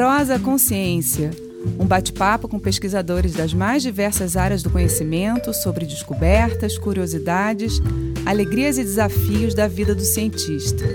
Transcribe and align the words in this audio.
Prosa 0.00 0.40
Consciência, 0.40 1.28
um 1.78 1.86
bate-papo 1.86 2.48
com 2.48 2.58
pesquisadores 2.58 3.34
das 3.34 3.52
mais 3.52 3.82
diversas 3.82 4.34
áreas 4.34 4.62
do 4.62 4.70
conhecimento 4.70 5.52
sobre 5.52 5.84
descobertas, 5.84 6.78
curiosidades, 6.78 7.74
alegrias 8.24 8.78
e 8.78 8.82
desafios 8.82 9.54
da 9.54 9.68
vida 9.68 9.94
do 9.94 10.00
cientista. 10.00 10.86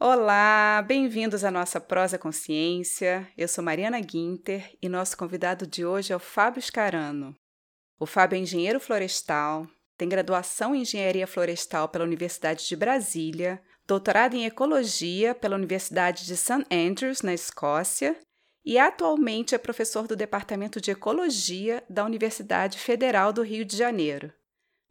Olá, 0.00 0.82
bem-vindos 0.88 1.44
à 1.44 1.50
nossa 1.50 1.78
Prosa 1.78 2.16
Consciência. 2.16 3.28
Eu 3.36 3.46
sou 3.46 3.62
Mariana 3.62 4.00
Guinter 4.00 4.74
e 4.80 4.88
nosso 4.88 5.18
convidado 5.18 5.66
de 5.66 5.84
hoje 5.84 6.14
é 6.14 6.16
o 6.16 6.18
Fábio 6.18 6.62
Scarano. 6.62 7.36
O 8.00 8.06
Fábio 8.06 8.36
é 8.36 8.40
engenheiro 8.40 8.80
florestal, 8.80 9.66
tem 9.96 10.08
graduação 10.08 10.74
em 10.74 10.82
Engenharia 10.82 11.26
Florestal 11.26 11.88
pela 11.88 12.04
Universidade 12.04 12.66
de 12.66 12.76
Brasília, 12.76 13.60
doutorado 13.86 14.34
em 14.34 14.44
Ecologia 14.44 15.34
pela 15.34 15.56
Universidade 15.56 16.26
de 16.26 16.36
St. 16.36 16.64
Andrews, 16.70 17.22
na 17.22 17.32
Escócia, 17.32 18.16
e 18.64 18.78
atualmente 18.78 19.54
é 19.54 19.58
professor 19.58 20.06
do 20.06 20.16
Departamento 20.16 20.80
de 20.80 20.90
Ecologia 20.90 21.82
da 21.88 22.04
Universidade 22.04 22.78
Federal 22.78 23.32
do 23.32 23.42
Rio 23.42 23.64
de 23.64 23.76
Janeiro. 23.76 24.32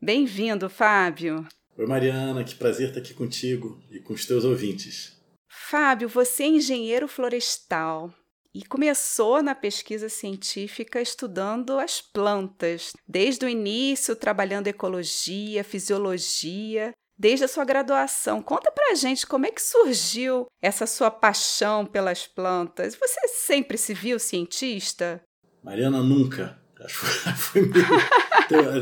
Bem-vindo, 0.02 0.70
Fábio! 0.70 1.45
Oi, 1.78 1.86
Mariana, 1.86 2.44
que 2.44 2.56
prazer 2.56 2.88
estar 2.88 3.02
aqui 3.02 3.14
contigo 3.14 3.84
e 3.92 4.00
com 4.00 4.14
os 4.14 4.26
teus 4.26 4.45
ouvintes. 4.45 5.22
Fábio, 5.48 6.08
você 6.08 6.44
é 6.44 6.48
engenheiro 6.48 7.08
florestal, 7.08 8.14
e 8.55 8.64
começou 8.64 9.44
na 9.44 9.54
pesquisa 9.54 10.08
científica 10.08 11.02
estudando 11.02 11.77
as 11.77 12.00
plantas, 12.00 12.94
desde 13.06 13.45
o 13.45 13.50
início 13.50 14.16
trabalhando 14.16 14.70
ecologia, 14.70 15.62
fisiologia, 15.62 16.94
desde 17.20 17.44
a 17.44 17.50
sua 17.50 17.66
graduação. 17.66 18.42
Conta 18.42 18.72
pra 18.72 18.95
gente 18.95 19.28
como 19.28 19.45
é 19.45 19.52
que 19.52 19.62
surgiu 19.62 20.45
essa 20.62 20.88
sua 20.88 21.12
paixão 21.12 21.86
pelas 21.86 22.28
plantas. 22.28 22.95
Você 22.95 23.28
sempre 23.28 23.78
se 23.78 23.94
viu 23.94 24.17
cientista? 24.17 25.22
Mariana, 25.62 26.02
nunca. 26.02 26.58
Acho 26.80 27.06
foi 27.36 27.62
meio, 27.64 27.86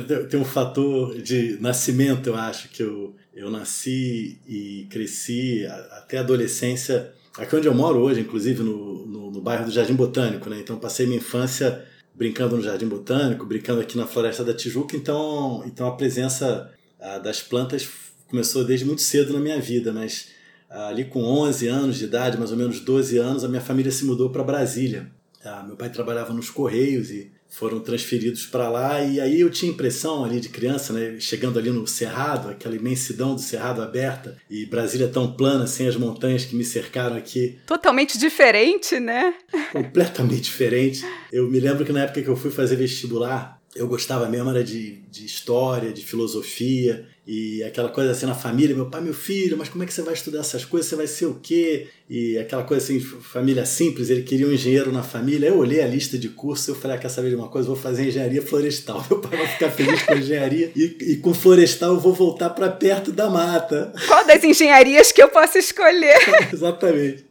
tem, 0.07 0.27
tem, 0.27 0.39
um 0.39 0.45
fator 0.45 1.19
de 1.19 1.57
nascimento, 1.59 2.27
eu 2.27 2.35
acho, 2.35 2.69
que 2.69 2.83
eu, 2.83 3.15
eu 3.33 3.49
nasci 3.49 4.39
e 4.47 4.87
cresci 4.89 5.65
até 5.65 6.19
a 6.19 6.21
adolescência 6.21 7.11
aqui 7.37 7.55
onde 7.55 7.67
eu 7.67 7.73
moro 7.73 7.99
hoje, 7.99 8.21
inclusive 8.21 8.61
no, 8.63 9.05
no, 9.05 9.31
no, 9.31 9.41
bairro 9.41 9.65
do 9.65 9.71
Jardim 9.71 9.95
Botânico, 9.95 10.49
né? 10.49 10.59
Então 10.59 10.77
passei 10.77 11.05
minha 11.05 11.17
infância 11.17 11.83
brincando 12.13 12.55
no 12.55 12.61
Jardim 12.61 12.87
Botânico, 12.87 13.45
brincando 13.45 13.81
aqui 13.81 13.97
na 13.97 14.05
Floresta 14.05 14.43
da 14.43 14.53
Tijuca, 14.53 14.95
então, 14.95 15.63
então 15.65 15.87
a 15.87 15.95
presença 15.95 16.71
a, 16.99 17.17
das 17.17 17.41
plantas 17.41 17.87
começou 18.27 18.63
desde 18.63 18.85
muito 18.85 19.01
cedo 19.01 19.33
na 19.33 19.39
minha 19.39 19.59
vida, 19.59 19.91
mas 19.91 20.29
ali 20.69 21.05
com 21.05 21.23
11 21.23 21.67
anos 21.67 21.97
de 21.97 22.05
idade, 22.05 22.37
mais 22.37 22.51
ou 22.51 22.57
menos 22.57 22.79
12 22.79 23.17
anos, 23.17 23.43
a 23.43 23.47
minha 23.47 23.61
família 23.61 23.91
se 23.91 24.05
mudou 24.05 24.31
para 24.31 24.43
Brasília. 24.43 25.11
Ah, 25.43 25.63
meu 25.63 25.75
pai 25.75 25.89
trabalhava 25.89 26.33
nos 26.33 26.49
Correios 26.49 27.11
e 27.11 27.31
foram 27.53 27.79
transferidos 27.79 28.47
para 28.47 28.67
lá 28.67 29.03
e 29.03 29.21
aí 29.21 29.39
eu 29.39 29.49
tinha 29.49 29.71
impressão 29.71 30.25
ali 30.25 30.39
de 30.39 30.49
criança, 30.49 30.91
né, 30.91 31.17
chegando 31.19 31.59
ali 31.59 31.69
no 31.69 31.85
cerrado, 31.85 32.49
aquela 32.49 32.75
imensidão 32.75 33.35
do 33.35 33.41
cerrado 33.41 33.79
aberta 33.79 34.35
e 34.49 34.65
Brasília 34.65 35.07
tão 35.07 35.31
plana, 35.31 35.67
sem 35.67 35.87
as 35.87 35.95
montanhas 35.95 36.45
que 36.45 36.55
me 36.55 36.63
cercaram 36.65 37.15
aqui. 37.15 37.59
Totalmente 37.67 38.17
diferente, 38.17 38.99
né? 38.99 39.35
Completamente 39.71 40.41
diferente. 40.41 41.05
Eu 41.31 41.47
me 41.47 41.59
lembro 41.59 41.85
que 41.85 41.91
na 41.91 42.01
época 42.01 42.23
que 42.23 42.27
eu 42.27 42.35
fui 42.35 42.49
fazer 42.49 42.75
vestibular, 42.75 43.61
eu 43.75 43.87
gostava 43.87 44.27
mesmo 44.27 44.49
era 44.49 44.63
de, 44.63 45.03
de 45.11 45.23
história, 45.23 45.93
de 45.93 46.03
filosofia 46.03 47.07
e 47.25 47.63
aquela 47.63 47.87
coisa 47.87 48.11
assim 48.11 48.25
na 48.25 48.35
família, 48.35 48.75
meu 48.75 48.87
pai, 48.87 48.99
meu 48.99 49.13
filho, 49.13 49.57
mas 49.57 49.69
como 49.69 49.83
é 49.83 49.87
que 49.87 49.93
você 49.93 50.01
vai 50.01 50.13
estudar 50.13 50.39
essas 50.39 50.65
coisas? 50.65 50.89
Você 50.89 50.95
vai 50.95 51.07
ser 51.07 51.25
o 51.25 51.35
quê? 51.35 51.87
E 52.09 52.37
aquela 52.37 52.63
coisa 52.63 52.83
assim, 52.83 52.99
família 52.99 53.65
simples, 53.65 54.09
ele 54.09 54.23
queria 54.23 54.45
um 54.45 54.51
engenheiro 54.51 54.91
na 54.91 55.01
família. 55.01 55.47
Eu 55.47 55.57
olhei 55.57 55.81
a 55.81 55.87
lista 55.87 56.17
de 56.17 56.27
cursos, 56.27 56.67
eu 56.67 56.75
falei, 56.75 56.97
ah, 56.97 56.99
quer 56.99 57.07
saber 57.07 57.29
de 57.29 57.35
uma 57.35 57.47
coisa? 57.47 57.67
Vou 57.67 57.77
fazer 57.77 58.07
engenharia 58.07 58.41
florestal. 58.41 59.05
Meu 59.09 59.19
pai 59.19 59.37
vai 59.37 59.47
ficar 59.47 59.69
feliz 59.69 60.03
com 60.03 60.13
engenharia 60.15 60.71
e, 60.75 60.97
e 60.99 61.17
com 61.17 61.33
florestal 61.33 61.93
eu 61.93 61.99
vou 61.99 62.13
voltar 62.13 62.49
para 62.49 62.69
perto 62.69 63.09
da 63.11 63.29
mata. 63.29 63.93
Qual 64.05 64.25
das 64.27 64.43
engenharias 64.43 65.13
que 65.13 65.23
eu 65.23 65.29
posso 65.29 65.57
escolher? 65.57 66.17
Exatamente. 66.51 67.25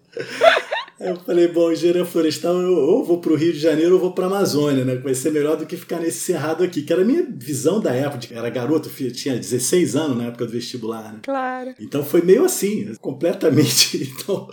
Eu 1.02 1.16
falei, 1.16 1.48
bom, 1.48 1.72
engenharia 1.72 2.04
florestal, 2.04 2.60
eu 2.60 2.76
ou 2.76 3.04
vou 3.04 3.18
para 3.18 3.32
o 3.32 3.36
Rio 3.36 3.52
de 3.52 3.58
Janeiro 3.58 3.94
ou 3.94 4.00
vou 4.00 4.12
para 4.12 4.24
a 4.24 4.28
Amazônia, 4.28 4.84
né? 4.84 4.94
Vai 4.94 5.14
ser 5.14 5.32
melhor 5.32 5.56
do 5.56 5.66
que 5.66 5.76
ficar 5.76 5.98
nesse 5.98 6.20
cerrado 6.20 6.62
aqui, 6.62 6.82
que 6.82 6.92
era 6.92 7.02
a 7.02 7.04
minha 7.04 7.26
visão 7.28 7.80
da 7.80 7.92
época. 7.92 8.32
Era 8.32 8.48
garoto, 8.48 8.88
tinha 9.10 9.36
16 9.36 9.96
anos 9.96 10.16
na 10.16 10.26
época 10.26 10.46
do 10.46 10.52
vestibular, 10.52 11.12
né? 11.12 11.20
Claro. 11.22 11.74
Então 11.80 12.04
foi 12.04 12.22
meio 12.22 12.44
assim, 12.44 12.94
completamente. 13.00 14.12
Então 14.22 14.48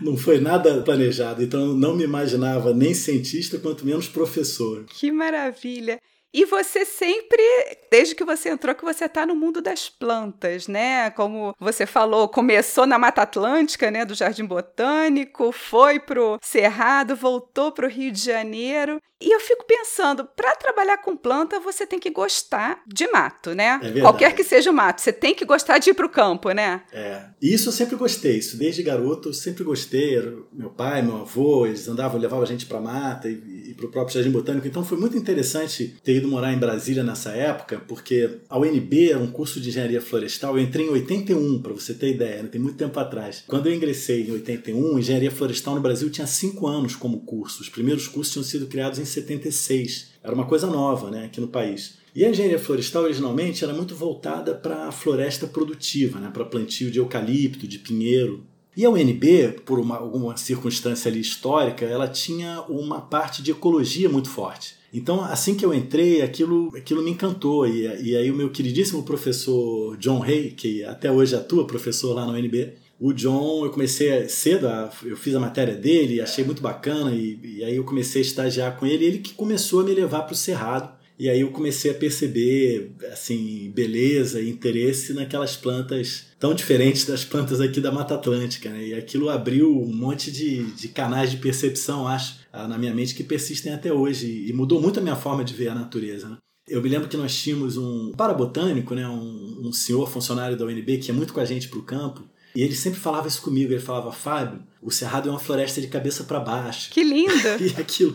não 0.00 0.16
foi 0.16 0.40
nada 0.40 0.80
planejado. 0.80 1.42
Então 1.42 1.74
não 1.74 1.94
me 1.94 2.02
imaginava 2.02 2.72
nem 2.74 2.92
cientista, 2.94 3.58
quanto 3.58 3.84
menos 3.86 4.08
professor. 4.08 4.84
Que 4.88 5.12
maravilha! 5.12 6.00
E 6.34 6.46
você 6.46 6.84
sempre, 6.84 7.42
desde 7.90 8.14
que 8.14 8.24
você 8.24 8.48
entrou, 8.48 8.74
que 8.74 8.84
você 8.84 9.04
está 9.04 9.26
no 9.26 9.34
mundo 9.34 9.60
das 9.60 9.90
plantas, 9.90 10.66
né? 10.66 11.10
Como 11.10 11.54
você 11.60 11.84
falou, 11.84 12.26
começou 12.26 12.86
na 12.86 12.98
Mata 12.98 13.20
Atlântica, 13.22 13.90
né, 13.90 14.04
do 14.04 14.14
Jardim 14.14 14.46
Botânico, 14.46 15.52
foi 15.52 16.00
pro 16.00 16.38
Cerrado, 16.40 17.14
voltou 17.14 17.70
pro 17.70 17.88
Rio 17.88 18.10
de 18.10 18.20
Janeiro. 18.20 18.98
E 19.22 19.32
eu 19.32 19.40
fico 19.40 19.64
pensando, 19.64 20.24
para 20.36 20.56
trabalhar 20.56 20.98
com 20.98 21.16
planta, 21.16 21.60
você 21.60 21.86
tem 21.86 21.98
que 21.98 22.10
gostar 22.10 22.82
de 22.86 23.06
mato, 23.06 23.54
né? 23.54 23.80
É 23.82 24.00
Qualquer 24.00 24.34
que 24.34 24.42
seja 24.42 24.70
o 24.70 24.74
mato, 24.74 25.00
você 25.00 25.12
tem 25.12 25.34
que 25.34 25.44
gostar 25.44 25.78
de 25.78 25.90
ir 25.90 25.94
pro 25.94 26.08
campo, 26.08 26.50
né? 26.50 26.82
É. 26.92 27.22
Isso 27.40 27.68
eu 27.68 27.72
sempre 27.72 27.94
gostei, 27.96 28.38
isso 28.38 28.56
desde 28.56 28.82
garoto 28.82 29.28
eu 29.28 29.32
sempre 29.32 29.62
gostei. 29.62 30.20
Meu 30.52 30.70
pai, 30.70 31.02
meu 31.02 31.18
avô, 31.18 31.66
eles 31.66 31.86
andavam, 31.88 32.20
levavam 32.20 32.42
a 32.42 32.46
gente 32.46 32.66
para 32.66 32.80
mata 32.80 33.28
e, 33.28 33.70
e 33.70 33.74
para 33.74 33.86
o 33.86 33.90
próprio 33.90 34.14
Jardim 34.14 34.30
Botânico. 34.30 34.66
Então 34.66 34.84
foi 34.84 34.98
muito 34.98 35.16
interessante 35.16 35.96
ter 36.02 36.16
ido 36.16 36.26
morar 36.28 36.52
em 36.52 36.58
Brasília 36.58 37.04
nessa 37.04 37.30
época, 37.30 37.80
porque 37.86 38.40
a 38.48 38.58
UNB 38.58 39.10
era 39.10 39.18
um 39.18 39.30
curso 39.30 39.60
de 39.60 39.68
engenharia 39.68 40.00
florestal. 40.00 40.56
Eu 40.56 40.64
entrei 40.64 40.86
em 40.86 40.90
81, 40.90 41.62
para 41.62 41.72
você 41.72 41.94
ter 41.94 42.10
ideia, 42.10 42.42
né? 42.42 42.48
tem 42.50 42.60
muito 42.60 42.76
tempo 42.76 42.98
atrás. 42.98 43.44
Quando 43.46 43.68
eu 43.68 43.74
ingressei 43.74 44.26
em 44.26 44.32
81, 44.32 44.98
engenharia 44.98 45.30
florestal 45.30 45.74
no 45.74 45.80
Brasil 45.80 46.10
tinha 46.10 46.26
cinco 46.26 46.66
anos 46.66 46.96
como 46.96 47.20
curso. 47.20 47.62
Os 47.62 47.68
primeiros 47.68 48.08
cursos 48.08 48.32
tinham 48.32 48.44
sido 48.44 48.66
criados 48.66 48.98
em 48.98 49.04
76. 49.12 50.12
Era 50.22 50.34
uma 50.34 50.46
coisa 50.46 50.66
nova 50.66 51.10
né, 51.10 51.26
aqui 51.26 51.40
no 51.40 51.48
país. 51.48 51.98
E 52.14 52.24
a 52.24 52.30
engenharia 52.30 52.58
florestal 52.58 53.04
originalmente 53.04 53.64
era 53.64 53.72
muito 53.72 53.94
voltada 53.94 54.54
para 54.54 54.88
a 54.88 54.92
floresta 54.92 55.46
produtiva, 55.46 56.20
né, 56.20 56.30
para 56.32 56.44
plantio 56.44 56.90
de 56.90 56.98
eucalipto, 56.98 57.66
de 57.66 57.78
pinheiro. 57.78 58.44
E 58.76 58.84
a 58.84 58.90
UNB, 58.90 59.60
por 59.64 59.78
uma, 59.78 59.96
alguma 59.96 60.36
circunstância 60.36 61.10
ali 61.10 61.20
histórica, 61.20 61.84
ela 61.84 62.08
tinha 62.08 62.62
uma 62.62 63.00
parte 63.00 63.42
de 63.42 63.50
ecologia 63.50 64.08
muito 64.08 64.28
forte. 64.28 64.74
Então, 64.92 65.22
assim 65.22 65.54
que 65.54 65.64
eu 65.64 65.72
entrei, 65.72 66.20
aquilo, 66.20 66.70
aquilo 66.76 67.02
me 67.02 67.10
encantou. 67.10 67.66
E, 67.66 67.84
e 68.02 68.16
aí 68.16 68.30
o 68.30 68.34
meu 68.34 68.50
queridíssimo 68.50 69.02
professor 69.02 69.96
John 69.96 70.22
Hay, 70.22 70.50
que 70.50 70.84
até 70.84 71.10
hoje 71.10 71.34
atua 71.34 71.66
professor 71.66 72.14
lá 72.14 72.26
na 72.26 72.32
UNB, 72.32 72.72
o 73.04 73.12
John, 73.12 73.64
eu 73.64 73.70
comecei 73.72 74.28
cedo, 74.28 74.68
a, 74.68 74.88
eu 75.02 75.16
fiz 75.16 75.34
a 75.34 75.40
matéria 75.40 75.74
dele, 75.74 76.20
achei 76.20 76.44
muito 76.44 76.62
bacana, 76.62 77.12
e, 77.12 77.36
e, 77.42 77.64
aí 77.64 77.74
eu 77.74 77.82
comecei 77.82 78.22
a 78.22 78.24
estagiar 78.24 78.76
com 78.76 78.86
ele, 78.86 79.04
ele 79.04 79.18
que 79.18 79.34
começou 79.34 79.80
a 79.80 79.82
me 79.82 79.92
levar 79.92 80.22
para 80.22 80.34
o 80.34 80.36
Cerrado. 80.36 81.02
E 81.18 81.28
aí 81.28 81.40
eu 81.40 81.50
comecei 81.50 81.90
a 81.90 81.94
perceber, 81.94 82.92
assim, 83.12 83.70
beleza 83.74 84.40
e 84.40 84.48
interesse 84.48 85.12
naquelas 85.12 85.56
plantas 85.56 86.26
tão 86.38 86.54
diferentes 86.54 87.04
das 87.04 87.24
plantas 87.24 87.60
aqui 87.60 87.80
da 87.80 87.92
Mata 87.92 88.14
Atlântica, 88.14 88.70
né? 88.70 88.88
E 88.88 88.94
aquilo 88.94 89.28
abriu 89.28 89.70
um 89.70 89.94
monte 89.94 90.32
de, 90.32 90.64
de 90.72 90.88
canais 90.88 91.30
de 91.30 91.36
percepção, 91.36 92.08
acho, 92.08 92.40
na 92.52 92.78
minha 92.78 92.94
mente 92.94 93.14
que 93.14 93.22
persistem 93.22 93.72
até 93.72 93.92
hoje 93.92 94.46
e 94.48 94.52
mudou 94.52 94.80
muito 94.80 94.98
a 94.98 95.02
minha 95.02 95.14
forma 95.16 95.44
de 95.44 95.54
ver 95.54 95.68
a 95.68 95.74
natureza, 95.74 96.28
né? 96.28 96.38
Eu 96.68 96.80
me 96.80 96.88
lembro 96.88 97.08
que 97.08 97.16
nós 97.16 97.36
tínhamos 97.36 97.76
um 97.76 98.12
parabotânico, 98.12 98.94
né, 98.94 99.06
um, 99.06 99.68
um 99.68 99.72
senhor 99.72 100.08
funcionário 100.08 100.56
da 100.56 100.64
UNB 100.64 100.98
que 100.98 101.08
ia 101.08 101.14
muito 101.14 101.32
com 101.32 101.40
a 101.40 101.44
gente 101.44 101.68
para 101.68 101.78
o 101.78 101.82
campo, 101.82 102.22
e 102.54 102.62
ele 102.62 102.74
sempre 102.74 103.00
falava 103.00 103.28
isso 103.28 103.42
comigo. 103.42 103.72
Ele 103.72 103.80
falava, 103.80 104.12
Fábio, 104.12 104.62
o 104.80 104.90
Cerrado 104.90 105.28
é 105.28 105.32
uma 105.32 105.38
floresta 105.38 105.80
de 105.80 105.86
cabeça 105.86 106.24
para 106.24 106.40
baixo. 106.40 106.90
Que 106.90 107.02
lindo! 107.02 107.32
e 107.60 107.80
aquilo, 107.80 108.14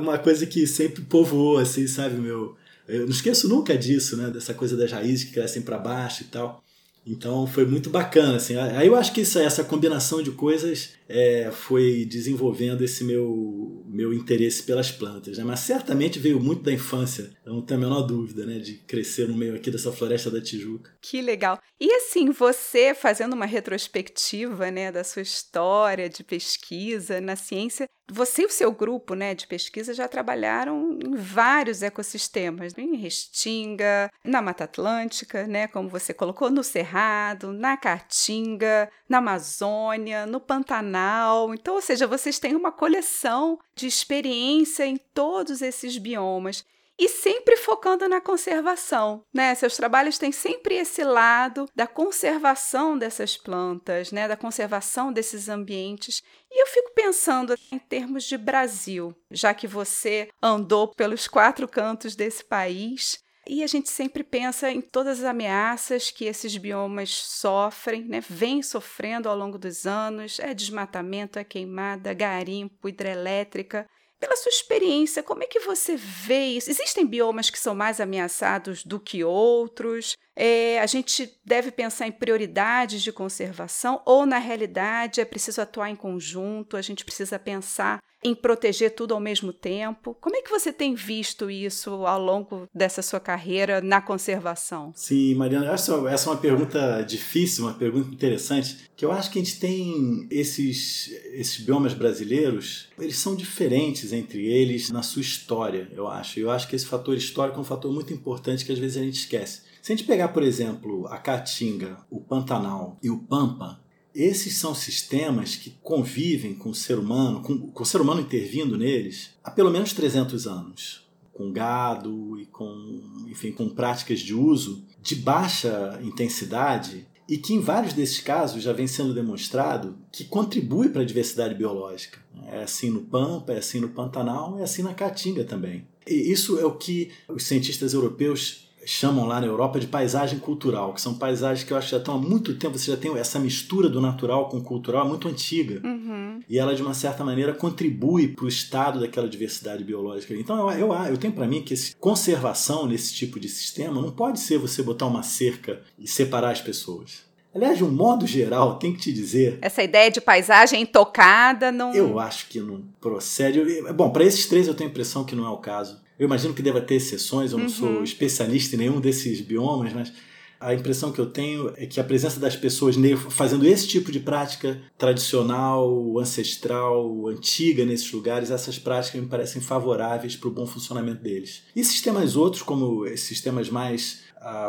uma 0.00 0.18
coisa 0.18 0.46
que 0.46 0.66
sempre 0.66 1.02
povoou, 1.02 1.58
assim, 1.58 1.86
sabe, 1.86 2.16
meu. 2.16 2.56
Eu 2.86 3.02
não 3.02 3.10
esqueço 3.10 3.48
nunca 3.48 3.76
disso, 3.76 4.16
né? 4.16 4.30
Dessa 4.30 4.54
coisa 4.54 4.76
das 4.76 4.90
raízes 4.90 5.24
que 5.24 5.32
crescem 5.32 5.62
para 5.62 5.78
baixo 5.78 6.22
e 6.22 6.26
tal. 6.26 6.62
Então 7.06 7.46
foi 7.46 7.64
muito 7.64 7.90
bacana, 7.90 8.36
assim. 8.36 8.56
Aí 8.56 8.86
eu 8.86 8.96
acho 8.96 9.12
que 9.12 9.22
isso, 9.22 9.38
essa 9.38 9.64
combinação 9.64 10.22
de 10.22 10.30
coisas 10.30 10.94
é, 11.08 11.50
foi 11.50 12.04
desenvolvendo 12.04 12.82
esse 12.82 13.04
meu, 13.04 13.84
meu 13.86 14.14
interesse 14.14 14.62
pelas 14.62 14.90
plantas, 14.90 15.36
né? 15.36 15.44
mas 15.44 15.60
certamente 15.60 16.18
veio 16.18 16.40
muito 16.40 16.62
da 16.62 16.72
infância, 16.72 17.30
eu 17.44 17.52
não 17.52 17.62
tenho 17.62 17.80
a 17.80 17.82
menor 17.82 18.02
dúvida, 18.02 18.46
né, 18.46 18.58
de 18.58 18.74
crescer 18.74 19.28
no 19.28 19.36
meio 19.36 19.54
aqui 19.54 19.70
dessa 19.70 19.92
floresta 19.92 20.30
da 20.30 20.40
Tijuca. 20.40 20.90
Que 21.02 21.20
legal. 21.20 21.60
E 21.78 21.92
assim, 21.92 22.30
você 22.30 22.94
fazendo 22.94 23.34
uma 23.34 23.44
retrospectiva, 23.44 24.70
né, 24.70 24.90
da 24.90 25.04
sua 25.04 25.22
história 25.22 26.08
de 26.08 26.24
pesquisa 26.24 27.20
na 27.20 27.36
ciência, 27.36 27.88
você 28.10 28.42
e 28.42 28.46
o 28.46 28.50
seu 28.50 28.72
grupo 28.72 29.14
né, 29.14 29.34
de 29.34 29.46
pesquisa 29.46 29.94
já 29.94 30.08
trabalharam 30.08 30.98
em 31.02 31.14
vários 31.14 31.82
ecossistemas, 31.82 32.76
em 32.76 32.96
Restinga, 32.96 34.10
na 34.24 34.42
Mata 34.42 34.64
Atlântica, 34.64 35.46
né, 35.46 35.66
como 35.68 35.88
você 35.88 36.12
colocou, 36.12 36.50
no 36.50 36.62
Cerrado, 36.62 37.52
na 37.52 37.76
Caatinga, 37.76 38.90
na 39.08 39.18
Amazônia, 39.18 40.26
no 40.26 40.40
Pantanal. 40.40 41.54
Então, 41.54 41.74
ou 41.74 41.82
seja, 41.82 42.06
vocês 42.06 42.38
têm 42.38 42.56
uma 42.56 42.72
coleção 42.72 43.58
de 43.74 43.86
experiência 43.86 44.84
em 44.84 44.96
todos 44.96 45.62
esses 45.62 45.96
biomas 45.96 46.64
e 47.02 47.08
sempre 47.08 47.56
focando 47.56 48.08
na 48.08 48.20
conservação, 48.20 49.24
né? 49.34 49.52
Seus 49.56 49.76
trabalhos 49.76 50.18
têm 50.18 50.30
sempre 50.30 50.76
esse 50.76 51.02
lado 51.02 51.68
da 51.74 51.84
conservação 51.84 52.96
dessas 52.96 53.36
plantas, 53.36 54.12
né? 54.12 54.28
Da 54.28 54.36
conservação 54.36 55.12
desses 55.12 55.48
ambientes. 55.48 56.22
E 56.48 56.62
eu 56.62 56.66
fico 56.68 56.92
pensando 56.94 57.56
em 57.72 57.78
termos 57.80 58.22
de 58.22 58.38
Brasil, 58.38 59.12
já 59.32 59.52
que 59.52 59.66
você 59.66 60.28
andou 60.40 60.94
pelos 60.94 61.26
quatro 61.26 61.66
cantos 61.66 62.14
desse 62.14 62.44
país, 62.44 63.18
e 63.48 63.64
a 63.64 63.66
gente 63.66 63.90
sempre 63.90 64.22
pensa 64.22 64.70
em 64.70 64.80
todas 64.80 65.18
as 65.18 65.24
ameaças 65.24 66.12
que 66.12 66.26
esses 66.26 66.56
biomas 66.56 67.10
sofrem, 67.10 68.04
né? 68.04 68.20
vem 68.20 68.62
sofrendo 68.62 69.28
ao 69.28 69.36
longo 69.36 69.58
dos 69.58 69.86
anos: 69.86 70.38
é 70.38 70.54
desmatamento, 70.54 71.36
é 71.36 71.42
queimada, 71.42 72.14
garimpo, 72.14 72.88
hidrelétrica. 72.88 73.88
Pela 74.22 74.36
sua 74.36 74.50
experiência, 74.50 75.20
como 75.20 75.42
é 75.42 75.46
que 75.48 75.58
você 75.58 75.96
vê 75.96 76.44
isso? 76.44 76.70
Existem 76.70 77.04
biomas 77.04 77.50
que 77.50 77.58
são 77.58 77.74
mais 77.74 77.98
ameaçados 77.98 78.84
do 78.84 79.00
que 79.00 79.24
outros? 79.24 80.16
É, 80.36 80.78
a 80.80 80.86
gente 80.86 81.36
deve 81.44 81.72
pensar 81.72 82.06
em 82.06 82.12
prioridades 82.12 83.02
de 83.02 83.10
conservação 83.10 84.00
ou, 84.06 84.24
na 84.24 84.38
realidade, 84.38 85.20
é 85.20 85.24
preciso 85.24 85.60
atuar 85.60 85.90
em 85.90 85.96
conjunto, 85.96 86.76
a 86.76 86.82
gente 86.82 87.04
precisa 87.04 87.36
pensar 87.36 87.98
em 88.22 88.34
proteger 88.34 88.94
tudo 88.94 89.14
ao 89.14 89.20
mesmo 89.20 89.52
tempo. 89.52 90.16
Como 90.20 90.36
é 90.36 90.42
que 90.42 90.50
você 90.50 90.72
tem 90.72 90.94
visto 90.94 91.50
isso 91.50 92.06
ao 92.06 92.20
longo 92.20 92.68
dessa 92.74 93.02
sua 93.02 93.18
carreira 93.18 93.80
na 93.80 94.00
conservação? 94.00 94.92
Sim, 94.94 95.34
Mariana, 95.34 95.72
essa, 95.72 95.92
é 95.92 96.28
uma 96.30 96.36
pergunta 96.36 97.02
difícil, 97.02 97.64
uma 97.64 97.74
pergunta 97.74 98.08
interessante, 98.14 98.90
que 98.96 99.04
eu 99.04 99.10
acho 99.10 99.30
que 99.30 99.38
a 99.38 99.42
gente 99.42 99.58
tem 99.58 100.26
esses, 100.30 101.10
esses 101.32 101.58
biomas 101.64 101.94
brasileiros, 101.94 102.88
eles 102.98 103.16
são 103.16 103.34
diferentes 103.34 104.12
entre 104.12 104.46
eles 104.46 104.90
na 104.90 105.02
sua 105.02 105.22
história, 105.22 105.88
eu 105.92 106.06
acho. 106.06 106.38
Eu 106.38 106.50
acho 106.50 106.68
que 106.68 106.76
esse 106.76 106.86
fator 106.86 107.16
histórico 107.16 107.58
é 107.58 107.60
um 107.60 107.64
fator 107.64 107.92
muito 107.92 108.12
importante 108.12 108.64
que 108.64 108.72
às 108.72 108.78
vezes 108.78 108.96
a 108.96 109.04
gente 109.04 109.18
esquece. 109.18 109.62
Se 109.82 109.92
a 109.92 109.96
gente 109.96 110.06
pegar, 110.06 110.28
por 110.28 110.44
exemplo, 110.44 111.08
a 111.08 111.18
Caatinga, 111.18 111.96
o 112.08 112.20
Pantanal 112.20 112.96
e 113.02 113.10
o 113.10 113.18
Pampa, 113.18 113.80
esses 114.14 114.56
são 114.56 114.74
sistemas 114.74 115.56
que 115.56 115.70
convivem 115.82 116.54
com 116.54 116.70
o 116.70 116.74
ser 116.74 116.98
humano, 116.98 117.40
com, 117.42 117.58
com, 117.70 117.82
o 117.82 117.86
ser 117.86 118.00
humano 118.00 118.20
intervindo 118.20 118.76
neles, 118.76 119.30
há 119.42 119.50
pelo 119.50 119.70
menos 119.70 119.92
300 119.92 120.46
anos, 120.46 121.06
com 121.32 121.50
gado 121.52 122.38
e 122.38 122.46
com, 122.46 123.26
enfim, 123.28 123.52
com 123.52 123.68
práticas 123.68 124.20
de 124.20 124.34
uso 124.34 124.84
de 125.00 125.16
baixa 125.16 125.98
intensidade 126.02 127.06
e 127.28 127.38
que 127.38 127.54
em 127.54 127.60
vários 127.60 127.94
desses 127.94 128.20
casos 128.20 128.62
já 128.62 128.72
vem 128.72 128.86
sendo 128.86 129.14
demonstrado 129.14 129.96
que 130.12 130.24
contribui 130.24 130.90
para 130.90 131.02
a 131.02 131.04
diversidade 131.04 131.54
biológica. 131.54 132.20
É 132.48 132.62
assim 132.62 132.90
no 132.90 133.02
Pampa, 133.02 133.52
é 133.52 133.58
assim 133.58 133.80
no 133.80 133.88
Pantanal, 133.88 134.58
é 134.58 134.62
assim 134.62 134.82
na 134.82 134.92
Caatinga 134.92 135.44
também. 135.44 135.86
E 136.06 136.30
isso 136.30 136.58
é 136.58 136.64
o 136.64 136.76
que 136.76 137.10
os 137.28 137.44
cientistas 137.44 137.94
europeus 137.94 138.68
chamam 138.84 139.26
lá 139.26 139.40
na 139.40 139.46
Europa 139.46 139.78
de 139.78 139.86
paisagem 139.86 140.38
cultural, 140.38 140.92
que 140.92 141.00
são 141.00 141.14
paisagens 141.14 141.64
que 141.64 141.72
eu 141.72 141.76
acho 141.76 141.88
que 141.88 141.92
já 141.92 141.98
estão 141.98 142.14
há 142.14 142.18
muito 142.18 142.54
tempo, 142.54 142.78
você 142.78 142.90
já 142.90 142.96
tem 142.96 143.16
essa 143.16 143.38
mistura 143.38 143.88
do 143.88 144.00
natural 144.00 144.48
com 144.48 144.58
o 144.58 144.62
cultural, 144.62 145.06
é 145.06 145.08
muito 145.08 145.28
antiga. 145.28 145.80
Uhum. 145.86 146.40
E 146.48 146.58
ela, 146.58 146.74
de 146.74 146.82
uma 146.82 146.94
certa 146.94 147.24
maneira, 147.24 147.52
contribui 147.52 148.28
para 148.28 148.44
o 148.44 148.48
estado 148.48 149.00
daquela 149.00 149.28
diversidade 149.28 149.84
biológica. 149.84 150.34
Então, 150.34 150.70
eu, 150.70 150.88
eu, 150.88 150.92
eu 150.92 151.16
tenho 151.16 151.32
para 151.32 151.46
mim 151.46 151.62
que 151.62 151.74
esse, 151.74 151.94
conservação 151.96 152.86
nesse 152.86 153.14
tipo 153.14 153.38
de 153.38 153.48
sistema 153.48 154.00
não 154.00 154.10
pode 154.10 154.40
ser 154.40 154.58
você 154.58 154.82
botar 154.82 155.06
uma 155.06 155.22
cerca 155.22 155.80
e 155.98 156.06
separar 156.08 156.50
as 156.50 156.60
pessoas. 156.60 157.30
Aliás, 157.54 157.76
de 157.76 157.84
um 157.84 157.90
modo 157.90 158.26
geral, 158.26 158.78
tem 158.78 158.94
que 158.94 159.00
te 159.00 159.12
dizer. 159.12 159.58
Essa 159.60 159.82
ideia 159.82 160.10
de 160.10 160.22
paisagem 160.22 160.80
intocada 160.80 161.70
não. 161.70 161.94
Eu 161.94 162.18
acho 162.18 162.48
que 162.48 162.60
não 162.60 162.82
procede. 162.98 163.60
Bom, 163.92 164.10
para 164.10 164.24
esses 164.24 164.46
três 164.46 164.66
eu 164.66 164.74
tenho 164.74 164.88
a 164.88 164.90
impressão 164.90 165.22
que 165.22 165.34
não 165.34 165.44
é 165.44 165.50
o 165.50 165.58
caso. 165.58 166.00
Eu 166.22 166.26
imagino 166.26 166.54
que 166.54 166.62
deva 166.62 166.80
ter 166.80 166.94
exceções, 166.94 167.50
eu 167.50 167.58
não 167.58 167.64
uhum. 167.64 167.68
sou 167.68 168.04
especialista 168.04 168.76
em 168.76 168.78
nenhum 168.78 169.00
desses 169.00 169.40
biomas, 169.40 169.92
mas 169.92 170.12
a 170.60 170.72
impressão 170.72 171.10
que 171.10 171.18
eu 171.18 171.26
tenho 171.26 171.72
é 171.76 171.84
que 171.84 171.98
a 171.98 172.04
presença 172.04 172.38
das 172.38 172.54
pessoas 172.54 172.94
fazendo 173.28 173.66
esse 173.66 173.88
tipo 173.88 174.12
de 174.12 174.20
prática 174.20 174.80
tradicional, 174.96 176.16
ancestral, 176.20 177.26
antiga 177.26 177.84
nesses 177.84 178.12
lugares, 178.12 178.52
essas 178.52 178.78
práticas 178.78 179.20
me 179.20 179.26
parecem 179.26 179.60
favoráveis 179.60 180.36
para 180.36 180.48
o 180.48 180.52
bom 180.52 180.64
funcionamento 180.64 181.20
deles. 181.20 181.64
E 181.74 181.84
sistemas 181.84 182.36
outros, 182.36 182.62
como 182.62 183.04
sistemas 183.16 183.68
mais 183.68 184.20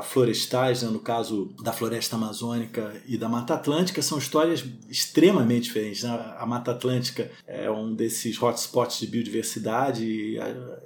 florestais, 0.04 0.84
né, 0.84 0.90
no 0.90 1.00
caso 1.00 1.54
da 1.62 1.74
floresta 1.74 2.16
amazônica 2.16 3.02
e 3.08 3.18
da 3.18 3.28
Mata 3.28 3.54
Atlântica, 3.54 4.02
são 4.02 4.18
histórias 4.18 4.64
extremamente 4.90 5.64
diferentes. 5.64 6.04
Né? 6.04 6.10
A 6.38 6.46
Mata 6.46 6.72
Atlântica 6.72 7.32
é 7.48 7.70
um 7.70 7.94
desses 7.94 8.42
hotspots 8.42 9.00
de 9.00 9.08
biodiversidade. 9.08 10.06
E, 10.06 10.38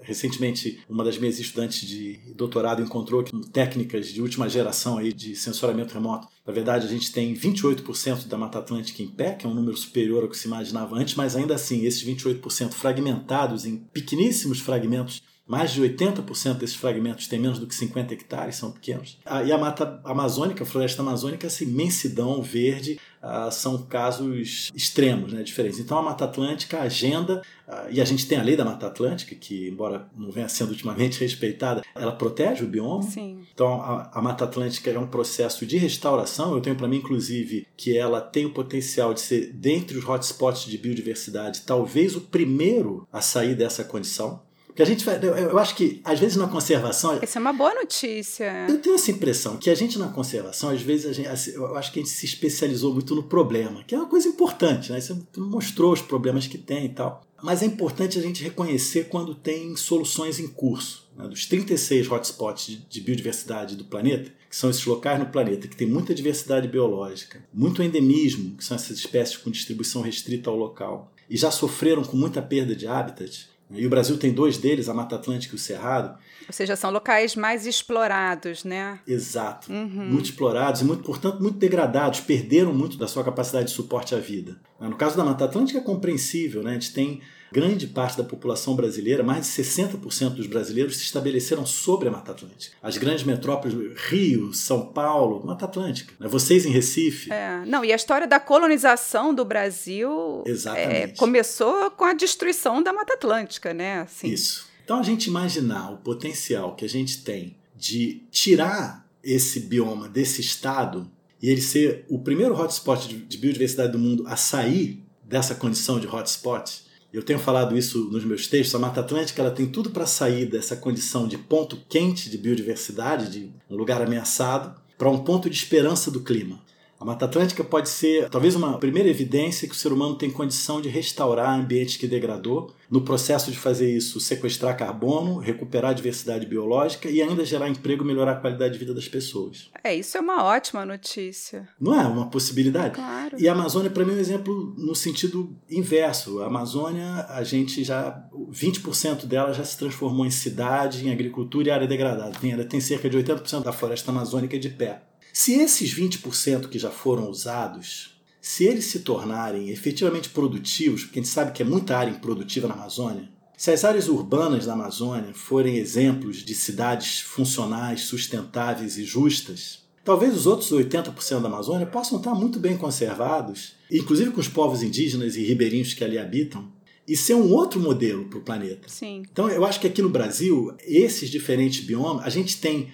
recentemente, 0.01 0.79
uma 0.89 1.03
das 1.03 1.17
minhas 1.17 1.39
estudantes 1.39 1.87
de 1.87 2.19
doutorado 2.35 2.81
encontrou 2.81 3.23
que 3.23 3.35
técnicas 3.49 4.07
de 4.07 4.21
última 4.21 4.47
geração 4.49 4.97
aí 4.97 5.11
de 5.11 5.35
sensoramento 5.35 5.93
remoto. 5.93 6.27
Na 6.45 6.53
verdade, 6.53 6.85
a 6.85 6.89
gente 6.89 7.11
tem 7.11 7.33
28% 7.33 8.27
da 8.27 8.37
Mata 8.37 8.59
Atlântica 8.59 9.03
em 9.03 9.07
pé, 9.07 9.33
que 9.33 9.45
é 9.45 9.49
um 9.49 9.53
número 9.53 9.75
superior 9.75 10.23
ao 10.23 10.29
que 10.29 10.37
se 10.37 10.47
imaginava 10.47 10.95
antes, 10.95 11.15
mas 11.15 11.35
ainda 11.35 11.55
assim, 11.55 11.85
esses 11.85 12.03
28% 12.03 12.71
fragmentados 12.71 13.65
em 13.65 13.77
pequeníssimos 13.77 14.59
fragmentos 14.59 15.21
mais 15.47 15.71
de 15.71 15.81
80% 15.81 16.55
desses 16.55 16.75
fragmentos 16.75 17.27
têm 17.27 17.39
menos 17.39 17.57
do 17.57 17.65
que 17.65 17.73
50 17.73 18.13
hectares, 18.13 18.55
são 18.55 18.71
pequenos. 18.71 19.17
Ah, 19.25 19.43
e 19.43 19.51
a 19.51 19.57
mata 19.57 20.01
amazônica, 20.03 20.63
a 20.63 20.67
floresta 20.67 21.01
amazônica, 21.01 21.47
essa 21.47 21.63
imensidão 21.63 22.41
verde, 22.41 22.99
ah, 23.21 23.49
são 23.49 23.81
casos 23.83 24.69
extremos, 24.75 25.33
né, 25.33 25.41
diferentes. 25.43 25.79
Então 25.79 25.97
a 25.97 26.01
Mata 26.01 26.25
Atlântica, 26.25 26.77
a 26.77 26.83
agenda, 26.83 27.41
ah, 27.67 27.87
e 27.89 27.99
a 27.99 28.05
gente 28.05 28.27
tem 28.27 28.37
a 28.37 28.43
lei 28.43 28.55
da 28.55 28.65
Mata 28.65 28.87
Atlântica, 28.87 29.35
que, 29.35 29.67
embora 29.69 30.07
não 30.15 30.31
venha 30.31 30.49
sendo 30.49 30.69
ultimamente 30.69 31.19
respeitada, 31.23 31.81
ela 31.95 32.11
protege 32.11 32.63
o 32.63 32.67
bioma. 32.67 33.03
Sim. 33.03 33.39
Então 33.53 33.81
a, 33.81 34.11
a 34.13 34.21
Mata 34.21 34.43
Atlântica 34.43 34.91
é 34.91 34.99
um 34.99 35.07
processo 35.07 35.65
de 35.65 35.77
restauração. 35.77 36.53
Eu 36.53 36.61
tenho 36.61 36.75
para 36.75 36.87
mim, 36.87 36.97
inclusive, 36.97 37.65
que 37.75 37.97
ela 37.97 38.21
tem 38.21 38.45
o 38.45 38.53
potencial 38.53 39.13
de 39.13 39.21
ser, 39.21 39.51
dentre 39.53 39.97
os 39.97 40.05
hotspots 40.05 40.65
de 40.65 40.77
biodiversidade, 40.77 41.61
talvez 41.61 42.15
o 42.15 42.21
primeiro 42.21 43.07
a 43.11 43.21
sair 43.21 43.55
dessa 43.55 43.83
condição. 43.83 44.46
Que 44.77 44.83
a 44.83 44.85
gente 44.85 45.03
eu 45.07 45.57
acho 45.57 45.75
que 45.75 45.99
às 46.03 46.19
vezes 46.19 46.37
na 46.37 46.47
conservação. 46.47 47.17
Essa 47.19 47.39
é 47.39 47.41
uma 47.41 47.51
boa 47.51 47.73
notícia. 47.73 48.67
Eu 48.69 48.77
tenho 48.77 48.93
essa 48.93 49.09
impressão 49.09 49.57
que 49.57 49.71
a 49.71 49.75
gente 49.75 49.97
na 49.97 50.07
conservação, 50.07 50.69
às 50.69 50.83
vezes, 50.83 51.07
a 51.07 51.13
gente, 51.13 51.27
assim, 51.27 51.49
eu 51.55 51.75
acho 51.75 51.91
que 51.91 51.99
a 51.99 52.03
gente 52.03 52.13
se 52.13 52.27
especializou 52.27 52.93
muito 52.93 53.15
no 53.15 53.23
problema, 53.23 53.83
que 53.83 53.95
é 53.95 53.97
uma 53.97 54.05
coisa 54.05 54.27
importante, 54.27 54.91
né? 54.91 55.01
Você 55.01 55.17
mostrou 55.35 55.93
os 55.93 56.01
problemas 56.03 56.45
que 56.45 56.59
tem 56.59 56.85
e 56.85 56.89
tal. 56.89 57.25
Mas 57.41 57.63
é 57.63 57.65
importante 57.65 58.19
a 58.19 58.21
gente 58.21 58.43
reconhecer 58.43 59.05
quando 59.05 59.33
tem 59.33 59.75
soluções 59.75 60.39
em 60.39 60.47
curso. 60.47 61.07
Né? 61.17 61.27
Dos 61.27 61.47
36 61.47 62.11
hotspots 62.11 62.77
de 62.87 63.01
biodiversidade 63.01 63.75
do 63.75 63.85
planeta, 63.85 64.31
que 64.47 64.55
são 64.55 64.69
esses 64.69 64.85
locais 64.85 65.17
no 65.17 65.25
planeta 65.25 65.67
que 65.67 65.75
tem 65.75 65.87
muita 65.87 66.13
diversidade 66.13 66.67
biológica, 66.67 67.43
muito 67.51 67.81
endemismo, 67.81 68.55
que 68.55 68.63
são 68.63 68.75
essas 68.75 68.99
espécies 68.99 69.37
com 69.37 69.49
distribuição 69.49 70.03
restrita 70.03 70.51
ao 70.51 70.55
local, 70.55 71.11
e 71.27 71.35
já 71.35 71.49
sofreram 71.49 72.03
com 72.03 72.15
muita 72.15 72.43
perda 72.43 72.75
de 72.75 72.87
habitat, 72.87 73.49
e 73.69 73.85
o 73.85 73.89
Brasil 73.89 74.17
tem 74.17 74.33
dois 74.33 74.57
deles, 74.57 74.87
a 74.87 74.93
Mata 74.93 75.15
Atlântica 75.15 75.53
e 75.53 75.57
o 75.57 75.59
Cerrado. 75.59 76.17
Ou 76.47 76.53
seja, 76.53 76.75
são 76.75 76.89
locais 76.89 77.35
mais 77.35 77.65
explorados, 77.65 78.63
né? 78.63 78.99
Exato. 79.05 79.71
Uhum. 79.71 80.09
Muito 80.09 80.25
explorados 80.25 80.81
e, 80.81 80.85
muito, 80.85 81.03
portanto, 81.03 81.41
muito 81.41 81.57
degradados. 81.57 82.21
Perderam 82.21 82.73
muito 82.73 82.97
da 82.97 83.07
sua 83.07 83.23
capacidade 83.23 83.65
de 83.65 83.71
suporte 83.73 84.15
à 84.15 84.19
vida. 84.19 84.57
No 84.79 84.95
caso 84.95 85.17
da 85.17 85.25
Mata 85.25 85.43
Atlântica 85.43 85.79
é 85.79 85.81
compreensível, 85.81 86.63
né? 86.63 86.71
A 86.71 86.73
gente 86.75 86.93
tem 86.93 87.21
grande 87.51 87.87
parte 87.87 88.17
da 88.17 88.23
população 88.23 88.75
brasileira, 88.75 89.23
mais 89.23 89.45
de 89.45 89.63
60% 89.63 90.35
dos 90.35 90.47
brasileiros 90.47 90.97
se 90.97 91.03
estabeleceram 91.03 91.65
sobre 91.65 92.07
a 92.09 92.11
Mata 92.11 92.31
Atlântica. 92.31 92.75
As 92.81 92.97
grandes 92.97 93.23
metrópoles, 93.23 93.75
Rio, 94.09 94.53
São 94.53 94.87
Paulo, 94.87 95.45
Mata 95.45 95.65
Atlântica. 95.65 96.13
Né? 96.19 96.27
Vocês 96.27 96.65
em 96.65 96.69
Recife. 96.69 97.31
É, 97.31 97.63
não, 97.65 97.83
e 97.83 97.91
a 97.91 97.95
história 97.95 98.27
da 98.27 98.39
colonização 98.39 99.33
do 99.33 99.45
Brasil 99.45 100.43
é, 100.75 101.07
começou 101.09 101.91
com 101.91 102.05
a 102.05 102.13
destruição 102.13 102.81
da 102.81 102.91
Mata 102.91 103.13
Atlântica, 103.13 103.73
né? 103.73 104.01
Assim. 104.01 104.27
Isso. 104.27 104.67
Então 104.83 104.99
a 104.99 105.03
gente 105.03 105.27
imaginar 105.27 105.91
o 105.91 105.97
potencial 105.97 106.75
que 106.75 106.85
a 106.85 106.89
gente 106.89 107.21
tem 107.23 107.57
de 107.75 108.23
tirar 108.31 109.05
esse 109.23 109.59
bioma 109.59 110.07
desse 110.07 110.41
estado 110.41 111.09
e 111.41 111.49
ele 111.49 111.61
ser 111.61 112.05
o 112.09 112.19
primeiro 112.19 112.55
hotspot 112.55 113.07
de 113.07 113.37
biodiversidade 113.37 113.91
do 113.91 113.99
mundo 113.99 114.23
a 114.25 114.35
sair 114.35 115.03
dessa 115.23 115.53
condição 115.53 115.99
de 115.99 116.07
hotspot 116.07 116.86
Eu 117.13 117.23
tenho 117.23 117.39
falado 117.39 117.77
isso 117.77 118.09
nos 118.11 118.25
meus 118.25 118.47
textos. 118.47 118.75
A 118.75 118.79
Mata 118.79 118.99
Atlântica 118.99 119.41
ela 119.41 119.51
tem 119.51 119.67
tudo 119.67 119.91
para 119.91 120.05
sair 120.05 120.45
dessa 120.45 120.75
condição 120.75 121.27
de 121.27 121.37
ponto 121.37 121.77
quente 121.87 122.29
de 122.29 122.37
biodiversidade, 122.37 123.29
de 123.29 123.51
um 123.69 123.75
lugar 123.75 124.01
ameaçado, 124.01 124.79
para 124.97 125.09
um 125.09 125.19
ponto 125.19 125.49
de 125.49 125.55
esperança 125.55 126.11
do 126.11 126.21
clima. 126.21 126.59
A 126.99 127.05
Mata 127.05 127.25
Atlântica 127.25 127.63
pode 127.63 127.89
ser 127.89 128.27
talvez 128.29 128.55
uma 128.55 128.79
primeira 128.79 129.07
evidência 129.07 129.67
que 129.67 129.75
o 129.75 129.77
ser 129.77 129.91
humano 129.91 130.15
tem 130.15 130.31
condição 130.31 130.81
de 130.81 130.89
restaurar 130.89 131.57
ambientes 131.57 131.95
que 131.95 132.07
degradou, 132.07 132.73
no 132.89 133.01
processo 133.01 133.51
de 133.51 133.57
fazer 133.57 133.95
isso, 133.95 134.19
sequestrar 134.19 134.75
carbono, 134.75 135.37
recuperar 135.37 135.91
a 135.91 135.93
diversidade 135.93 136.45
biológica 136.45 137.09
e 137.09 137.21
ainda 137.21 137.45
gerar 137.45 137.69
emprego 137.69 138.03
e 138.03 138.07
melhorar 138.07 138.33
a 138.33 138.35
qualidade 138.35 138.73
de 138.73 138.79
vida 138.79 138.93
das 138.93 139.07
pessoas. 139.07 139.69
É, 139.83 139.93
isso 139.93 140.17
é 140.17 140.21
uma 140.21 140.43
ótima 140.43 140.85
notícia. 140.85 141.67
Não 141.79 141.93
é 141.93 142.05
uma 142.07 142.29
possibilidade? 142.29 142.95
Claro. 142.95 143.37
E 143.39 143.47
a 143.47 143.51
Amazônia, 143.51 143.91
para 143.91 144.03
mim, 144.03 144.13
é 144.13 144.15
um 144.15 144.19
exemplo 144.19 144.73
no 144.77 144.95
sentido 144.95 145.55
inverso. 145.69 146.41
A 146.41 146.47
Amazônia, 146.47 147.27
a 147.29 147.43
gente 147.43 147.83
já. 147.83 148.23
20% 148.49 149.25
dela 149.25 149.53
já 149.53 149.63
se 149.63 149.77
transformou 149.77 150.25
em 150.25 150.31
cidade, 150.31 151.05
em 151.05 151.11
agricultura 151.11 151.67
e 151.67 151.71
área 151.71 151.87
degradada. 151.87 152.31
Tem, 152.39 152.57
tem 152.65 152.79
cerca 152.79 153.09
de 153.09 153.17
80% 153.17 153.63
da 153.63 153.73
floresta 153.73 154.09
amazônica 154.09 154.57
de 154.57 154.69
pé. 154.69 155.01
Se 155.39 155.53
esses 155.53 155.93
20% 155.93 156.67
que 156.67 156.79
já 156.79 156.89
foram 156.89 157.29
usados, 157.29 158.19
se 158.41 158.63
eles 158.63 158.85
se 158.85 159.01
tornarem 159.01 159.69
efetivamente 159.69 160.29
produtivos, 160.29 161.03
porque 161.03 161.19
a 161.19 161.21
gente 161.21 161.31
sabe 161.31 161.51
que 161.51 161.61
é 161.61 161.65
muita 161.65 161.95
área 161.95 162.09
improdutiva 162.09 162.67
na 162.67 162.73
Amazônia, 162.73 163.29
se 163.55 163.69
as 163.69 163.85
áreas 163.85 164.07
urbanas 164.07 164.65
da 164.65 164.73
Amazônia 164.73 165.35
forem 165.35 165.77
exemplos 165.77 166.37
de 166.37 166.55
cidades 166.55 167.19
funcionais, 167.19 168.01
sustentáveis 168.01 168.97
e 168.97 169.03
justas, 169.05 169.83
talvez 170.03 170.35
os 170.35 170.47
outros 170.47 170.71
80% 170.71 171.41
da 171.41 171.47
Amazônia 171.47 171.85
possam 171.85 172.17
estar 172.17 172.33
muito 172.33 172.57
bem 172.57 172.75
conservados, 172.75 173.73
inclusive 173.91 174.31
com 174.31 174.41
os 174.41 174.49
povos 174.49 174.81
indígenas 174.81 175.35
e 175.35 175.43
ribeirinhos 175.43 175.93
que 175.93 176.03
ali 176.03 176.17
habitam, 176.17 176.67
e 177.07 177.15
ser 177.15 177.35
um 177.35 177.51
outro 177.51 177.79
modelo 177.79 178.25
para 178.25 178.39
o 178.39 178.43
planeta. 178.43 178.89
Sim. 178.89 179.21
Então, 179.31 179.47
eu 179.47 179.63
acho 179.63 179.79
que 179.79 179.85
aqui 179.85 180.01
no 180.01 180.09
Brasil, 180.09 180.75
esses 180.79 181.29
diferentes 181.29 181.85
biomas, 181.85 182.25
a 182.25 182.29
gente 182.29 182.59
tem 182.59 182.89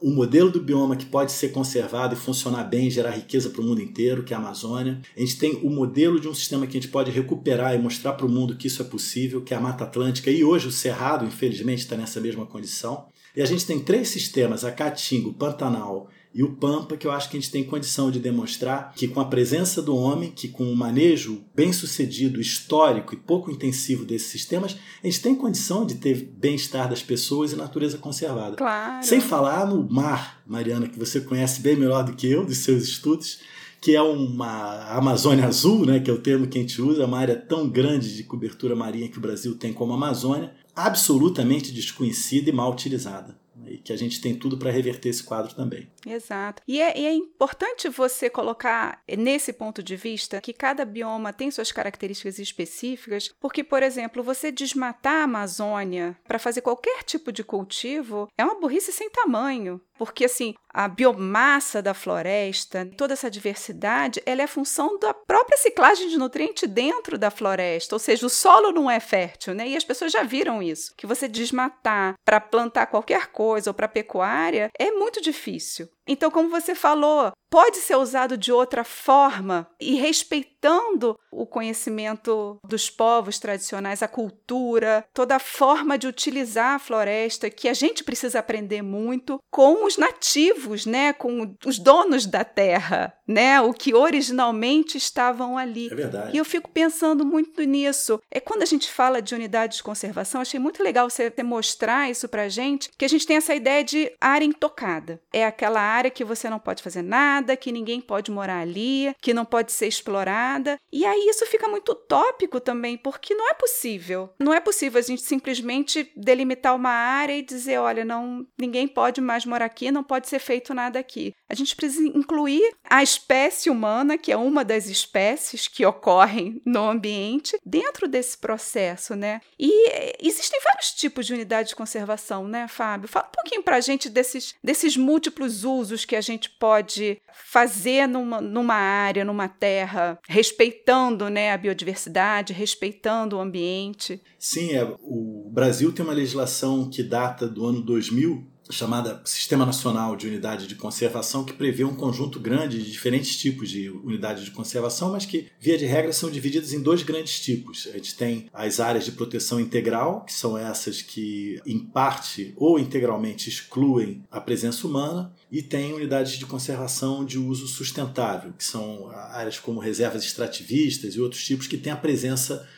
um 0.00 0.14
modelo 0.14 0.50
do 0.50 0.60
bioma 0.60 0.96
que 0.96 1.06
pode 1.06 1.32
ser 1.32 1.48
conservado 1.48 2.14
e 2.14 2.18
funcionar 2.18 2.64
bem, 2.64 2.90
gerar 2.90 3.10
riqueza 3.10 3.50
para 3.50 3.60
o 3.60 3.64
mundo 3.64 3.82
inteiro, 3.82 4.22
que 4.22 4.32
é 4.32 4.36
a 4.36 4.40
Amazônia. 4.40 5.00
A 5.16 5.20
gente 5.20 5.38
tem 5.38 5.54
o 5.62 5.70
modelo 5.70 6.20
de 6.20 6.28
um 6.28 6.34
sistema 6.34 6.66
que 6.66 6.76
a 6.76 6.80
gente 6.80 6.90
pode 6.90 7.10
recuperar 7.10 7.74
e 7.74 7.78
mostrar 7.78 8.12
para 8.12 8.26
o 8.26 8.28
mundo 8.28 8.56
que 8.56 8.66
isso 8.66 8.82
é 8.82 8.84
possível, 8.84 9.42
que 9.42 9.52
é 9.52 9.56
a 9.56 9.60
Mata 9.60 9.84
Atlântica, 9.84 10.30
e 10.30 10.44
hoje 10.44 10.68
o 10.68 10.72
Cerrado, 10.72 11.24
infelizmente, 11.24 11.80
está 11.80 11.96
nessa 11.96 12.20
mesma 12.20 12.46
condição. 12.46 13.06
E 13.36 13.42
a 13.42 13.46
gente 13.46 13.66
tem 13.66 13.80
três 13.80 14.08
sistemas, 14.08 14.64
a 14.64 14.72
Caatinga, 14.72 15.28
o 15.28 15.34
Pantanal 15.34 16.08
e 16.34 16.42
o 16.42 16.52
Pampa, 16.52 16.96
que 16.96 17.06
eu 17.06 17.10
acho 17.10 17.30
que 17.30 17.36
a 17.36 17.40
gente 17.40 17.50
tem 17.50 17.64
condição 17.64 18.10
de 18.10 18.20
demonstrar 18.20 18.92
que 18.94 19.08
com 19.08 19.20
a 19.20 19.24
presença 19.24 19.80
do 19.80 19.96
homem, 19.96 20.30
que 20.30 20.46
com 20.46 20.64
o 20.64 20.72
um 20.72 20.74
manejo 20.74 21.42
bem 21.54 21.72
sucedido, 21.72 22.40
histórico 22.40 23.14
e 23.14 23.16
pouco 23.16 23.50
intensivo 23.50 24.04
desses 24.04 24.28
sistemas, 24.28 24.76
a 25.02 25.06
gente 25.06 25.20
tem 25.20 25.34
condição 25.34 25.86
de 25.86 25.94
ter 25.94 26.14
bem-estar 26.38 26.88
das 26.88 27.02
pessoas 27.02 27.52
e 27.52 27.56
natureza 27.56 27.96
conservada. 27.96 28.56
Claro. 28.56 29.04
Sem 29.04 29.20
falar 29.20 29.66
no 29.66 29.88
mar, 29.90 30.42
Mariana, 30.46 30.86
que 30.86 30.98
você 30.98 31.20
conhece 31.20 31.60
bem 31.60 31.76
melhor 31.76 32.04
do 32.04 32.12
que 32.12 32.30
eu, 32.30 32.44
dos 32.44 32.58
seus 32.58 32.84
estudos, 32.84 33.40
que 33.80 33.96
é 33.96 34.02
uma 34.02 34.96
Amazônia 34.96 35.46
Azul, 35.46 35.86
né, 35.86 35.98
que 35.98 36.10
é 36.10 36.12
o 36.12 36.18
termo 36.18 36.46
que 36.46 36.58
a 36.58 36.60
gente 36.60 36.80
usa, 36.82 37.06
uma 37.06 37.18
área 37.18 37.36
tão 37.36 37.68
grande 37.68 38.14
de 38.14 38.22
cobertura 38.22 38.76
marinha 38.76 39.08
que 39.08 39.18
o 39.18 39.20
Brasil 39.20 39.56
tem 39.56 39.72
como 39.72 39.92
a 39.92 39.96
Amazônia, 39.96 40.52
absolutamente 40.76 41.72
desconhecida 41.72 42.50
e 42.50 42.52
mal 42.52 42.70
utilizada 42.70 43.36
e 43.70 43.78
que 43.78 43.92
a 43.92 43.96
gente 43.96 44.20
tem 44.20 44.34
tudo 44.34 44.56
para 44.56 44.70
reverter 44.70 45.08
esse 45.08 45.22
quadro 45.22 45.54
também. 45.54 45.88
Exato. 46.06 46.62
E 46.66 46.80
é, 46.80 46.98
é, 46.98 47.12
importante 47.12 47.88
você 47.88 48.30
colocar 48.30 49.02
nesse 49.16 49.52
ponto 49.52 49.82
de 49.82 49.96
vista 49.96 50.40
que 50.40 50.52
cada 50.52 50.84
bioma 50.84 51.32
tem 51.32 51.50
suas 51.50 51.72
características 51.72 52.38
específicas, 52.38 53.32
porque, 53.40 53.62
por 53.62 53.82
exemplo, 53.82 54.22
você 54.22 54.50
desmatar 54.50 55.20
a 55.20 55.24
Amazônia 55.24 56.16
para 56.26 56.38
fazer 56.38 56.60
qualquer 56.60 57.02
tipo 57.02 57.30
de 57.32 57.44
cultivo 57.44 58.28
é 58.36 58.44
uma 58.44 58.58
burrice 58.58 58.92
sem 58.92 59.10
tamanho. 59.10 59.80
Porque, 59.98 60.24
assim, 60.24 60.54
a 60.72 60.86
biomassa 60.86 61.82
da 61.82 61.92
floresta, 61.92 62.88
toda 62.96 63.14
essa 63.14 63.30
diversidade, 63.30 64.22
ela 64.24 64.42
é 64.42 64.46
função 64.46 64.98
da 64.98 65.12
própria 65.12 65.58
ciclagem 65.58 66.08
de 66.08 66.16
nutriente 66.16 66.66
dentro 66.66 67.18
da 67.18 67.30
floresta. 67.30 67.94
Ou 67.94 67.98
seja, 67.98 68.24
o 68.24 68.30
solo 68.30 68.70
não 68.70 68.90
é 68.90 69.00
fértil, 69.00 69.54
né? 69.54 69.68
E 69.68 69.76
as 69.76 69.84
pessoas 69.84 70.12
já 70.12 70.22
viram 70.22 70.62
isso. 70.62 70.94
Que 70.96 71.06
você 71.06 71.26
desmatar 71.26 72.14
para 72.24 72.40
plantar 72.40 72.86
qualquer 72.86 73.28
coisa 73.28 73.70
ou 73.70 73.74
para 73.74 73.88
pecuária 73.88 74.70
é 74.78 74.90
muito 74.90 75.20
difícil. 75.20 75.88
Então, 76.08 76.30
como 76.30 76.48
você 76.48 76.74
falou, 76.74 77.32
pode 77.50 77.76
ser 77.78 77.96
usado 77.96 78.36
de 78.36 78.52
outra 78.52 78.84
forma 78.84 79.68
e 79.80 79.94
respeitando 79.94 81.18
o 81.30 81.46
conhecimento 81.46 82.58
dos 82.64 82.90
povos 82.90 83.38
tradicionais, 83.38 84.02
a 84.02 84.08
cultura, 84.08 85.04
toda 85.14 85.36
a 85.36 85.40
forma 85.40 85.96
de 85.96 86.06
utilizar 86.06 86.74
a 86.74 86.78
floresta 86.78 87.50
que 87.50 87.68
a 87.68 87.74
gente 87.74 88.02
precisa 88.02 88.38
aprender 88.38 88.82
muito 88.82 89.38
com 89.50 89.84
os 89.84 89.96
nativos, 89.96 90.86
né, 90.86 91.12
com 91.12 91.54
os 91.64 91.78
donos 91.78 92.26
da 92.26 92.44
terra, 92.44 93.12
né, 93.26 93.60
o 93.60 93.72
que 93.72 93.94
originalmente 93.94 94.96
estavam 94.96 95.56
ali. 95.56 95.88
É 95.92 95.94
verdade. 95.94 96.34
E 96.34 96.38
eu 96.38 96.44
fico 96.44 96.70
pensando 96.70 97.24
muito 97.24 97.62
nisso. 97.62 98.20
É 98.30 98.40
quando 98.40 98.62
a 98.62 98.66
gente 98.66 98.90
fala 98.90 99.22
de 99.22 99.34
unidade 99.34 99.76
de 99.76 99.82
conservação, 99.82 100.40
achei 100.40 100.58
muito 100.58 100.82
legal 100.82 101.08
você 101.08 101.32
mostrar 101.42 102.10
isso 102.10 102.28
pra 102.28 102.48
gente, 102.48 102.90
que 102.96 103.04
a 103.04 103.08
gente 103.08 103.26
tem 103.26 103.36
essa 103.36 103.54
ideia 103.54 103.84
de 103.84 104.12
área 104.20 104.44
intocada. 104.44 105.20
É 105.32 105.44
aquela 105.44 105.80
área 105.80 105.97
área 105.98 106.10
que 106.10 106.24
você 106.24 106.48
não 106.48 106.58
pode 106.58 106.82
fazer 106.82 107.02
nada, 107.02 107.56
que 107.56 107.72
ninguém 107.72 108.00
pode 108.00 108.30
morar 108.30 108.60
ali, 108.60 109.14
que 109.20 109.34
não 109.34 109.44
pode 109.44 109.72
ser 109.72 109.86
explorada. 109.86 110.78
E 110.92 111.04
aí 111.04 111.28
isso 111.28 111.44
fica 111.46 111.68
muito 111.68 111.92
utópico 111.92 112.60
também, 112.60 112.96
porque 112.96 113.34
não 113.34 113.50
é 113.50 113.54
possível. 113.54 114.30
Não 114.38 114.54
é 114.54 114.60
possível 114.60 114.98
a 114.98 115.02
gente 115.02 115.22
simplesmente 115.22 116.10
delimitar 116.16 116.74
uma 116.74 116.90
área 116.90 117.36
e 117.36 117.42
dizer, 117.42 117.78
olha, 117.78 118.04
não, 118.04 118.46
ninguém 118.58 118.88
pode 118.88 119.20
mais 119.20 119.44
morar 119.44 119.66
aqui, 119.66 119.90
não 119.90 120.04
pode 120.04 120.28
ser 120.28 120.38
feito 120.38 120.72
nada 120.72 120.98
aqui. 120.98 121.34
A 121.48 121.54
gente 121.54 121.74
precisa 121.74 122.06
incluir 122.06 122.74
a 122.88 123.02
espécie 123.02 123.70
humana, 123.70 124.18
que 124.18 124.30
é 124.30 124.36
uma 124.36 124.64
das 124.64 124.86
espécies 124.86 125.66
que 125.66 125.84
ocorrem 125.84 126.60
no 126.64 126.88
ambiente, 126.88 127.56
dentro 127.64 128.06
desse 128.06 128.36
processo, 128.38 129.14
né? 129.14 129.40
E 129.58 130.16
existem 130.20 130.60
vários 130.62 130.92
tipos 130.92 131.26
de 131.26 131.34
unidade 131.34 131.70
de 131.70 131.76
conservação, 131.76 132.46
né, 132.46 132.68
Fábio? 132.68 133.08
Fala 133.08 133.28
um 133.28 133.34
pouquinho 133.34 133.62
para 133.62 133.76
a 133.76 133.80
gente 133.80 134.08
desses, 134.08 134.54
desses 134.62 134.96
múltiplos 134.96 135.64
usos 135.64 135.87
usos 135.88 136.04
que 136.04 136.16
a 136.16 136.20
gente 136.20 136.50
pode 136.50 137.20
fazer 137.32 138.06
numa, 138.06 138.40
numa 138.40 138.74
área, 138.74 139.24
numa 139.24 139.48
terra, 139.48 140.18
respeitando 140.28 141.28
né, 141.28 141.52
a 141.52 141.58
biodiversidade, 141.58 142.52
respeitando 142.52 143.36
o 143.36 143.40
ambiente. 143.40 144.20
Sim, 144.38 144.74
é, 144.74 144.84
o 145.00 145.50
Brasil 145.52 145.92
tem 145.92 146.04
uma 146.04 146.14
legislação 146.14 146.88
que 146.88 147.02
data 147.02 147.48
do 147.48 147.66
ano 147.66 147.82
2000 147.82 148.46
chamada 148.70 149.20
Sistema 149.24 149.64
Nacional 149.64 150.16
de 150.16 150.26
Unidade 150.26 150.66
de 150.66 150.74
Conservação, 150.74 151.44
que 151.44 151.52
prevê 151.52 151.84
um 151.84 151.94
conjunto 151.94 152.38
grande 152.38 152.82
de 152.82 152.90
diferentes 152.90 153.36
tipos 153.36 153.68
de 153.68 153.88
unidades 153.88 154.44
de 154.44 154.50
conservação, 154.50 155.12
mas 155.12 155.24
que, 155.24 155.46
via 155.60 155.78
de 155.78 155.86
regra, 155.86 156.12
são 156.12 156.30
divididas 156.30 156.72
em 156.72 156.82
dois 156.82 157.02
grandes 157.02 157.40
tipos. 157.40 157.88
A 157.88 157.92
gente 157.92 158.14
tem 158.14 158.48
as 158.52 158.80
áreas 158.80 159.04
de 159.04 159.12
proteção 159.12 159.60
integral, 159.60 160.24
que 160.24 160.32
são 160.32 160.56
essas 160.56 161.02
que, 161.02 161.60
em 161.66 161.78
parte 161.78 162.52
ou 162.56 162.78
integralmente, 162.78 163.48
excluem 163.48 164.22
a 164.30 164.40
presença 164.40 164.86
humana, 164.86 165.32
e 165.50 165.62
tem 165.62 165.92
unidades 165.92 166.32
de 166.32 166.46
conservação 166.46 167.24
de 167.24 167.38
uso 167.38 167.66
sustentável, 167.66 168.52
que 168.52 168.64
são 168.64 169.10
áreas 169.10 169.58
como 169.58 169.80
reservas 169.80 170.22
extrativistas 170.24 171.14
e 171.14 171.20
outros 171.20 171.44
tipos 171.44 171.66
que 171.66 171.78
têm 171.78 171.92
a 171.92 171.96
presença 171.96 172.68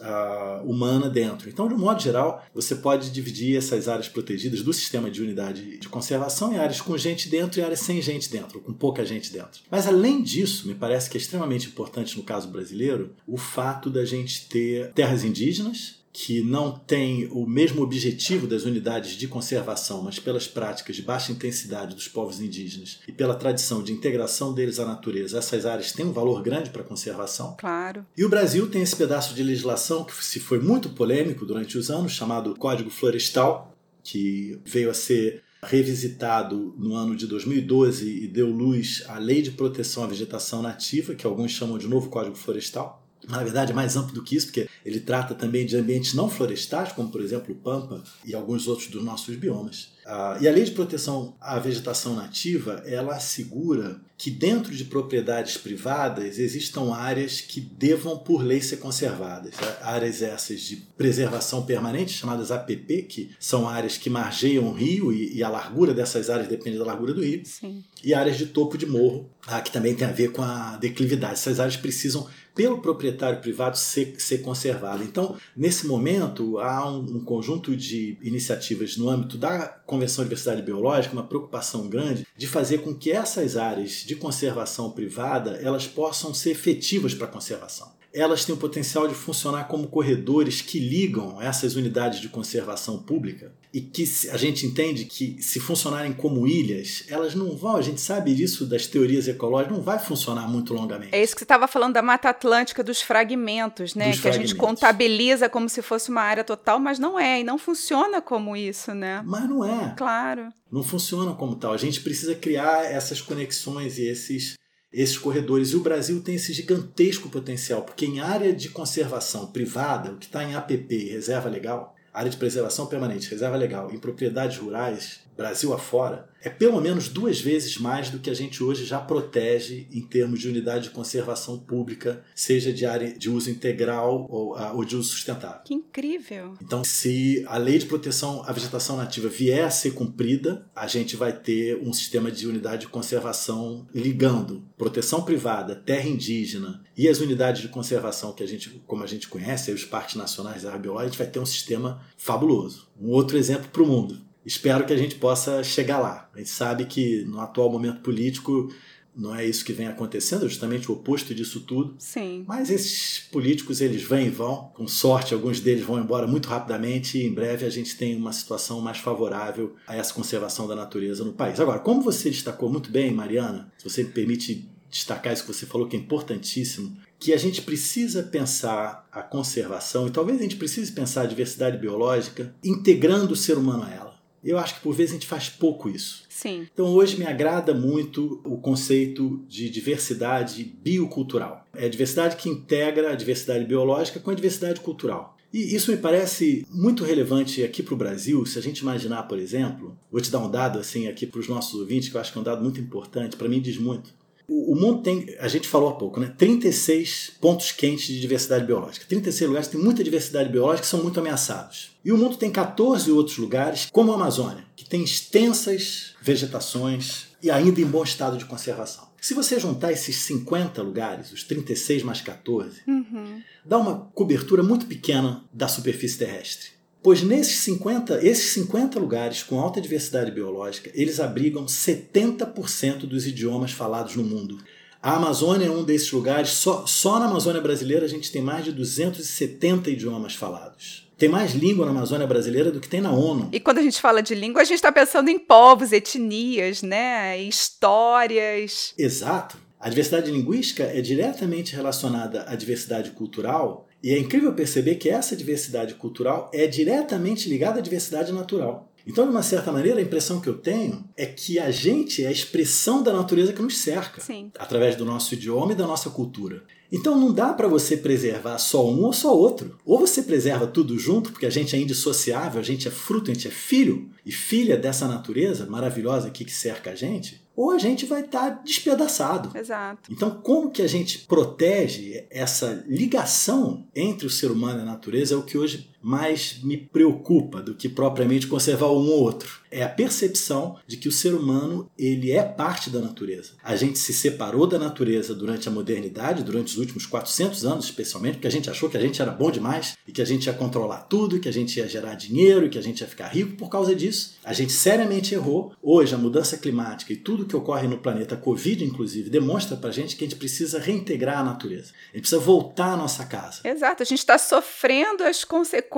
uh, 0.00 0.68
humana 0.68 1.08
dentro. 1.08 1.48
Então, 1.48 1.68
de 1.68 1.74
um 1.74 1.78
modo 1.78 2.02
geral, 2.02 2.44
você 2.54 2.74
pode 2.74 3.10
dividir 3.10 3.56
essas 3.56 3.88
áreas 3.88 4.08
protegidas 4.08 4.62
do 4.62 4.72
sistema 4.72 5.10
de 5.10 5.22
unidade 5.22 5.78
de 5.78 5.88
conservação 5.88 6.52
em 6.52 6.58
áreas 6.58 6.80
com 6.80 6.96
gente 6.96 7.28
dentro 7.28 7.60
e 7.60 7.62
áreas 7.62 7.80
sem 7.80 8.00
gente 8.00 8.30
dentro, 8.30 8.58
ou 8.58 8.64
com 8.64 8.72
pouca 8.72 9.04
gente 9.04 9.32
dentro. 9.32 9.60
Mas, 9.70 9.86
além 9.86 10.22
disso, 10.22 10.66
me 10.66 10.74
parece 10.74 11.08
que 11.08 11.16
é 11.16 11.20
extremamente 11.20 11.68
importante 11.68 12.16
no 12.16 12.24
caso 12.24 12.48
brasileiro 12.48 13.14
o 13.26 13.36
fato 13.36 13.90
da 13.90 14.04
gente 14.04 14.48
ter 14.48 14.92
terras 14.92 15.24
indígenas 15.24 15.99
que 16.12 16.42
não 16.42 16.72
tem 16.72 17.28
o 17.30 17.46
mesmo 17.46 17.82
objetivo 17.82 18.46
das 18.46 18.64
unidades 18.64 19.12
de 19.12 19.28
conservação, 19.28 20.02
mas 20.02 20.18
pelas 20.18 20.46
práticas 20.46 20.96
de 20.96 21.02
baixa 21.02 21.30
intensidade 21.30 21.94
dos 21.94 22.08
povos 22.08 22.40
indígenas 22.40 23.00
e 23.06 23.12
pela 23.12 23.34
tradição 23.34 23.82
de 23.82 23.92
integração 23.92 24.52
deles 24.52 24.80
à 24.80 24.84
natureza, 24.84 25.38
essas 25.38 25.64
áreas 25.64 25.92
têm 25.92 26.06
um 26.06 26.12
valor 26.12 26.42
grande 26.42 26.70
para 26.70 26.82
a 26.82 26.84
conservação. 26.84 27.56
Claro. 27.58 28.04
E 28.16 28.24
o 28.24 28.28
Brasil 28.28 28.68
tem 28.68 28.82
esse 28.82 28.96
pedaço 28.96 29.34
de 29.34 29.42
legislação 29.42 30.04
que 30.04 30.24
se 30.24 30.40
foi 30.40 30.58
muito 30.58 30.90
polêmico 30.90 31.46
durante 31.46 31.78
os 31.78 31.90
anos, 31.90 32.12
chamado 32.12 32.56
Código 32.56 32.90
Florestal, 32.90 33.76
que 34.02 34.58
veio 34.64 34.90
a 34.90 34.94
ser 34.94 35.42
revisitado 35.62 36.74
no 36.78 36.94
ano 36.94 37.14
de 37.14 37.26
2012 37.26 38.24
e 38.24 38.26
deu 38.26 38.48
luz 38.48 39.04
à 39.06 39.18
Lei 39.18 39.42
de 39.42 39.50
Proteção 39.50 40.02
à 40.02 40.06
Vegetação 40.06 40.62
Nativa, 40.62 41.14
que 41.14 41.26
alguns 41.26 41.52
chamam 41.52 41.78
de 41.78 41.86
Novo 41.86 42.08
Código 42.08 42.34
Florestal 42.34 43.00
na 43.28 43.42
verdade 43.42 43.72
é 43.72 43.74
mais 43.74 43.96
amplo 43.96 44.14
do 44.14 44.22
que 44.22 44.36
isso, 44.36 44.46
porque 44.46 44.68
ele 44.84 45.00
trata 45.00 45.34
também 45.34 45.66
de 45.66 45.76
ambientes 45.76 46.14
não 46.14 46.28
florestais, 46.28 46.92
como 46.92 47.10
por 47.10 47.20
exemplo 47.20 47.54
o 47.54 47.58
Pampa 47.58 48.02
e 48.24 48.34
alguns 48.34 48.66
outros 48.66 48.88
dos 48.88 49.04
nossos 49.04 49.36
biomas. 49.36 49.90
Uh, 50.06 50.42
e 50.42 50.48
a 50.48 50.52
lei 50.52 50.64
de 50.64 50.72
proteção 50.72 51.36
à 51.40 51.58
vegetação 51.58 52.16
nativa, 52.16 52.82
ela 52.84 53.14
assegura 53.14 54.00
que 54.18 54.30
dentro 54.30 54.74
de 54.74 54.84
propriedades 54.84 55.56
privadas 55.56 56.38
existam 56.38 56.92
áreas 56.92 57.40
que 57.40 57.60
devam 57.60 58.18
por 58.18 58.42
lei 58.42 58.60
ser 58.60 58.78
conservadas. 58.78 59.54
Áreas 59.80 60.20
essas 60.20 60.60
de 60.60 60.76
preservação 60.76 61.64
permanente, 61.64 62.12
chamadas 62.12 62.50
APP, 62.50 63.02
que 63.08 63.30
são 63.38 63.68
áreas 63.68 63.96
que 63.96 64.10
margeiam 64.10 64.68
o 64.68 64.72
rio 64.72 65.12
e, 65.12 65.36
e 65.36 65.42
a 65.42 65.48
largura 65.48 65.94
dessas 65.94 66.28
áreas 66.28 66.48
depende 66.48 66.76
da 66.76 66.84
largura 66.84 67.14
do 67.14 67.22
rio. 67.22 67.42
Sim. 67.44 67.82
E 68.02 68.12
áreas 68.12 68.36
de 68.36 68.46
topo 68.46 68.76
de 68.76 68.86
morro, 68.86 69.30
ah, 69.46 69.60
que 69.60 69.70
também 69.70 69.94
tem 69.94 70.06
a 70.06 70.12
ver 70.12 70.32
com 70.32 70.42
a 70.42 70.76
declividade. 70.76 71.34
Essas 71.34 71.60
áreas 71.60 71.76
precisam 71.76 72.28
pelo 72.54 72.80
proprietário 72.80 73.40
privado 73.40 73.76
ser, 73.76 74.14
ser 74.18 74.38
conservada. 74.38 75.04
Então, 75.04 75.36
nesse 75.56 75.86
momento, 75.86 76.58
há 76.58 76.90
um, 76.90 77.00
um, 77.00 77.24
conjunto 77.24 77.76
de 77.76 78.18
iniciativas 78.22 78.96
no 78.96 79.08
âmbito 79.08 79.38
da 79.38 79.66
Convenção 79.86 80.24
de 80.24 80.30
Diversidade 80.30 80.62
Biológica, 80.62 81.14
uma 81.14 81.26
preocupação 81.26 81.88
grande 81.88 82.26
de 82.36 82.46
fazer 82.46 82.78
com 82.78 82.94
que 82.94 83.10
essas 83.10 83.56
áreas 83.56 84.04
de 84.06 84.16
conservação 84.16 84.90
privada 84.90 85.58
elas 85.62 85.86
possam 85.86 86.34
ser 86.34 86.50
efetivas 86.50 87.14
para 87.14 87.26
a 87.26 87.30
conservação 87.30 87.99
elas 88.12 88.44
têm 88.44 88.54
o 88.54 88.58
potencial 88.58 89.06
de 89.06 89.14
funcionar 89.14 89.64
como 89.64 89.88
corredores 89.88 90.60
que 90.60 90.78
ligam 90.78 91.40
essas 91.40 91.76
unidades 91.76 92.20
de 92.20 92.28
conservação 92.28 92.98
pública 92.98 93.52
e 93.72 93.80
que 93.80 94.02
a 94.30 94.36
gente 94.36 94.66
entende 94.66 95.04
que 95.04 95.40
se 95.40 95.60
funcionarem 95.60 96.12
como 96.12 96.46
ilhas, 96.46 97.04
elas 97.08 97.36
não 97.36 97.56
vão, 97.56 97.76
a 97.76 97.82
gente 97.82 98.00
sabe 98.00 98.34
disso 98.34 98.66
das 98.66 98.86
teorias 98.86 99.28
ecológicas, 99.28 99.76
não 99.76 99.82
vai 99.82 99.98
funcionar 99.98 100.48
muito 100.48 100.74
longamente. 100.74 101.14
É 101.14 101.22
isso 101.22 101.34
que 101.34 101.40
você 101.40 101.44
estava 101.44 101.68
falando 101.68 101.94
da 101.94 102.02
Mata 102.02 102.28
Atlântica, 102.28 102.82
dos 102.82 103.00
fragmentos, 103.00 103.94
né? 103.94 104.08
Dos 104.08 104.16
que 104.16 104.22
fragmentos. 104.22 104.50
a 104.50 104.54
gente 104.54 104.60
contabiliza 104.60 105.48
como 105.48 105.68
se 105.68 105.82
fosse 105.82 106.10
uma 106.10 106.22
área 106.22 106.42
total, 106.42 106.80
mas 106.80 106.98
não 106.98 107.18
é, 107.18 107.40
e 107.40 107.44
não 107.44 107.58
funciona 107.58 108.20
como 108.20 108.56
isso, 108.56 108.92
né? 108.92 109.22
Mas 109.24 109.48
não 109.48 109.64
é. 109.64 109.94
Claro. 109.96 110.48
Não 110.70 110.82
funciona 110.82 111.32
como 111.34 111.54
tal. 111.54 111.72
A 111.72 111.76
gente 111.76 112.00
precisa 112.00 112.34
criar 112.34 112.84
essas 112.84 113.20
conexões 113.20 113.98
e 113.98 114.02
esses 114.08 114.54
esses 114.92 115.18
corredores. 115.18 115.70
E 115.70 115.76
o 115.76 115.80
Brasil 115.80 116.22
tem 116.22 116.36
esse 116.36 116.52
gigantesco 116.52 117.28
potencial, 117.28 117.82
porque 117.82 118.06
em 118.06 118.20
área 118.20 118.52
de 118.52 118.68
conservação 118.68 119.46
privada, 119.46 120.12
o 120.12 120.16
que 120.16 120.26
está 120.26 120.44
em 120.44 120.54
APP, 120.54 121.10
reserva 121.10 121.48
legal, 121.48 121.94
área 122.12 122.30
de 122.30 122.36
preservação 122.36 122.86
permanente, 122.86 123.30
reserva 123.30 123.56
legal, 123.56 123.90
em 123.92 123.98
propriedades 123.98 124.58
rurais, 124.58 125.20
Brasil 125.36 125.72
afora, 125.72 126.28
é 126.42 126.48
pelo 126.48 126.80
menos 126.80 127.08
duas 127.08 127.40
vezes 127.40 127.78
mais 127.78 128.10
do 128.10 128.18
que 128.18 128.30
a 128.30 128.34
gente 128.34 128.62
hoje 128.62 128.84
já 128.84 128.98
protege 128.98 129.86
em 129.92 130.00
termos 130.00 130.40
de 130.40 130.48
unidade 130.48 130.84
de 130.84 130.90
conservação 130.90 131.58
pública, 131.58 132.24
seja 132.34 132.72
de 132.72 132.86
área 132.86 133.12
de 133.12 133.28
uso 133.28 133.50
integral 133.50 134.26
ou, 134.30 134.54
ah, 134.54 134.72
ou 134.72 134.84
de 134.84 134.96
uso 134.96 135.10
sustentável. 135.10 135.60
Que 135.64 135.74
incrível! 135.74 136.54
Então, 136.62 136.82
se 136.82 137.44
a 137.46 137.58
lei 137.58 137.78
de 137.78 137.86
proteção 137.86 138.42
à 138.46 138.52
vegetação 138.52 138.96
nativa 138.96 139.28
vier 139.28 139.64
a 139.64 139.70
ser 139.70 139.92
cumprida, 139.92 140.66
a 140.74 140.86
gente 140.86 141.16
vai 141.16 141.32
ter 141.32 141.76
um 141.82 141.92
sistema 141.92 142.30
de 142.30 142.46
unidade 142.46 142.82
de 142.82 142.88
conservação 142.88 143.86
ligando 143.94 144.64
proteção 144.78 145.22
privada, 145.22 145.74
terra 145.74 146.08
indígena 146.08 146.82
e 146.96 147.08
as 147.08 147.20
unidades 147.20 147.60
de 147.60 147.68
conservação 147.68 148.32
que 148.32 148.42
a 148.42 148.46
gente, 148.46 148.70
como 148.86 149.04
a 149.04 149.06
gente 149.06 149.28
conhece, 149.28 149.72
os 149.72 149.84
parques 149.84 150.16
nacionais 150.16 150.62
da 150.62 150.76
biológica, 150.76 151.06
a 151.06 151.08
gente 151.10 151.18
vai 151.18 151.26
ter 151.26 151.40
um 151.40 151.46
sistema 151.46 152.00
fabuloso. 152.16 152.88
Um 152.98 153.10
outro 153.10 153.36
exemplo 153.36 153.68
para 153.70 153.82
o 153.82 153.86
mundo 153.86 154.29
espero 154.44 154.84
que 154.86 154.92
a 154.92 154.96
gente 154.96 155.16
possa 155.16 155.62
chegar 155.62 155.98
lá. 155.98 156.30
A 156.34 156.38
gente 156.38 156.50
sabe 156.50 156.84
que 156.86 157.24
no 157.24 157.40
atual 157.40 157.70
momento 157.70 158.00
político 158.00 158.72
não 159.14 159.34
é 159.34 159.44
isso 159.44 159.64
que 159.64 159.72
vem 159.72 159.88
acontecendo, 159.88 160.46
é 160.46 160.48
justamente 160.48 160.90
o 160.90 160.94
oposto 160.94 161.34
disso 161.34 161.60
tudo. 161.60 161.94
Sim. 161.98 162.44
Mas 162.46 162.70
esses 162.70 163.20
políticos, 163.30 163.80
eles 163.80 164.02
vêm 164.02 164.26
e 164.26 164.30
vão. 164.30 164.70
Com 164.74 164.86
sorte, 164.86 165.34
alguns 165.34 165.60
deles 165.60 165.84
vão 165.84 165.98
embora 165.98 166.26
muito 166.26 166.48
rapidamente 166.48 167.18
e 167.18 167.26
em 167.26 167.32
breve 167.32 167.66
a 167.66 167.70
gente 167.70 167.96
tem 167.96 168.16
uma 168.16 168.32
situação 168.32 168.80
mais 168.80 168.98
favorável 168.98 169.74
a 169.86 169.96
essa 169.96 170.14
conservação 170.14 170.66
da 170.66 170.76
natureza 170.76 171.24
no 171.24 171.32
país. 171.32 171.60
Agora, 171.60 171.80
como 171.80 172.00
você 172.00 172.30
destacou 172.30 172.70
muito 172.70 172.90
bem, 172.90 173.12
Mariana, 173.12 173.70
se 173.76 173.88
você 173.88 174.02
me 174.04 174.10
permite 174.10 174.68
destacar 174.88 175.32
isso 175.32 175.44
que 175.44 175.52
você 175.52 175.66
falou, 175.66 175.86
que 175.86 175.96
é 175.96 176.00
importantíssimo, 176.00 176.96
que 177.18 177.32
a 177.32 177.36
gente 177.36 177.62
precisa 177.62 178.22
pensar 178.22 179.06
a 179.12 179.22
conservação 179.22 180.06
e 180.06 180.10
talvez 180.10 180.38
a 180.38 180.42
gente 180.42 180.56
precise 180.56 180.90
pensar 180.90 181.22
a 181.22 181.26
diversidade 181.26 181.78
biológica 181.78 182.54
integrando 182.64 183.34
o 183.34 183.36
ser 183.36 183.56
humano 183.56 183.84
a 183.84 183.90
ela. 183.90 184.09
Eu 184.42 184.58
acho 184.58 184.76
que 184.76 184.80
por 184.80 184.94
vezes 184.94 185.12
a 185.12 185.14
gente 185.14 185.26
faz 185.26 185.48
pouco 185.48 185.88
isso. 185.88 186.24
Sim. 186.28 186.66
Então 186.72 186.86
hoje 186.86 187.18
me 187.18 187.26
agrada 187.26 187.74
muito 187.74 188.40
o 188.44 188.56
conceito 188.58 189.44
de 189.48 189.68
diversidade 189.68 190.64
biocultural. 190.82 191.66
É 191.74 191.86
a 191.86 191.88
diversidade 191.88 192.36
que 192.36 192.48
integra 192.48 193.12
a 193.12 193.14
diversidade 193.14 193.64
biológica 193.64 194.20
com 194.20 194.30
a 194.30 194.34
diversidade 194.34 194.80
cultural. 194.80 195.36
E 195.52 195.74
isso 195.74 195.90
me 195.90 195.96
parece 195.96 196.64
muito 196.70 197.02
relevante 197.02 197.64
aqui 197.64 197.82
para 197.82 197.94
o 197.94 197.96
Brasil, 197.96 198.46
se 198.46 198.56
a 198.56 198.62
gente 198.62 198.78
imaginar, 198.78 199.24
por 199.24 199.36
exemplo, 199.38 199.98
vou 200.10 200.20
te 200.20 200.30
dar 200.30 200.38
um 200.38 200.50
dado 200.50 200.78
assim 200.78 201.08
aqui 201.08 201.26
para 201.26 201.40
os 201.40 201.48
nossos 201.48 201.80
ouvintes, 201.80 202.08
que 202.08 202.16
eu 202.16 202.20
acho 202.20 202.32
que 202.32 202.38
é 202.38 202.40
um 202.40 202.44
dado 202.44 202.62
muito 202.62 202.80
importante, 202.80 203.36
para 203.36 203.48
mim 203.48 203.60
diz 203.60 203.76
muito. 203.76 204.14
O 204.52 204.74
mundo 204.74 205.00
tem, 205.00 205.32
a 205.38 205.46
gente 205.46 205.68
falou 205.68 205.90
há 205.90 205.92
pouco, 205.92 206.18
né? 206.18 206.34
36 206.36 207.34
pontos 207.40 207.70
quentes 207.70 208.08
de 208.08 208.20
diversidade 208.20 208.64
biológica. 208.64 209.06
36 209.08 209.48
lugares 209.48 209.68
que 209.68 209.76
tem 209.76 209.84
muita 209.84 210.02
diversidade 210.02 210.48
biológica 210.48 210.82
que 210.82 210.88
são 210.88 211.04
muito 211.04 211.20
ameaçados. 211.20 211.92
E 212.04 212.10
o 212.10 212.18
mundo 212.18 212.36
tem 212.36 212.50
14 212.50 213.12
outros 213.12 213.38
lugares, 213.38 213.88
como 213.92 214.10
a 214.10 214.16
Amazônia, 214.16 214.64
que 214.74 214.84
tem 214.84 215.04
extensas 215.04 216.14
vegetações 216.20 217.28
e 217.40 217.48
ainda 217.48 217.80
em 217.80 217.86
bom 217.86 218.02
estado 218.02 218.36
de 218.36 218.44
conservação. 218.44 219.08
Se 219.20 219.34
você 219.34 219.60
juntar 219.60 219.92
esses 219.92 220.16
50 220.16 220.82
lugares, 220.82 221.30
os 221.30 221.44
36 221.44 222.02
mais 222.02 222.20
14, 222.20 222.80
uhum. 222.88 223.40
dá 223.64 223.78
uma 223.78 224.10
cobertura 224.14 224.64
muito 224.64 224.86
pequena 224.86 225.44
da 225.52 225.68
superfície 225.68 226.18
terrestre. 226.18 226.79
Pois 227.02 227.22
nesses 227.22 227.58
50, 227.60 228.26
esses 228.26 228.52
50 228.52 228.98
lugares 228.98 229.42
com 229.42 229.58
alta 229.58 229.80
diversidade 229.80 230.30
biológica, 230.30 230.90
eles 230.94 231.18
abrigam 231.18 231.64
70% 231.64 233.06
dos 233.06 233.26
idiomas 233.26 233.72
falados 233.72 234.16
no 234.16 234.22
mundo. 234.22 234.58
A 235.02 235.16
Amazônia 235.16 235.66
é 235.66 235.70
um 235.70 235.82
desses 235.82 236.12
lugares, 236.12 236.50
só, 236.50 236.84
só 236.86 237.18
na 237.18 237.24
Amazônia 237.24 237.62
brasileira 237.62 238.04
a 238.04 238.08
gente 238.08 238.30
tem 238.30 238.42
mais 238.42 238.66
de 238.66 238.72
270 238.72 239.88
idiomas 239.88 240.34
falados. 240.34 241.08
Tem 241.16 241.28
mais 241.28 241.54
língua 241.54 241.86
na 241.86 241.90
Amazônia 241.90 242.26
brasileira 242.26 242.70
do 242.70 242.80
que 242.80 242.88
tem 242.88 243.00
na 243.00 243.12
ONU. 243.12 243.48
E 243.50 243.60
quando 243.60 243.78
a 243.78 243.82
gente 243.82 244.00
fala 244.00 244.22
de 244.22 244.34
língua, 244.34 244.60
a 244.60 244.64
gente 244.64 244.76
está 244.76 244.92
pensando 244.92 245.28
em 245.28 245.38
povos, 245.38 245.92
etnias, 245.92 246.82
né? 246.82 247.38
histórias. 247.42 248.92
Exato. 248.96 249.56
A 249.78 249.88
diversidade 249.88 250.30
linguística 250.30 250.82
é 250.82 251.00
diretamente 251.00 251.74
relacionada 251.74 252.44
à 252.46 252.54
diversidade 252.54 253.12
cultural 253.12 253.86
e 254.02 254.12
é 254.12 254.18
incrível 254.18 254.52
perceber 254.54 254.96
que 254.96 255.08
essa 255.08 255.36
diversidade 255.36 255.94
cultural 255.94 256.50
é 256.54 256.66
diretamente 256.66 257.48
ligada 257.48 257.78
à 257.78 257.82
diversidade 257.82 258.32
natural. 258.32 258.90
Então, 259.06 259.24
de 259.24 259.30
uma 259.30 259.42
certa 259.42 259.72
maneira, 259.72 259.98
a 259.98 260.02
impressão 260.02 260.40
que 260.40 260.48
eu 260.48 260.58
tenho 260.58 261.04
é 261.16 261.26
que 261.26 261.58
a 261.58 261.70
gente 261.70 262.24
é 262.24 262.28
a 262.28 262.32
expressão 262.32 263.02
da 263.02 263.12
natureza 263.12 263.52
que 263.52 263.62
nos 263.62 263.78
cerca, 263.78 264.20
Sim. 264.20 264.50
através 264.58 264.94
do 264.94 265.04
nosso 265.04 265.34
idioma 265.34 265.72
e 265.72 265.76
da 265.76 265.86
nossa 265.86 266.10
cultura. 266.10 266.62
Então 266.92 267.18
não 267.18 267.32
dá 267.32 267.52
para 267.52 267.68
você 267.68 267.96
preservar 267.96 268.58
só 268.58 268.88
um 268.88 269.04
ou 269.04 269.12
só 269.12 269.36
outro. 269.36 269.78
Ou 269.84 269.98
você 269.98 270.22
preserva 270.22 270.66
tudo 270.66 270.98
junto, 270.98 271.30
porque 271.30 271.46
a 271.46 271.50
gente 271.50 271.76
é 271.76 271.78
indissociável, 271.78 272.60
a 272.60 272.64
gente 272.64 272.88
é 272.88 272.90
fruto, 272.90 273.30
a 273.30 273.34
gente 273.34 273.46
é 273.46 273.50
filho 273.50 274.10
e 274.26 274.32
filha 274.32 274.76
dessa 274.76 275.06
natureza 275.06 275.66
maravilhosa 275.66 276.28
aqui 276.28 276.44
que 276.44 276.52
cerca 276.52 276.90
a 276.90 276.94
gente, 276.94 277.39
ou 277.54 277.70
a 277.70 277.78
gente 277.78 278.06
vai 278.06 278.22
estar 278.22 278.50
tá 278.50 278.62
despedaçado. 278.62 279.56
Exato. 279.56 280.10
Então, 280.12 280.30
como 280.30 280.70
que 280.70 280.82
a 280.82 280.88
gente 280.88 281.20
protege 281.20 282.26
essa 282.30 282.84
ligação 282.86 283.86
entre 283.94 284.26
o 284.26 284.30
ser 284.30 284.50
humano 284.50 284.80
e 284.80 284.82
a 284.82 284.86
natureza 284.86 285.34
é 285.34 285.36
o 285.36 285.42
que 285.42 285.58
hoje 285.58 285.90
mais 286.02 286.60
me 286.62 286.76
preocupa 286.76 287.60
do 287.60 287.74
que 287.74 287.88
propriamente 287.88 288.46
conservar 288.46 288.88
um 288.88 289.08
ou 289.08 289.20
outro. 289.22 289.60
É 289.70 289.82
a 289.82 289.88
percepção 289.88 290.76
de 290.86 290.96
que 290.96 291.08
o 291.08 291.12
ser 291.12 291.32
humano 291.32 291.88
ele 291.96 292.32
é 292.32 292.42
parte 292.42 292.90
da 292.90 292.98
natureza. 292.98 293.52
A 293.62 293.76
gente 293.76 293.98
se 293.98 294.12
separou 294.12 294.66
da 294.66 294.78
natureza 294.78 295.34
durante 295.34 295.68
a 295.68 295.72
modernidade, 295.72 296.42
durante 296.42 296.72
os 296.72 296.78
últimos 296.78 297.06
400 297.06 297.64
anos 297.64 297.84
especialmente, 297.84 298.34
porque 298.34 298.48
a 298.48 298.50
gente 298.50 298.68
achou 298.68 298.88
que 298.88 298.96
a 298.96 299.00
gente 299.00 299.22
era 299.22 299.30
bom 299.30 299.50
demais 299.50 299.96
e 300.08 300.12
que 300.12 300.20
a 300.22 300.24
gente 300.24 300.46
ia 300.46 300.52
controlar 300.52 301.02
tudo, 301.02 301.38
que 301.38 301.48
a 301.48 301.52
gente 301.52 301.78
ia 301.78 301.88
gerar 301.88 302.14
dinheiro 302.14 302.70
que 302.70 302.78
a 302.78 302.82
gente 302.82 303.00
ia 303.00 303.06
ficar 303.06 303.28
rico 303.28 303.56
por 303.56 303.68
causa 303.68 303.94
disso. 303.94 304.36
A 304.44 304.52
gente 304.52 304.72
seriamente 304.72 305.34
errou. 305.34 305.72
Hoje 305.82 306.14
a 306.14 306.18
mudança 306.18 306.56
climática 306.56 307.12
e 307.12 307.16
tudo 307.16 307.44
que 307.44 307.56
ocorre 307.56 307.86
no 307.86 307.98
planeta, 307.98 308.34
a 308.34 308.38
Covid 308.38 308.84
inclusive, 308.84 309.30
demonstra 309.30 309.76
pra 309.76 309.90
gente 309.90 310.16
que 310.16 310.24
a 310.24 310.28
gente 310.28 310.38
precisa 310.38 310.78
reintegrar 310.78 311.38
a 311.38 311.44
natureza. 311.44 311.92
A 312.12 312.16
gente 312.16 312.22
precisa 312.22 312.40
voltar 312.40 312.94
à 312.94 312.96
nossa 312.96 313.24
casa. 313.24 313.60
Exato, 313.64 314.02
a 314.02 314.06
gente 314.06 314.18
está 314.18 314.38
sofrendo 314.38 315.24
as 315.24 315.44
consequências 315.44 315.89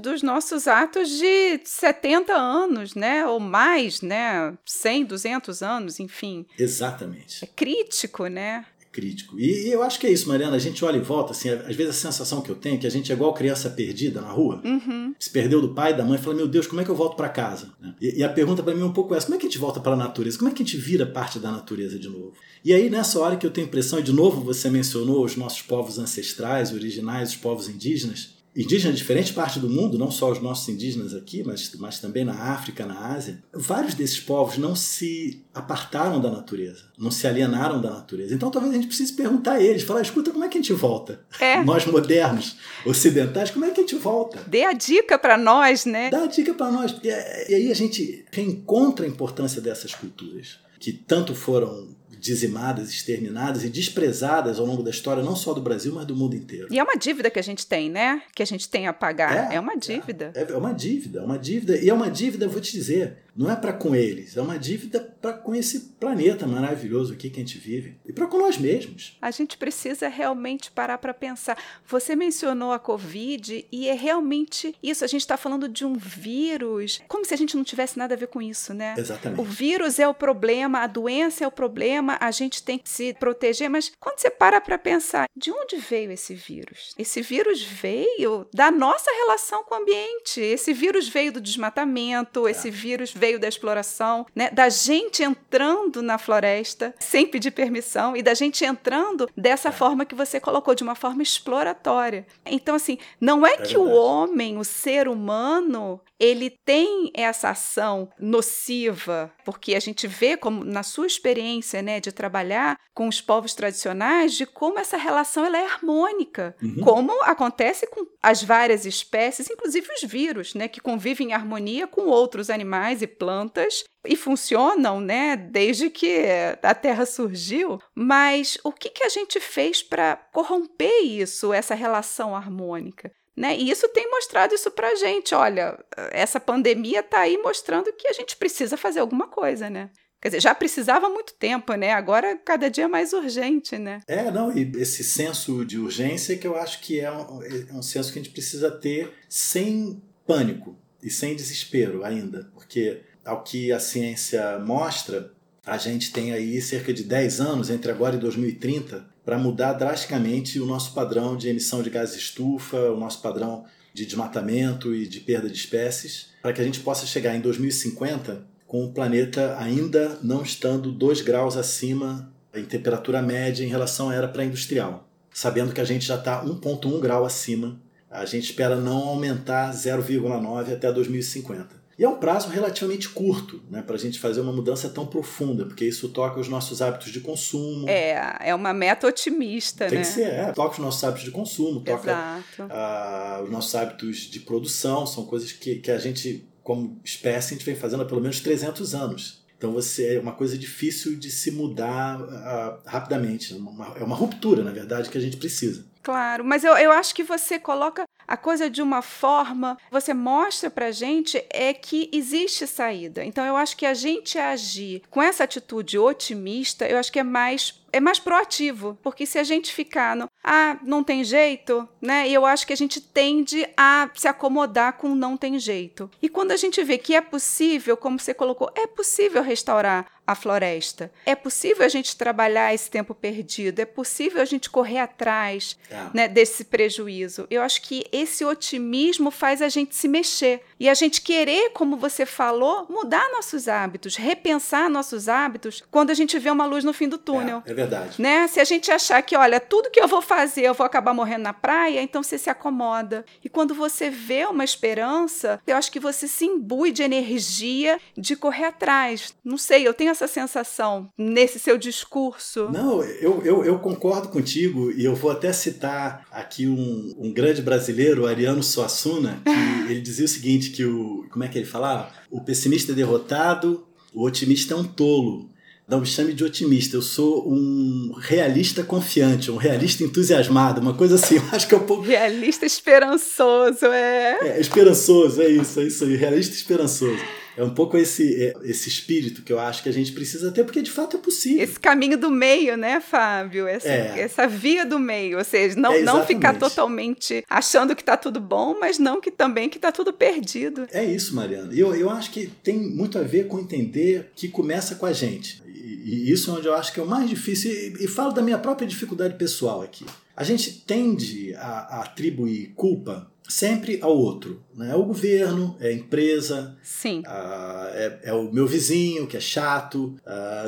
dos 0.00 0.22
nossos 0.22 0.66
atos 0.66 1.08
de 1.08 1.60
70 1.64 2.32
anos, 2.32 2.94
né? 2.94 3.26
Ou 3.26 3.40
mais, 3.40 4.00
né? 4.02 4.56
100, 4.64 5.04
200 5.04 5.62
anos, 5.62 6.00
enfim. 6.00 6.46
Exatamente. 6.58 7.44
É 7.44 7.46
crítico, 7.46 8.26
né? 8.26 8.66
crítico. 8.92 9.38
E, 9.38 9.68
e, 9.68 9.72
eu 9.72 9.82
acho 9.82 9.98
que 9.98 10.06
é 10.06 10.12
isso, 10.12 10.28
Mariana. 10.28 10.56
A 10.56 10.58
gente 10.58 10.84
olha 10.84 10.96
e 10.96 11.00
volta, 11.00 11.32
assim, 11.32 11.48
às 11.48 11.76
vezes 11.76 11.90
a 11.90 11.92
sensação 11.92 12.40
que 12.40 12.50
eu 12.50 12.56
tenho 12.56 12.74
é 12.74 12.78
que 12.78 12.86
a 12.86 12.90
gente 12.90 13.10
é 13.10 13.14
igual 13.14 13.32
criança 13.32 13.70
perdida 13.70 14.20
na 14.20 14.30
rua. 14.30 14.60
Uhum. 14.64 15.14
Se 15.18 15.30
perdeu 15.30 15.60
do 15.60 15.74
pai, 15.74 15.96
da 15.96 16.04
mãe, 16.04 16.18
fala: 16.18 16.36
Meu 16.36 16.48
Deus, 16.48 16.66
como 16.66 16.80
é 16.80 16.84
que 16.84 16.90
eu 16.90 16.94
volto 16.94 17.16
para 17.16 17.28
casa? 17.28 17.72
E, 18.00 18.18
e, 18.18 18.24
a 18.24 18.28
pergunta 18.28 18.62
para 18.62 18.74
mim 18.74 18.82
é 18.82 18.84
um 18.84 18.92
pouco 18.92 19.14
essa: 19.14 19.26
como 19.26 19.36
é 19.36 19.38
que 19.38 19.46
a 19.46 19.48
gente 19.48 19.58
volta 19.58 19.80
para 19.80 19.92
a 19.92 19.96
natureza? 19.96 20.38
Como 20.38 20.50
é 20.50 20.52
que 20.52 20.62
a 20.62 20.66
gente 20.66 20.76
vira 20.76 21.06
parte 21.06 21.38
da 21.38 21.50
natureza 21.50 21.98
de 21.98 22.08
novo? 22.08 22.32
E 22.64 22.72
aí, 22.72 22.90
nessa 22.90 23.18
hora 23.20 23.36
que 23.36 23.46
eu 23.46 23.50
tenho 23.50 23.66
impressão, 23.66 23.98
e 24.00 24.02
de 24.02 24.12
novo 24.12 24.42
você 24.42 24.68
mencionou 24.68 25.24
os 25.24 25.36
nossos 25.36 25.62
povos 25.62 25.98
ancestrais, 25.98 26.72
originais, 26.72 27.30
os 27.30 27.36
povos 27.36 27.68
indígenas. 27.68 28.39
Indígenas 28.54 28.96
de 28.96 29.02
diferentes 29.02 29.32
partes 29.32 29.58
do 29.58 29.68
mundo, 29.68 29.98
não 29.98 30.10
só 30.10 30.30
os 30.30 30.40
nossos 30.40 30.68
indígenas 30.68 31.14
aqui, 31.14 31.42
mas, 31.44 31.72
mas 31.78 31.98
também 31.98 32.24
na 32.24 32.52
África, 32.52 32.84
na 32.84 33.14
Ásia, 33.14 33.42
vários 33.52 33.94
desses 33.94 34.18
povos 34.18 34.58
não 34.58 34.74
se 34.74 35.44
apartaram 35.54 36.20
da 36.20 36.30
natureza, 36.30 36.84
não 36.98 37.10
se 37.10 37.26
alienaram 37.26 37.80
da 37.80 37.90
natureza. 37.90 38.34
Então 38.34 38.50
talvez 38.50 38.72
a 38.72 38.76
gente 38.76 38.88
precise 38.88 39.12
perguntar 39.12 39.52
a 39.52 39.62
eles, 39.62 39.82
falar, 39.82 40.02
escuta, 40.02 40.30
como 40.30 40.44
é 40.44 40.48
que 40.48 40.58
a 40.58 40.60
gente 40.60 40.72
volta? 40.72 41.24
É. 41.38 41.62
Nós 41.64 41.86
modernos, 41.86 42.56
ocidentais, 42.84 43.50
como 43.50 43.64
é 43.64 43.70
que 43.70 43.80
a 43.80 43.82
gente 43.82 43.96
volta? 43.96 44.42
Dê 44.46 44.64
a 44.64 44.72
dica 44.72 45.18
para 45.18 45.36
nós, 45.36 45.84
né? 45.84 46.10
Dá 46.10 46.24
a 46.24 46.26
dica 46.26 46.54
para 46.54 46.70
nós. 46.70 46.94
E 47.02 47.54
aí 47.54 47.70
a 47.70 47.74
gente 47.74 48.24
reencontra 48.30 49.06
a 49.06 49.08
importância 49.08 49.60
dessas 49.60 49.94
culturas, 49.94 50.58
que 50.78 50.92
tanto 50.92 51.34
foram 51.34 51.88
dizimadas, 52.20 52.90
exterminadas 52.90 53.64
e 53.64 53.70
desprezadas 53.70 54.58
ao 54.58 54.66
longo 54.66 54.82
da 54.82 54.90
história, 54.90 55.22
não 55.22 55.34
só 55.34 55.54
do 55.54 55.60
Brasil, 55.62 55.92
mas 55.94 56.04
do 56.04 56.14
mundo 56.14 56.36
inteiro. 56.36 56.68
E 56.70 56.78
é 56.78 56.82
uma 56.82 56.94
dívida 56.94 57.30
que 57.30 57.38
a 57.38 57.42
gente 57.42 57.66
tem, 57.66 57.90
né? 57.90 58.22
Que 58.34 58.42
a 58.42 58.46
gente 58.46 58.68
tem 58.68 58.86
a 58.86 58.92
pagar. 58.92 59.50
É, 59.50 59.56
é 59.56 59.60
uma 59.60 59.74
dívida. 59.74 60.30
É, 60.34 60.42
é, 60.42 60.56
uma 60.56 60.72
dívida, 60.72 61.20
é 61.20 61.22
uma 61.22 61.38
dívida. 61.38 61.78
E 61.78 61.88
é 61.88 61.94
uma 61.94 62.10
dívida, 62.10 62.46
vou 62.46 62.60
te 62.60 62.72
dizer, 62.72 63.16
não 63.36 63.50
é 63.50 63.56
para 63.56 63.72
com 63.72 63.94
eles, 63.94 64.36
é 64.36 64.42
uma 64.42 64.58
dívida 64.58 65.00
para 65.20 65.32
com 65.32 65.54
esse 65.54 65.80
planeta 66.00 66.46
maravilhoso 66.46 67.12
aqui 67.12 67.30
que 67.30 67.40
a 67.40 67.44
gente 67.44 67.58
vive 67.58 67.96
e 68.06 68.12
para 68.12 68.26
com 68.26 68.38
nós 68.38 68.56
mesmos. 68.56 69.16
A 69.20 69.30
gente 69.30 69.56
precisa 69.56 70.08
realmente 70.08 70.70
parar 70.70 70.98
para 70.98 71.12
pensar. 71.12 71.58
Você 71.86 72.16
mencionou 72.16 72.72
a 72.72 72.78
Covid 72.78 73.66
e 73.70 73.88
é 73.88 73.94
realmente 73.94 74.74
isso. 74.82 75.04
A 75.04 75.08
gente 75.08 75.20
está 75.20 75.36
falando 75.36 75.68
de 75.68 75.84
um 75.84 75.94
vírus, 75.94 77.00
como 77.06 77.24
se 77.24 77.34
a 77.34 77.36
gente 77.36 77.56
não 77.56 77.64
tivesse 77.64 77.98
nada 77.98 78.14
a 78.14 78.16
ver 78.16 78.28
com 78.28 78.40
isso, 78.40 78.72
né? 78.72 78.94
Exatamente. 78.96 79.40
O 79.40 79.44
vírus 79.44 79.98
é 79.98 80.08
o 80.08 80.14
problema, 80.14 80.80
a 80.80 80.86
doença 80.86 81.44
é 81.44 81.46
o 81.46 81.52
problema, 81.52 82.16
a 82.20 82.30
gente 82.30 82.62
tem 82.62 82.78
que 82.78 82.88
se 82.88 83.12
proteger. 83.14 83.68
Mas 83.68 83.92
quando 84.00 84.18
você 84.18 84.30
para 84.30 84.60
para 84.60 84.78
pensar, 84.78 85.26
de 85.36 85.50
onde 85.50 85.76
veio 85.76 86.10
esse 86.10 86.34
vírus? 86.34 86.94
Esse 86.98 87.20
vírus 87.20 87.62
veio 87.62 88.46
da 88.52 88.70
nossa 88.70 89.10
relação 89.10 89.62
com 89.64 89.74
o 89.74 89.78
ambiente. 89.78 90.40
Esse 90.40 90.72
vírus 90.72 91.08
veio 91.08 91.32
do 91.32 91.40
desmatamento, 91.40 92.46
é. 92.46 92.50
esse 92.50 92.70
vírus 92.70 93.12
veio 93.20 93.38
da 93.38 93.46
exploração, 93.46 94.26
né? 94.34 94.50
da 94.50 94.70
gente 94.70 95.22
entrando 95.22 96.02
na 96.02 96.16
floresta 96.16 96.94
sem 96.98 97.26
pedir 97.26 97.50
permissão 97.50 98.16
e 98.16 98.22
da 98.22 98.32
gente 98.32 98.64
entrando 98.64 99.28
dessa 99.36 99.68
é. 99.68 99.72
forma 99.72 100.06
que 100.06 100.14
você 100.14 100.40
colocou, 100.40 100.74
de 100.74 100.82
uma 100.82 100.94
forma 100.94 101.22
exploratória. 101.22 102.26
Então, 102.46 102.74
assim, 102.74 102.98
não 103.20 103.46
é, 103.46 103.52
é 103.52 103.56
que 103.58 103.76
verdade. 103.76 103.78
o 103.78 103.90
homem, 103.90 104.56
o 104.56 104.64
ser 104.64 105.06
humano, 105.06 106.00
ele 106.18 106.50
tem 106.50 107.10
essa 107.14 107.50
ação 107.50 108.08
nociva, 108.18 109.32
porque 109.44 109.74
a 109.74 109.80
gente 109.80 110.06
vê 110.06 110.36
como 110.36 110.64
na 110.64 110.82
sua 110.82 111.06
experiência, 111.06 111.82
né, 111.82 112.00
de 112.00 112.12
trabalhar 112.12 112.78
com 112.94 113.08
os 113.08 113.20
povos 113.20 113.54
tradicionais, 113.54 114.34
de 114.34 114.44
como 114.44 114.78
essa 114.78 114.98
relação 114.98 115.44
ela 115.44 115.58
é 115.58 115.64
harmônica, 115.64 116.54
uhum. 116.62 116.80
como 116.82 117.22
acontece 117.22 117.86
com 117.86 118.06
as 118.22 118.42
várias 118.42 118.84
espécies, 118.84 119.48
inclusive 119.48 119.88
os 119.94 120.08
vírus, 120.08 120.54
né, 120.54 120.68
que 120.68 120.80
convivem 120.80 121.30
em 121.30 121.32
harmonia 121.32 121.86
com 121.86 122.02
outros 122.02 122.50
animais 122.50 123.00
e 123.00 123.06
plantas 123.10 123.84
e 124.06 124.16
funcionam, 124.16 125.00
né, 125.00 125.36
desde 125.36 125.90
que 125.90 126.24
a 126.62 126.74
Terra 126.74 127.04
surgiu. 127.04 127.78
Mas 127.94 128.58
o 128.64 128.72
que, 128.72 128.88
que 128.88 129.04
a 129.04 129.08
gente 129.08 129.38
fez 129.40 129.82
para 129.82 130.16
corromper 130.32 131.04
isso, 131.04 131.52
essa 131.52 131.74
relação 131.74 132.34
harmônica? 132.34 133.12
Né? 133.36 133.56
E 133.56 133.70
isso 133.70 133.88
tem 133.88 134.10
mostrado 134.10 134.54
isso 134.54 134.70
para 134.70 134.88
a 134.88 134.94
gente. 134.94 135.34
Olha, 135.34 135.78
essa 136.10 136.38
pandemia 136.40 137.00
está 137.00 137.20
aí 137.20 137.38
mostrando 137.38 137.92
que 137.92 138.08
a 138.08 138.12
gente 138.12 138.36
precisa 138.36 138.76
fazer 138.76 139.00
alguma 139.00 139.28
coisa, 139.28 139.70
né? 139.70 139.90
Quer 140.20 140.28
dizer, 140.28 140.40
já 140.40 140.54
precisava 140.54 141.06
há 141.06 141.10
muito 141.10 141.32
tempo, 141.32 141.72
né? 141.74 141.92
Agora 141.92 142.36
cada 142.36 142.68
dia 142.70 142.84
é 142.84 142.88
mais 142.88 143.14
urgente, 143.14 143.78
né? 143.78 144.00
É, 144.06 144.30
não, 144.30 144.54
e 144.54 144.70
esse 144.76 145.02
senso 145.02 145.64
de 145.64 145.78
urgência 145.78 146.36
que 146.36 146.46
eu 146.46 146.56
acho 146.56 146.80
que 146.80 147.00
é 147.00 147.10
um, 147.10 147.42
é 147.42 147.72
um 147.72 147.82
senso 147.82 148.12
que 148.12 148.18
a 148.18 148.22
gente 148.22 148.32
precisa 148.32 148.70
ter 148.70 149.10
sem 149.28 150.02
pânico 150.26 150.76
e 151.02 151.10
sem 151.10 151.34
desespero 151.34 152.04
ainda, 152.04 152.50
porque 152.54 153.00
ao 153.24 153.42
que 153.42 153.72
a 153.72 153.80
ciência 153.80 154.58
mostra, 154.58 155.32
a 155.64 155.76
gente 155.76 156.12
tem 156.12 156.32
aí 156.32 156.60
cerca 156.60 156.92
de 156.92 157.04
10 157.04 157.40
anos, 157.40 157.70
entre 157.70 157.90
agora 157.90 158.16
e 158.16 158.18
2030, 158.18 159.04
para 159.24 159.38
mudar 159.38 159.74
drasticamente 159.74 160.58
o 160.58 160.66
nosso 160.66 160.94
padrão 160.94 161.36
de 161.36 161.48
emissão 161.48 161.82
de 161.82 161.90
gases 161.90 162.16
estufa, 162.16 162.76
o 162.90 162.96
nosso 162.96 163.20
padrão 163.20 163.64
de 163.92 164.06
desmatamento 164.06 164.94
e 164.94 165.06
de 165.06 165.20
perda 165.20 165.48
de 165.48 165.56
espécies, 165.56 166.28
para 166.42 166.52
que 166.52 166.60
a 166.60 166.64
gente 166.64 166.80
possa 166.80 167.06
chegar 167.06 167.34
em 167.36 167.40
2050 167.40 168.48
com 168.66 168.84
o 168.84 168.92
planeta 168.92 169.56
ainda 169.58 170.18
não 170.22 170.42
estando 170.42 170.92
2 170.92 171.22
graus 171.22 171.56
acima 171.56 172.32
em 172.54 172.64
temperatura 172.64 173.20
média 173.20 173.64
em 173.64 173.68
relação 173.68 174.10
à 174.10 174.14
era 174.14 174.28
pré-industrial. 174.28 175.08
Sabendo 175.32 175.72
que 175.72 175.80
a 175.80 175.84
gente 175.84 176.04
já 176.04 176.16
está 176.16 176.44
1,1 176.44 177.00
grau 177.00 177.24
acima, 177.24 177.80
a 178.10 178.24
gente 178.24 178.44
espera 178.44 178.76
não 178.76 179.08
aumentar 179.08 179.72
0,9 179.72 180.74
até 180.74 180.92
2050. 180.92 181.80
E 181.96 182.04
é 182.04 182.08
um 182.08 182.16
prazo 182.16 182.48
relativamente 182.48 183.10
curto 183.10 183.62
né, 183.68 183.82
para 183.82 183.94
a 183.94 183.98
gente 183.98 184.18
fazer 184.18 184.40
uma 184.40 184.52
mudança 184.52 184.88
tão 184.88 185.06
profunda, 185.06 185.66
porque 185.66 185.84
isso 185.84 186.08
toca 186.08 186.40
os 186.40 186.48
nossos 186.48 186.80
hábitos 186.80 187.12
de 187.12 187.20
consumo. 187.20 187.86
É, 187.86 188.36
é 188.40 188.54
uma 188.54 188.72
meta 188.72 189.06
otimista, 189.06 189.86
Tem 189.86 189.98
né? 189.98 190.04
Tem 190.04 190.14
que 190.14 190.18
ser, 190.18 190.32
é, 190.32 190.50
toca 190.50 190.72
os 190.72 190.78
nossos 190.78 191.04
hábitos 191.04 191.24
de 191.24 191.30
consumo, 191.30 191.82
toca 191.82 192.42
uh, 192.58 193.44
os 193.44 193.50
nossos 193.50 193.74
hábitos 193.74 194.16
de 194.16 194.40
produção, 194.40 195.06
são 195.06 195.26
coisas 195.26 195.52
que, 195.52 195.76
que 195.76 195.90
a 195.90 195.98
gente, 195.98 196.48
como 196.62 196.98
espécie, 197.04 197.52
a 197.52 197.56
gente 197.58 197.66
vem 197.66 197.76
fazendo 197.76 198.02
há 198.02 198.06
pelo 198.06 198.22
menos 198.22 198.40
300 198.40 198.94
anos. 198.94 199.44
Então 199.60 199.72
você 199.72 200.16
é 200.16 200.18
uma 200.18 200.32
coisa 200.32 200.56
difícil 200.56 201.16
de 201.16 201.30
se 201.30 201.50
mudar 201.50 202.18
uh, 202.18 202.80
rapidamente. 202.86 203.52
É 203.52 203.56
uma, 203.56 203.98
é 203.98 204.02
uma 204.02 204.16
ruptura, 204.16 204.64
na 204.64 204.70
verdade, 204.70 205.10
que 205.10 205.18
a 205.18 205.20
gente 205.20 205.36
precisa. 205.36 205.84
Claro, 206.02 206.42
mas 206.42 206.64
eu, 206.64 206.74
eu 206.78 206.90
acho 206.90 207.14
que 207.14 207.22
você 207.22 207.58
coloca 207.58 208.04
a 208.30 208.36
coisa 208.36 208.70
de 208.70 208.80
uma 208.80 209.02
forma, 209.02 209.76
você 209.90 210.14
mostra 210.14 210.70
pra 210.70 210.92
gente 210.92 211.44
é 211.50 211.74
que 211.74 212.08
existe 212.12 212.64
saída. 212.64 213.24
Então 213.24 213.44
eu 213.44 213.56
acho 213.56 213.76
que 213.76 213.84
a 213.84 213.92
gente 213.92 214.38
agir 214.38 215.02
com 215.10 215.20
essa 215.20 215.42
atitude 215.42 215.98
otimista, 215.98 216.86
eu 216.86 216.96
acho 216.96 217.10
que 217.10 217.18
é 217.18 217.24
mais 217.24 217.80
é 217.92 217.98
mais 217.98 218.20
proativo, 218.20 218.96
porque 219.02 219.26
se 219.26 219.36
a 219.36 219.42
gente 219.42 219.74
ficar 219.74 220.14
no 220.14 220.30
ah, 220.44 220.78
não 220.84 221.02
tem 221.02 221.24
jeito, 221.24 221.88
né? 222.00 222.28
E 222.28 222.32
eu 222.32 222.46
acho 222.46 222.64
que 222.64 222.72
a 222.72 222.76
gente 222.76 223.00
tende 223.00 223.68
a 223.76 224.08
se 224.14 224.28
acomodar 224.28 224.92
com 224.92 225.14
não 225.14 225.36
tem 225.36 225.58
jeito. 225.58 226.08
E 226.22 226.28
quando 226.28 226.52
a 226.52 226.56
gente 226.56 226.84
vê 226.84 226.96
que 226.98 227.16
é 227.16 227.20
possível, 227.20 227.96
como 227.96 228.18
você 228.18 228.32
colocou, 228.32 228.70
é 228.76 228.86
possível 228.86 229.42
restaurar 229.42 230.06
a 230.30 230.34
floresta. 230.36 231.10
É 231.26 231.34
possível 231.34 231.84
a 231.84 231.88
gente 231.88 232.16
trabalhar 232.16 232.72
esse 232.72 232.88
tempo 232.88 233.14
perdido, 233.14 233.80
é 233.80 233.84
possível 233.84 234.40
a 234.40 234.44
gente 234.44 234.70
correr 234.70 234.98
atrás 234.98 235.76
é. 235.90 236.06
né, 236.14 236.28
desse 236.28 236.64
prejuízo. 236.64 237.48
Eu 237.50 237.62
acho 237.62 237.82
que 237.82 238.04
esse 238.12 238.44
otimismo 238.44 239.32
faz 239.32 239.60
a 239.60 239.68
gente 239.68 239.94
se 239.96 240.06
mexer 240.06 240.62
e 240.80 240.88
a 240.88 240.94
gente 240.94 241.20
querer, 241.20 241.70
como 241.74 241.98
você 241.98 242.24
falou, 242.24 242.86
mudar 242.88 243.28
nossos 243.30 243.68
hábitos, 243.68 244.16
repensar 244.16 244.88
nossos 244.88 245.28
hábitos 245.28 245.84
quando 245.90 246.08
a 246.08 246.14
gente 246.14 246.38
vê 246.38 246.50
uma 246.50 246.64
luz 246.64 246.82
no 246.82 246.94
fim 246.94 247.06
do 247.06 247.18
túnel. 247.18 247.62
É, 247.66 247.70
é 247.70 247.74
verdade. 247.74 248.20
Né? 248.20 248.48
Se 248.48 248.58
a 248.58 248.64
gente 248.64 248.90
achar 248.90 249.20
que, 249.20 249.36
olha, 249.36 249.60
tudo 249.60 249.90
que 249.90 250.00
eu 250.00 250.08
vou 250.08 250.22
fazer 250.22 250.62
eu 250.62 250.72
vou 250.72 250.86
acabar 250.86 251.12
morrendo 251.12 251.42
na 251.42 251.52
praia, 251.52 252.00
então 252.00 252.22
você 252.22 252.38
se 252.38 252.48
acomoda. 252.48 253.26
E 253.44 253.48
quando 253.48 253.74
você 253.74 254.08
vê 254.08 254.46
uma 254.46 254.64
esperança, 254.64 255.60
eu 255.66 255.76
acho 255.76 255.92
que 255.92 256.00
você 256.00 256.26
se 256.26 256.46
imbui 256.46 256.92
de 256.92 257.02
energia 257.02 258.00
de 258.16 258.34
correr 258.34 258.64
atrás. 258.64 259.34
Não 259.44 259.58
sei, 259.58 259.86
eu 259.86 259.92
tenho 259.92 260.10
essa 260.10 260.26
sensação 260.26 261.10
nesse 261.18 261.58
seu 261.58 261.76
discurso. 261.76 262.70
Não, 262.72 263.02
eu, 263.02 263.42
eu, 263.44 263.64
eu 263.64 263.78
concordo 263.80 264.28
contigo 264.28 264.90
e 264.92 265.04
eu 265.04 265.14
vou 265.14 265.30
até 265.30 265.52
citar 265.52 266.26
aqui 266.30 266.66
um, 266.66 267.14
um 267.18 267.32
grande 267.32 267.60
brasileiro, 267.60 268.26
Ariano 268.26 268.62
Suassuna, 268.62 269.42
que 269.44 269.50
ele 269.92 270.00
dizia 270.00 270.24
o 270.24 270.28
seguinte, 270.28 270.69
que 270.70 270.84
o... 270.84 271.26
como 271.30 271.44
é 271.44 271.48
que 271.48 271.58
ele 271.58 271.66
falava? 271.66 272.10
O 272.30 272.40
pessimista 272.40 272.92
é 272.92 272.94
derrotado, 272.94 273.84
o 274.12 274.24
otimista 274.24 274.74
é 274.74 274.76
um 274.76 274.84
tolo. 274.84 275.50
Não 275.86 276.00
me 276.00 276.06
chame 276.06 276.32
de 276.32 276.44
otimista, 276.44 276.96
eu 276.96 277.02
sou 277.02 277.50
um 277.52 278.12
realista 278.16 278.84
confiante, 278.84 279.50
um 279.50 279.56
realista 279.56 280.04
entusiasmado, 280.04 280.80
uma 280.80 280.94
coisa 280.94 281.16
assim, 281.16 281.34
eu 281.38 281.42
acho 281.50 281.66
que 281.66 281.74
é 281.74 281.78
um 281.78 281.84
pouco. 281.84 282.04
Realista 282.04 282.64
esperançoso, 282.64 283.86
é. 283.86 284.38
É, 284.40 284.60
esperançoso, 284.60 285.42
é 285.42 285.48
isso, 285.48 285.80
é 285.80 285.84
isso 285.84 286.04
aí, 286.04 286.14
realista 286.14 286.54
esperançoso. 286.54 287.20
É 287.60 287.62
um 287.62 287.74
pouco 287.74 287.98
esse, 287.98 288.42
é, 288.42 288.54
esse 288.64 288.88
espírito 288.88 289.42
que 289.42 289.52
eu 289.52 289.60
acho 289.60 289.82
que 289.82 289.88
a 289.90 289.92
gente 289.92 290.12
precisa 290.12 290.50
ter, 290.50 290.64
porque 290.64 290.80
de 290.80 290.90
fato 290.90 291.18
é 291.18 291.20
possível. 291.20 291.62
Esse 291.62 291.78
caminho 291.78 292.16
do 292.16 292.30
meio, 292.30 292.74
né, 292.74 293.02
Fábio? 293.02 293.66
Essa, 293.66 293.88
é. 293.88 294.18
essa 294.18 294.46
via 294.48 294.86
do 294.86 294.98
meio, 294.98 295.36
ou 295.36 295.44
seja, 295.44 295.78
não, 295.78 295.92
é 295.92 296.00
não 296.00 296.24
ficar 296.24 296.58
totalmente 296.58 297.44
achando 297.50 297.94
que 297.94 298.00
está 298.00 298.16
tudo 298.16 298.40
bom, 298.40 298.78
mas 298.80 298.98
não 298.98 299.20
que 299.20 299.30
também 299.30 299.68
que 299.68 299.76
está 299.76 299.92
tudo 299.92 300.10
perdido. 300.10 300.88
É 300.90 301.04
isso, 301.04 301.34
Mariana. 301.34 301.70
Eu, 301.74 301.94
eu 301.94 302.08
acho 302.08 302.30
que 302.30 302.46
tem 302.62 302.78
muito 302.78 303.18
a 303.18 303.22
ver 303.22 303.46
com 303.46 303.58
entender 303.58 304.30
que 304.34 304.48
começa 304.48 304.94
com 304.94 305.04
a 305.04 305.12
gente. 305.12 305.59
E, 305.90 306.30
isso 306.30 306.50
é 306.50 306.54
onde 306.54 306.66
eu 306.66 306.74
acho 306.74 306.92
que 306.92 307.00
é 307.00 307.02
o 307.02 307.06
mais 307.06 307.28
difícil. 307.28 307.70
E, 307.70 308.04
e 308.04 308.08
falo 308.08 308.32
da 308.32 308.42
minha 308.42 308.58
própria 308.58 308.86
dificuldade 308.86 309.34
pessoal 309.34 309.82
aqui. 309.82 310.04
A 310.36 310.44
gente 310.44 310.72
tende 310.86 311.54
a, 311.56 311.98
a 311.98 312.00
atribuir 312.02 312.72
culpa 312.74 313.30
sempre 313.48 313.98
ao 314.00 314.16
outro. 314.16 314.62
Né? 314.74 314.90
É 314.92 314.96
o 314.96 315.04
governo, 315.04 315.76
é 315.80 315.88
a 315.88 315.92
empresa, 315.92 316.76
Sim. 316.82 317.22
é, 317.26 318.18
é, 318.24 318.32
o 318.32 318.50
meu 318.52 318.66
vizinho 318.66 319.26
que 319.26 319.36
é 319.36 319.40
chato, 319.40 320.14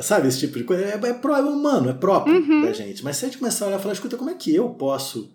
sabe? 0.01 0.27
Esse 0.27 0.39
tipo 0.39 0.57
de 0.57 0.63
coisa. 0.63 0.83
É, 0.83 0.99
é, 1.01 1.09
é 1.09 1.41
humano, 1.41 1.89
é 1.89 1.93
próprio 1.93 2.35
uhum. 2.35 2.61
da 2.61 2.73
gente. 2.73 3.03
Mas 3.03 3.17
se 3.17 3.25
a 3.25 3.27
gente 3.29 3.37
começar 3.37 3.65
a 3.65 3.67
olhar 3.69 3.79
e 3.79 3.81
falar, 3.81 3.93
escuta, 3.93 4.17
como 4.17 4.29
é 4.29 4.35
que 4.35 4.53
eu 4.53 4.69
posso 4.69 5.31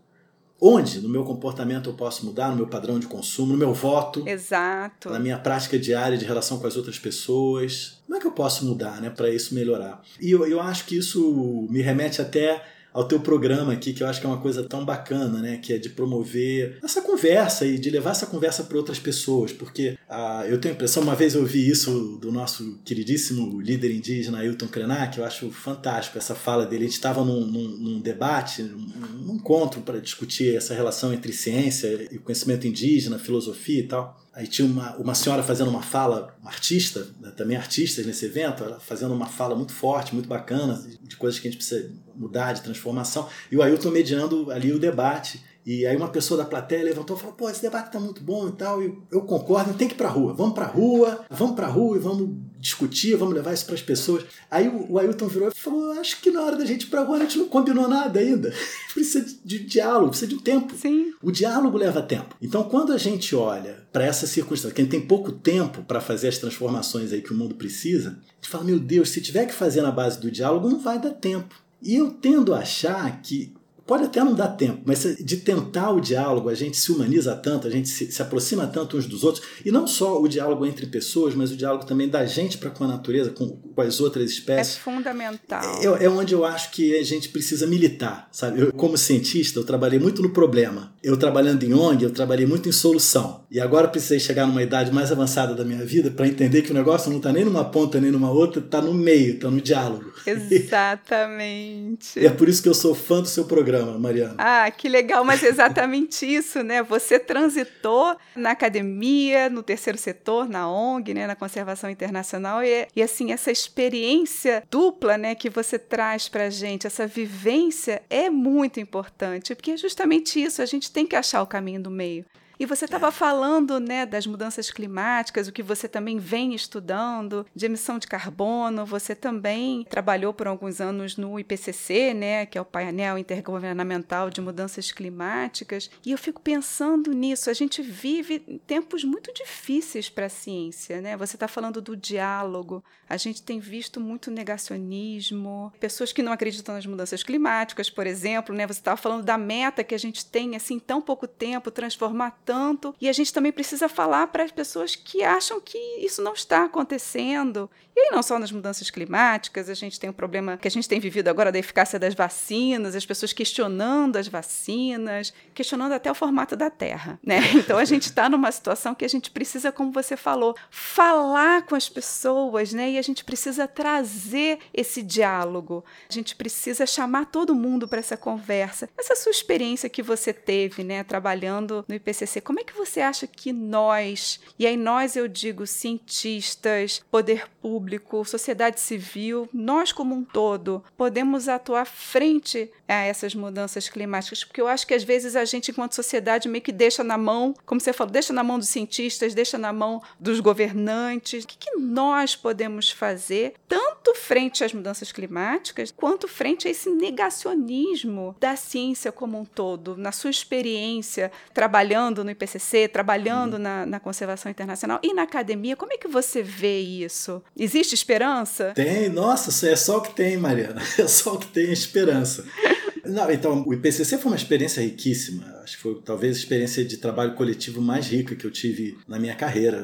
onde 0.61 1.01
no 1.01 1.09
meu 1.09 1.25
comportamento 1.25 1.91
eu 1.91 1.95
posso 1.95 2.27
mudar, 2.27 2.51
no 2.51 2.57
meu 2.57 2.67
padrão 2.67 2.99
de 2.99 3.07
consumo, 3.07 3.53
no 3.53 3.59
meu 3.59 3.73
voto. 3.73 4.27
Exato. 4.29 5.11
Na 5.11 5.19
minha 5.19 5.39
prática 5.39 5.79
diária 5.79 6.19
de 6.19 6.25
relação 6.25 6.59
com 6.59 6.67
as 6.67 6.77
outras 6.77 6.99
pessoas. 6.99 7.99
Como 8.07 8.17
é 8.17 8.21
que 8.21 8.27
eu 8.27 8.33
posso 8.33 8.65
mudar, 8.65 9.01
né, 9.01 9.11
para 9.11 9.31
isso 9.31 9.55
melhorar? 9.55 10.03
E 10.21 10.31
eu, 10.31 10.47
eu 10.47 10.61
acho 10.61 10.87
que 10.87 10.97
isso 10.97 11.67
me 11.71 11.81
remete 11.81 12.21
até 12.21 12.65
ao 12.99 13.05
teu 13.07 13.21
programa 13.21 13.73
aqui, 13.73 13.93
que 13.93 14.03
eu 14.03 14.09
acho 14.09 14.21
que 14.21 14.27
é 14.27 14.29
uma 14.29 14.41
coisa 14.41 14.65
tão 14.65 14.85
bacana, 14.85 15.41
né? 15.41 15.59
Que 15.59 15.75
é 15.75 15.79
de 15.79 15.89
promover 15.89 16.79
essa 16.83 17.01
conversa 17.01 17.65
e 17.65 17.79
de 17.79 17.91
levar 17.91 18.11
essa 18.11 18.27
conversa 18.27 18.65
para 18.65 18.77
outras 18.77 18.99
pessoas. 18.99 19.53
Porque 19.53 19.97
ah, 20.09 20.45
eu 20.49 20.61
tenho 20.61 20.75
a 20.75 20.77
impressão, 20.77 21.05
uma 21.05 21.15
vez 21.15 21.37
eu 21.37 21.43
ouvi 21.43 21.71
isso 21.71 22.19
do 22.21 22.33
nosso 22.33 22.81
queridíssimo 22.85 23.61
líder 23.61 23.93
indígena 23.93 24.39
Ailton 24.39 24.67
Krenak, 24.67 25.17
eu 25.17 25.25
acho 25.25 25.49
fantástico 25.53 26.19
essa 26.19 26.35
fala 26.35 26.67
dele. 26.67 26.85
A 26.85 26.87
gente 26.89 26.97
estava 26.97 27.25
num, 27.25 27.47
num, 27.47 27.69
num, 27.69 28.01
debate, 28.01 28.65
num, 28.65 28.85
num 29.25 29.35
encontro 29.37 29.81
para 29.83 30.01
discutir 30.01 30.57
essa 30.57 30.75
relação 30.75 31.13
entre 31.15 31.33
ciência 31.33 32.09
e 32.11 32.19
conhecimento 32.19 32.67
indígena, 32.67 33.17
filosofia 33.17 33.79
e 33.79 33.85
tal. 33.85 34.28
Aí 34.39 34.47
tinha 34.47 34.69
uma, 34.69 34.95
uma 34.99 35.17
senhora 35.17 35.43
fazendo 35.43 35.69
uma 35.69 35.83
fala, 35.83 36.33
uma 36.41 36.49
artista, 36.49 37.09
né, 37.21 37.33
também 37.37 37.57
artistas 37.57 38.07
nesse 38.07 38.27
evento, 38.27 38.63
ela 38.63 38.79
fazendo 38.79 39.13
uma 39.13 39.27
fala 39.27 39.57
muito 39.57 39.73
forte, 39.73 40.15
muito 40.15 40.29
bacana, 40.29 40.81
de 41.03 41.17
coisas 41.17 41.41
que 41.41 41.49
a 41.49 41.51
gente 41.51 41.59
precisa 41.59 41.91
mudar, 42.15 42.53
de 42.53 42.63
transformação, 42.63 43.29
e 43.51 43.57
o 43.57 43.63
Ailton 43.63 43.91
mediando 43.91 44.49
ali 44.53 44.73
o 44.73 44.79
debate. 44.79 45.43
E 45.69 45.87
aí 45.87 45.95
uma 45.95 46.09
pessoa 46.09 46.39
da 46.39 46.47
plateia 46.47 46.83
levantou 46.83 47.15
e 47.15 47.21
falou: 47.21 47.35
pô, 47.37 47.51
esse 47.51 47.61
debate 47.61 47.93
tá 47.93 48.01
muito 48.01 48.23
bom 48.23 48.49
e 48.49 48.53
tal. 48.53 48.83
E 48.83 48.91
eu 49.13 49.21
concordo, 49.21 49.75
tem 49.75 49.87
que 49.87 49.93
ir 49.93 49.99
pra 49.99 50.09
rua. 50.09 50.33
Vamos 50.33 50.55
pra 50.55 50.65
rua, 50.65 51.27
vamos 51.29 51.55
pra 51.55 51.67
rua 51.67 51.99
e 51.99 52.01
vamos 52.01 52.31
discutir, 52.59 53.15
vamos 53.17 53.35
levar 53.35 53.53
isso 53.53 53.67
para 53.67 53.75
as 53.75 53.83
pessoas. 53.83 54.25
Aí 54.51 54.67
o 54.67 54.99
Ailton 54.99 55.29
virou 55.29 55.49
e 55.49 55.55
falou: 55.55 55.93
acho 56.01 56.23
que 56.23 56.31
na 56.31 56.41
hora 56.41 56.57
da 56.57 56.65
gente 56.65 56.85
ir 56.85 56.87
pra 56.87 57.03
rua 57.03 57.19
a 57.19 57.21
gente 57.21 57.37
não 57.37 57.49
combinou 57.49 57.87
nada 57.87 58.19
ainda. 58.19 58.51
precisa 58.95 59.27
de 59.45 59.59
diálogo, 59.59 60.09
precisa 60.09 60.31
de 60.31 60.37
um 60.37 60.41
tempo. 60.41 60.75
Sim. 60.75 61.13
O 61.23 61.31
diálogo 61.31 61.77
leva 61.77 62.01
tempo. 62.01 62.35
Então 62.41 62.65
quando 62.65 62.95
a 62.95 62.97
gente 62.97 63.37
olha 63.37 63.87
para 63.93 64.07
essa 64.07 64.27
circunstância, 64.27 64.75
quem 64.75 64.87
tem 64.87 65.03
pouco 65.03 65.31
tempo 65.33 65.83
para 65.83 66.01
fazer 66.01 66.29
as 66.29 66.39
transformações 66.39 67.13
aí 67.13 67.21
que 67.21 67.35
o 67.35 67.37
mundo 67.37 67.55
precisa, 67.55 68.13
a 68.13 68.35
gente 68.37 68.49
fala: 68.49 68.65
meu 68.65 68.79
Deus, 68.79 69.11
se 69.11 69.21
tiver 69.21 69.45
que 69.45 69.53
fazer 69.53 69.83
na 69.83 69.91
base 69.91 70.19
do 70.19 70.31
diálogo, 70.31 70.71
não 70.71 70.81
vai 70.81 70.99
dar 70.99 71.11
tempo. 71.11 71.55
E 71.83 71.95
eu 71.95 72.11
tendo 72.11 72.55
a 72.55 72.61
achar 72.61 73.21
que 73.21 73.53
Pode 73.89 74.05
até 74.05 74.23
não 74.23 74.35
dar 74.35 74.49
tempo, 74.49 74.83
mas 74.85 75.17
de 75.19 75.39
tentar 75.39 75.93
o 75.93 75.99
diálogo, 75.99 76.51
a 76.51 76.55
gente 76.55 76.77
se 76.77 76.93
humaniza 76.93 77.35
tanto, 77.35 77.67
a 77.67 77.71
gente 77.71 77.89
se, 77.89 78.13
se 78.13 78.21
aproxima 78.21 78.67
tanto 78.67 78.99
uns 78.99 79.07
dos 79.07 79.25
outros, 79.25 79.43
e 79.65 79.71
não 79.71 79.87
só 79.87 80.21
o 80.21 80.29
diálogo 80.29 80.67
entre 80.67 80.85
pessoas, 80.85 81.35
mas 81.35 81.51
o 81.51 81.57
diálogo 81.57 81.87
também 81.87 82.07
da 82.07 82.27
gente 82.27 82.59
para 82.59 82.69
com 82.69 82.85
a 82.85 82.87
natureza, 82.87 83.31
com, 83.31 83.49
com, 83.49 83.81
as 83.81 83.99
outras 83.99 84.31
espécies. 84.31 84.77
É 84.77 84.81
fundamental. 84.81 85.63
É, 85.83 86.05
é, 86.05 86.11
onde 86.11 86.35
eu 86.35 86.45
acho 86.45 86.71
que 86.71 86.99
a 86.99 87.03
gente 87.03 87.31
precisa 87.31 87.67
militar, 87.67 88.29
sabe? 88.31 88.61
Eu, 88.61 88.75
como 88.75 88.99
cientista, 88.99 89.59
eu 89.59 89.65
trabalhei 89.65 89.99
muito 89.99 90.21
no 90.21 90.29
problema. 90.35 90.93
Eu 91.03 91.17
trabalhando 91.17 91.63
em 91.63 91.73
ONG, 91.73 92.05
eu 92.05 92.11
trabalhei 92.11 92.45
muito 92.45 92.69
em 92.69 92.73
solução. 92.73 93.47
E 93.51 93.59
agora 93.59 93.89
precisei 93.89 94.21
chegar 94.21 94.47
numa 94.47 94.63
idade 94.63 94.93
mais 94.93 95.11
avançada 95.11 95.55
da 95.55 95.65
minha 95.65 95.83
vida 95.87 96.11
para 96.11 96.29
entender 96.29 96.61
que 96.61 96.73
o 96.73 96.75
negócio 96.75 97.09
não 97.09 97.17
está 97.17 97.33
nem 97.33 97.43
numa 97.43 97.65
ponta 97.65 97.99
nem 97.99 98.11
numa 98.11 98.31
outra, 98.31 98.61
está 98.61 98.83
no 98.83 98.93
meio, 98.93 99.37
está 99.37 99.51
no 99.51 99.63
diálogo. 99.63 100.13
Exatamente. 100.27 102.21
e 102.21 102.27
é 102.27 102.31
por 102.31 102.51
isso 102.51 102.63
que 102.63 102.69
eu 102.69 102.75
sou 102.75 102.95
fã 102.95 103.23
do 103.23 103.29
seu 103.29 103.47
programa 103.47 103.78
programa, 103.79 103.99
Mariana. 103.99 104.35
Ah, 104.39 104.71
que 104.71 104.89
legal, 104.89 105.25
mas 105.25 105.43
exatamente 105.43 106.25
isso, 106.33 106.63
né? 106.63 106.83
Você 106.83 107.19
transitou 107.19 108.17
na 108.35 108.51
academia, 108.51 109.49
no 109.49 109.63
terceiro 109.63 109.99
setor, 109.99 110.49
na 110.49 110.71
ONG, 110.71 111.15
né, 111.15 111.27
na 111.27 111.37
conservação 111.37 111.91
internacional 111.91 112.63
e, 112.63 112.87
e 112.95 113.03
assim 113.03 113.33
essa 113.33 113.51
experiência 113.51 114.63
dupla, 114.71 115.17
né, 115.17 115.35
que 115.35 115.51
você 115.51 115.79
traz 115.79 116.29
para 116.29 116.51
gente, 116.51 116.87
essa 116.87 117.07
vivência 117.07 118.03
é 118.09 118.31
muito 118.31 118.81
importante, 118.81 119.55
porque 119.55 119.73
é 119.73 119.77
justamente 119.77 120.43
isso, 120.43 120.63
a 120.63 120.67
gente 120.67 120.91
tem 120.91 121.07
que 121.07 121.17
achar 121.17 121.43
o 121.43 121.47
caminho 121.47 121.83
do 121.83 121.91
meio. 121.91 122.25
E 122.59 122.67
você 122.67 122.87
estava 122.87 123.13
falando 123.13 123.79
né, 123.79 124.05
das 124.05 124.27
mudanças 124.27 124.69
climáticas, 124.69 125.47
o 125.47 125.53
que 125.53 125.63
você 125.63 125.87
também 125.87 126.19
vem 126.19 126.55
estudando, 126.55 127.47
de 127.55 127.67
emissão 127.67 128.01
de 128.01 128.09
carbono. 128.09 128.85
Você 128.85 129.15
também 129.15 129.85
trabalhou 129.89 130.35
por 130.35 130.49
alguns 130.49 130.81
anos 130.81 131.17
no 131.17 131.39
IPCC, 131.39 132.13
né, 132.15 132.47
que 132.47 132.59
é 132.59 132.61
o 132.61 132.65
painel 132.65 133.17
intergovernamental 133.17 134.29
de 134.29 134.41
mudanças 134.41 134.91
climáticas. 134.91 135.89
E 136.05 136.11
eu 136.11 136.19
fico 136.19 136.41
pensando 136.41 137.13
nisso. 137.13 137.49
A 137.49 137.53
gente 137.53 137.81
vive 137.81 138.41
tempos 138.67 139.05
muito 139.05 139.33
difíceis 139.33 140.11
para 140.11 140.27
a 140.27 140.31
ciência. 140.31 141.01
Né? 141.01 141.17
Você 141.17 141.37
está 141.37 141.47
falando 141.47 141.81
do 141.81 141.97
diálogo. 141.97 142.83
A 143.09 143.17
gente 143.17 143.41
tem 143.41 143.61
visto 143.61 144.01
muito 144.01 144.31
negacionismo, 144.31 145.73
pessoas 145.79 146.13
que 146.13 146.23
não 146.23 146.33
acreditam 146.33 146.75
nas 146.75 146.85
mudanças 146.85 147.23
climáticas, 147.23 147.89
por 147.89 148.07
exemplo. 148.07 148.55
Né? 148.55 148.67
Você 148.67 148.81
estava 148.81 148.97
falando 148.97 149.23
da 149.23 149.39
meta 149.39 149.85
que 149.85 149.95
a 149.95 149.99
gente 149.99 150.27
tem 150.27 150.57
assim, 150.57 150.75
em 150.75 150.81
tão 150.81 151.01
pouco 151.01 151.27
tempo, 151.27 151.71
transformar 151.71 152.33
tanto. 152.49 152.95
E 152.99 153.11
a 153.11 153.13
gente 153.13 153.31
também 153.31 153.53
precisa 153.53 153.91
falar 153.91 154.29
para 154.29 154.43
as 154.43 154.51
pessoas 154.51 154.97
que 154.97 155.23
acham 155.23 155.61
que 155.61 155.77
isso 156.01 156.23
não 156.23 156.33
está 156.33 156.65
acontecendo. 156.65 157.69
E 157.95 158.01
aí, 158.01 158.11
não 158.13 158.23
só 158.23 158.39
nas 158.39 158.53
mudanças 158.53 158.91
climáticas, 158.91 159.69
a 159.69 159.75
gente 159.75 159.99
tem 159.99 160.09
um 160.09 160.13
problema 160.13 160.57
que 160.57 160.69
a 160.69 160.71
gente 160.71 160.89
tem 160.89 161.01
vivido 161.01 161.27
agora 161.27 161.51
da 161.51 161.59
eficácia 161.59 161.99
das 161.99 162.15
vacinas, 162.15 162.95
as 162.95 163.05
pessoas 163.05 163.33
questionando 163.33 164.17
as 164.17 164.29
vacinas, 164.29 165.35
questionando 165.53 165.93
até 165.93 166.09
o 166.09 166.15
formato 166.15 166.57
da 166.57 166.71
Terra. 166.71 167.19
Né? 167.23 167.41
Então 167.59 167.77
a 167.77 167.85
gente 167.85 168.05
está 168.05 168.31
numa 168.31 168.53
situação 168.53 168.95
que 168.95 169.05
a 169.05 169.09
gente 169.09 169.31
precisa, 169.31 169.73
como 169.73 169.91
você 169.91 170.17
falou, 170.17 170.57
falar 170.71 171.67
com 171.67 171.75
as 171.75 171.89
pessoas, 171.89 172.73
né? 172.73 172.93
E 172.93 172.99
a 172.99 173.03
gente 173.03 173.25
precisa 173.25 173.67
trazer 173.67 174.61
esse 174.73 175.03
diálogo. 175.03 175.85
A 176.09 176.13
gente 176.13 176.37
precisa 176.37 176.87
chamar 176.87 177.27
todo 177.27 177.55
mundo 177.55 177.89
para 177.89 177.99
essa 177.99 178.17
conversa. 178.17 178.89
Essa 178.97 179.17
sua 179.17 179.33
experiência 179.33 179.91
que 179.91 180.03
você 180.03 180.33
teve, 180.33 180.85
né, 180.85 181.03
trabalhando 181.03 181.85
no 181.89 181.95
IPCC 181.97 182.38
você, 182.39 182.41
como 182.41 182.61
é 182.61 182.65
que 182.65 182.77
você 182.77 183.01
acha 183.01 183.27
que 183.27 183.53
nós, 183.53 184.41
e 184.59 184.67
aí 184.67 184.77
nós 184.77 185.17
eu 185.17 185.29
digo 185.29 185.67
cientistas, 185.67 187.03
poder 187.11 187.49
público, 187.61 188.25
sociedade 188.25 188.81
civil, 188.81 189.49
nós 189.53 189.93
como 189.93 190.15
um 190.15 190.25
todo, 190.25 190.83
podemos 190.97 191.49
atuar 191.49 191.85
frente 191.85 192.71
a 192.87 192.95
essas 192.95 193.35
mudanças 193.35 193.89
climáticas? 193.89 194.45
Porque 194.45 194.61
eu 194.61 194.69
acho 194.69 194.87
que 194.87 194.95
às 194.95 195.03
vezes 195.03 195.37
a 195.37 195.45
gente, 195.45 195.71
enquanto 195.71 195.95
sociedade, 195.95 196.49
meio 196.49 196.63
que 196.63 196.73
deixa 196.73 197.03
na 197.03 197.19
mão, 197.19 197.55
como 197.67 197.81
você 197.81 197.93
falou, 197.93 198.13
deixa 198.13 198.33
na 198.33 198.45
mão 198.45 198.59
dos 198.59 198.69
cientistas, 198.69 199.35
deixa 199.35 199.59
na 199.59 199.73
mão 199.73 200.01
dos 200.19 200.41
governantes. 200.41 201.45
O 201.45 201.47
que, 201.47 201.59
que 201.59 201.77
nós 201.77 202.37
podemos 202.37 202.91
fazer, 202.91 203.55
tanto 203.67 204.15
frente 204.15 204.65
às 204.65 204.73
mudanças 204.73 205.13
climáticas, 205.13 205.91
quanto 205.91 206.29
frente 206.29 206.69
a 206.69 206.71
esse 206.71 206.91
negacionismo 206.91 208.37
da 208.39 208.57
ciência 208.57 209.11
como 209.11 209.39
um 209.39 209.45
todo, 209.45 209.97
na 209.97 210.13
sua 210.13 210.31
experiência 210.31 211.31
trabalhando 211.53 212.25
no 212.29 212.33
IPCC, 212.33 212.89
trabalhando 212.89 213.55
uhum. 213.55 213.59
na, 213.59 213.87
na, 213.87 214.01
conservação 214.01 214.51
internacional 214.51 215.01
e 215.03 215.15
na 215.15 215.23
academia. 215.23 215.75
Como 215.75 215.93
é 215.93 215.97
que 215.97 216.07
você 216.07 216.43
vê 216.43 216.79
isso? 216.79 217.43
Existe 217.57 217.95
esperança? 217.95 218.73
Tem, 218.75 219.09
nossa, 219.09 219.67
é 219.67 219.75
só 219.75 219.99
o 219.99 220.03
que 220.03 220.15
tem, 220.15 220.37
Mariana. 220.37 220.83
É 220.99 221.07
só 221.07 221.35
o 221.35 221.39
que 221.39 221.47
tem 221.47 221.73
esperança. 221.73 222.45
Não, 223.07 223.31
então, 223.31 223.65
o 223.67 223.73
IPCC 223.73 224.19
foi 224.19 224.33
uma 224.33 224.37
experiência 224.37 224.83
riquíssima. 224.83 225.45
Acho 225.63 225.77
que 225.77 225.83
foi 225.83 225.95
talvez 226.05 226.37
a 226.37 226.41
experiência 226.41 226.85
de 226.85 226.97
trabalho 226.99 227.35
coletivo 227.35 227.81
mais 227.81 228.09
rica 228.09 228.35
que 228.35 228.45
eu 228.45 228.51
tive 228.51 228.99
na 229.07 229.19
minha 229.19 229.35
carreira. 229.35 229.79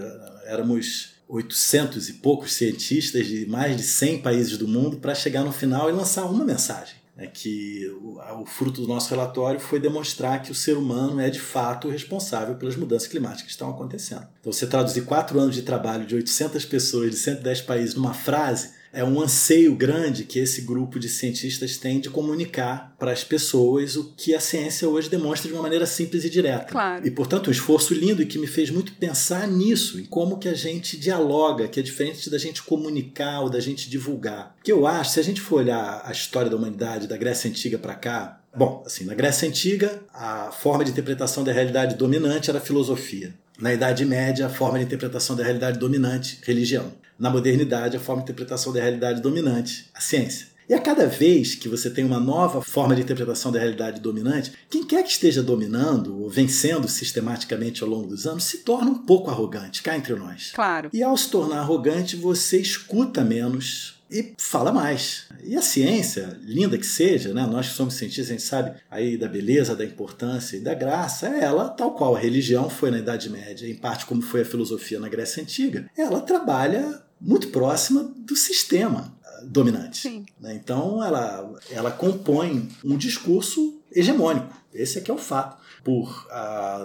Éramos 0.45 1.15
800 1.29 2.09
e 2.09 2.13
poucos 2.15 2.53
cientistas 2.53 3.27
de 3.27 3.47
mais 3.47 3.77
de 3.77 3.83
100 3.83 4.21
países 4.21 4.59
do 4.59 4.69
mundo 4.69 4.99
para 4.99 5.15
chegar 5.15 5.43
no 5.43 5.53
final 5.53 5.89
e 5.89 5.93
lançar 5.93 6.25
uma 6.27 6.45
mensagem 6.45 7.04
é 7.17 7.27
que 7.27 7.87
o, 8.03 8.19
o, 8.41 8.47
fruto 8.47 8.81
do 8.81 8.89
nosso 8.89 9.11
relatório 9.11 9.61
foi 9.61 9.79
demonstrar 9.79 10.43
que 10.43 10.51
o 10.51 10.55
ser 10.55 10.77
humano 10.77 11.21
é 11.21 11.31
de 11.31 11.41
fato 11.41 11.89
responsável 11.89 12.57
pelas 12.57 12.75
mudanças 12.77 13.07
climáticas 13.07 13.45
que 13.45 13.51
estão 13.51 13.71
acontecendo. 13.71 14.27
Então, 14.41 14.53
você 14.53 14.67
traduzir 14.67 15.05
quatro 15.05 15.39
anos 15.39 15.55
de 15.55 15.63
trabalho 15.63 16.07
de 16.07 16.15
800 16.17 16.65
pessoas 16.65 17.11
de 17.11 17.17
110 17.17 17.61
países 17.63 17.95
numa 17.95 18.15
frase 18.15 18.73
é 18.95 19.05
um 19.05 19.21
anseio 19.21 19.75
grande 19.75 20.25
que 20.25 20.39
esse 20.39 20.63
grupo 20.63 20.99
de 20.99 21.09
cientistas 21.09 21.77
tem 21.77 22.01
de 22.01 22.09
comunicar 22.09 22.95
para 22.99 23.13
as 23.13 23.25
pessoas 23.25 23.97
o 23.97 24.15
que 24.17 24.35
a 24.35 24.41
ciência 24.41 24.89
hoje 24.89 25.11
demonstra 25.11 25.49
de 25.49 25.55
uma 25.55 25.63
maneira 25.63 25.85
simples 25.85 26.25
e 26.25 26.31
direta. 26.31 26.67
Claro. 26.67 27.07
E, 27.07 27.11
portanto, 27.11 27.49
um 27.49 27.51
esforço 27.51 27.93
lindo 27.93 28.23
e 28.23 28.27
que 28.27 28.39
me 28.39 28.47
fez 28.47 28.71
muito 28.71 28.93
pensar 28.93 29.49
nisso, 29.49 29.99
em 29.99 30.05
como 30.05 30.39
que 30.39 30.49
a 30.49 30.55
gente 30.55 30.97
dialoga, 30.97 31.67
que 31.67 31.81
é 31.81 31.83
diferente 31.83 32.31
da 32.31 32.39
gente 32.39 32.63
comunicar 32.63 33.41
ou 33.41 33.51
da 33.51 33.61
gente 33.61 33.91
divulgar. 33.91 34.55
Que 34.63 34.73
eu 34.73 34.87
acho, 34.87 35.13
se 35.13 35.21
a 35.21 35.25
gente 35.25 35.41
for 35.41 35.57
olhar 35.57 36.03
a 36.05 36.13
história 36.13 36.49
da 36.49 36.57
humanidade, 36.57 37.09
da 37.09 37.17
Grécia 37.17 37.51
Antiga 37.51 37.79
para 37.79 37.95
cá, 37.95 38.41
Bom, 38.57 38.85
assim, 38.87 39.05
na 39.05 39.15
Grécia 39.15 39.49
Antiga, 39.49 40.01
a 40.13 40.53
forma 40.53 40.85
de 40.85 40.93
interpretação 40.93 41.43
da 41.43 41.51
realidade 41.51 41.97
dominante 41.97 42.51
era 42.51 42.61
a 42.61 42.63
filosofia. 42.63 43.35
Na 43.59 43.73
Idade 43.73 44.05
Média, 44.05 44.47
a 44.47 44.51
forma 44.51 44.79
de 44.79 44.85
interpretação 44.85 45.37
da 45.37 45.45
realidade 45.45 45.79
dominante, 45.79 46.41
religião 46.43 46.93
na 47.19 47.31
modernidade, 47.31 47.97
a 47.97 48.01
forma 48.01 48.23
de 48.23 48.31
interpretação 48.31 48.73
da 48.73 48.81
realidade 48.81 49.21
dominante, 49.21 49.89
a 49.95 50.01
ciência. 50.01 50.49
E 50.69 50.73
a 50.73 50.81
cada 50.81 51.07
vez 51.07 51.55
que 51.55 51.69
você 51.69 51.91
tem 51.91 52.05
uma 52.05 52.19
nova 52.19 52.63
forma 52.63 52.95
de 52.97 53.03
interpretação 53.03 53.53
da 53.53 53.59
realidade 53.59 54.01
dominante, 54.01 54.53
quem 54.71 54.83
quer 54.83 55.03
que 55.03 55.11
esteja 55.11 55.43
dominando 55.43 56.23
ou 56.23 56.31
vencendo 56.31 56.89
sistematicamente 56.89 57.83
ao 57.83 57.89
longo 57.89 58.09
dos 58.09 58.27
anos 58.27 58.45
se 58.45 58.59
torna 58.59 58.91
um 58.91 58.99
pouco 58.99 59.31
arrogante, 59.31 59.83
cá 59.83 59.95
entre 59.95 60.15
nós. 60.15 60.53
Claro. 60.55 60.89
E 60.93 61.03
ao 61.03 61.17
se 61.17 61.29
tornar 61.29 61.59
arrogante, 61.59 62.17
você 62.17 62.59
escuta 62.59 63.23
menos 63.23 63.94
e 64.15 64.33
fala 64.39 64.73
mais. 64.73 65.27
E 65.43 65.57
a 65.57 65.61
ciência, 65.61 66.39
linda 66.45 66.79
que 66.79 66.87
seja, 66.87 67.35
né? 67.35 67.45
nós 67.47 67.69
que 67.69 67.75
somos 67.75 67.95
cientistas, 67.95 68.29
a 68.29 68.33
gente 68.33 68.43
sabe 68.45 68.81
aí 68.89 69.17
da 69.17 69.27
beleza, 69.27 69.75
da 69.75 69.85
importância 69.85 70.57
e 70.57 70.61
da 70.61 70.73
graça, 70.73 71.27
ela, 71.27 71.69
tal 71.69 71.95
qual 71.95 72.15
a 72.15 72.19
religião 72.19 72.71
foi 72.71 72.93
na 72.93 72.99
Idade 72.99 73.29
Média, 73.29 73.69
em 73.69 73.75
parte 73.75 74.07
como 74.07 74.23
foi 74.23 74.43
a 74.43 74.45
filosofia 74.45 75.01
na 75.01 75.09
Grécia 75.09 75.43
Antiga, 75.43 75.91
ela 75.99 76.21
trabalha 76.21 77.03
muito 77.21 77.49
próxima 77.49 78.05
do 78.17 78.37
sistema 78.37 79.13
dominante. 79.43 80.25
Né? 80.41 80.55
Então 80.55 81.03
ela, 81.03 81.53
ela 81.71 81.91
compõe 81.91 82.69
um 82.85 82.97
discurso 82.97 83.83
hegemônico. 83.91 84.55
Esse 84.73 84.99
é 84.99 85.01
que 85.01 85.11
é 85.11 85.15
o 85.15 85.19
fato. 85.19 85.63
Por 85.83 86.27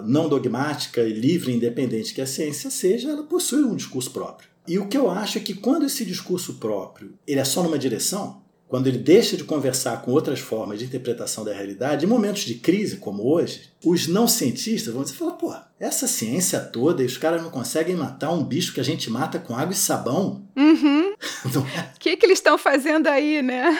não 0.04 0.28
dogmática 0.28 1.00
e 1.00 1.12
livre 1.12 1.52
e 1.52 1.56
independente 1.56 2.12
que 2.12 2.20
a 2.20 2.26
ciência 2.26 2.70
seja, 2.70 3.10
ela 3.10 3.22
possui 3.22 3.62
um 3.62 3.76
discurso 3.76 4.10
próprio. 4.10 4.49
E 4.66 4.78
o 4.78 4.86
que 4.86 4.96
eu 4.96 5.10
acho 5.10 5.38
é 5.38 5.40
que 5.40 5.54
quando 5.54 5.86
esse 5.86 6.04
discurso 6.04 6.54
próprio 6.54 7.14
ele 7.26 7.40
é 7.40 7.44
só 7.44 7.62
numa 7.62 7.78
direção, 7.78 8.42
quando 8.68 8.86
ele 8.86 8.98
deixa 8.98 9.36
de 9.36 9.42
conversar 9.42 10.00
com 10.02 10.12
outras 10.12 10.38
formas 10.38 10.78
de 10.78 10.84
interpretação 10.84 11.44
da 11.44 11.52
realidade, 11.52 12.04
em 12.04 12.08
momentos 12.08 12.42
de 12.42 12.54
crise 12.54 12.98
como 12.98 13.26
hoje, 13.26 13.62
os 13.84 14.06
não 14.06 14.28
cientistas 14.28 14.94
vão 14.94 15.02
dizer, 15.02 15.16
pô, 15.16 15.54
essa 15.80 16.06
ciência 16.06 16.60
toda 16.60 17.02
e 17.02 17.06
os 17.06 17.16
caras 17.16 17.42
não 17.42 17.48
conseguem 17.48 17.96
matar 17.96 18.30
um 18.30 18.44
bicho 18.44 18.74
que 18.74 18.80
a 18.80 18.84
gente 18.84 19.10
mata 19.10 19.38
com 19.38 19.56
água 19.56 19.72
e 19.72 19.76
sabão. 19.76 20.44
Uhum. 20.54 21.14
O 21.42 21.78
é? 21.78 21.92
que, 21.98 22.16
que 22.16 22.26
eles 22.26 22.38
estão 22.38 22.56
fazendo 22.58 23.06
aí, 23.06 23.42
né? 23.42 23.78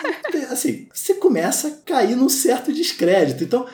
Assim, 0.51 0.89
você 0.93 1.15
começa 1.15 1.69
a 1.69 1.71
cair 1.71 2.17
num 2.17 2.29
certo 2.29 2.73
descrédito. 2.73 3.45
Então, 3.45 3.67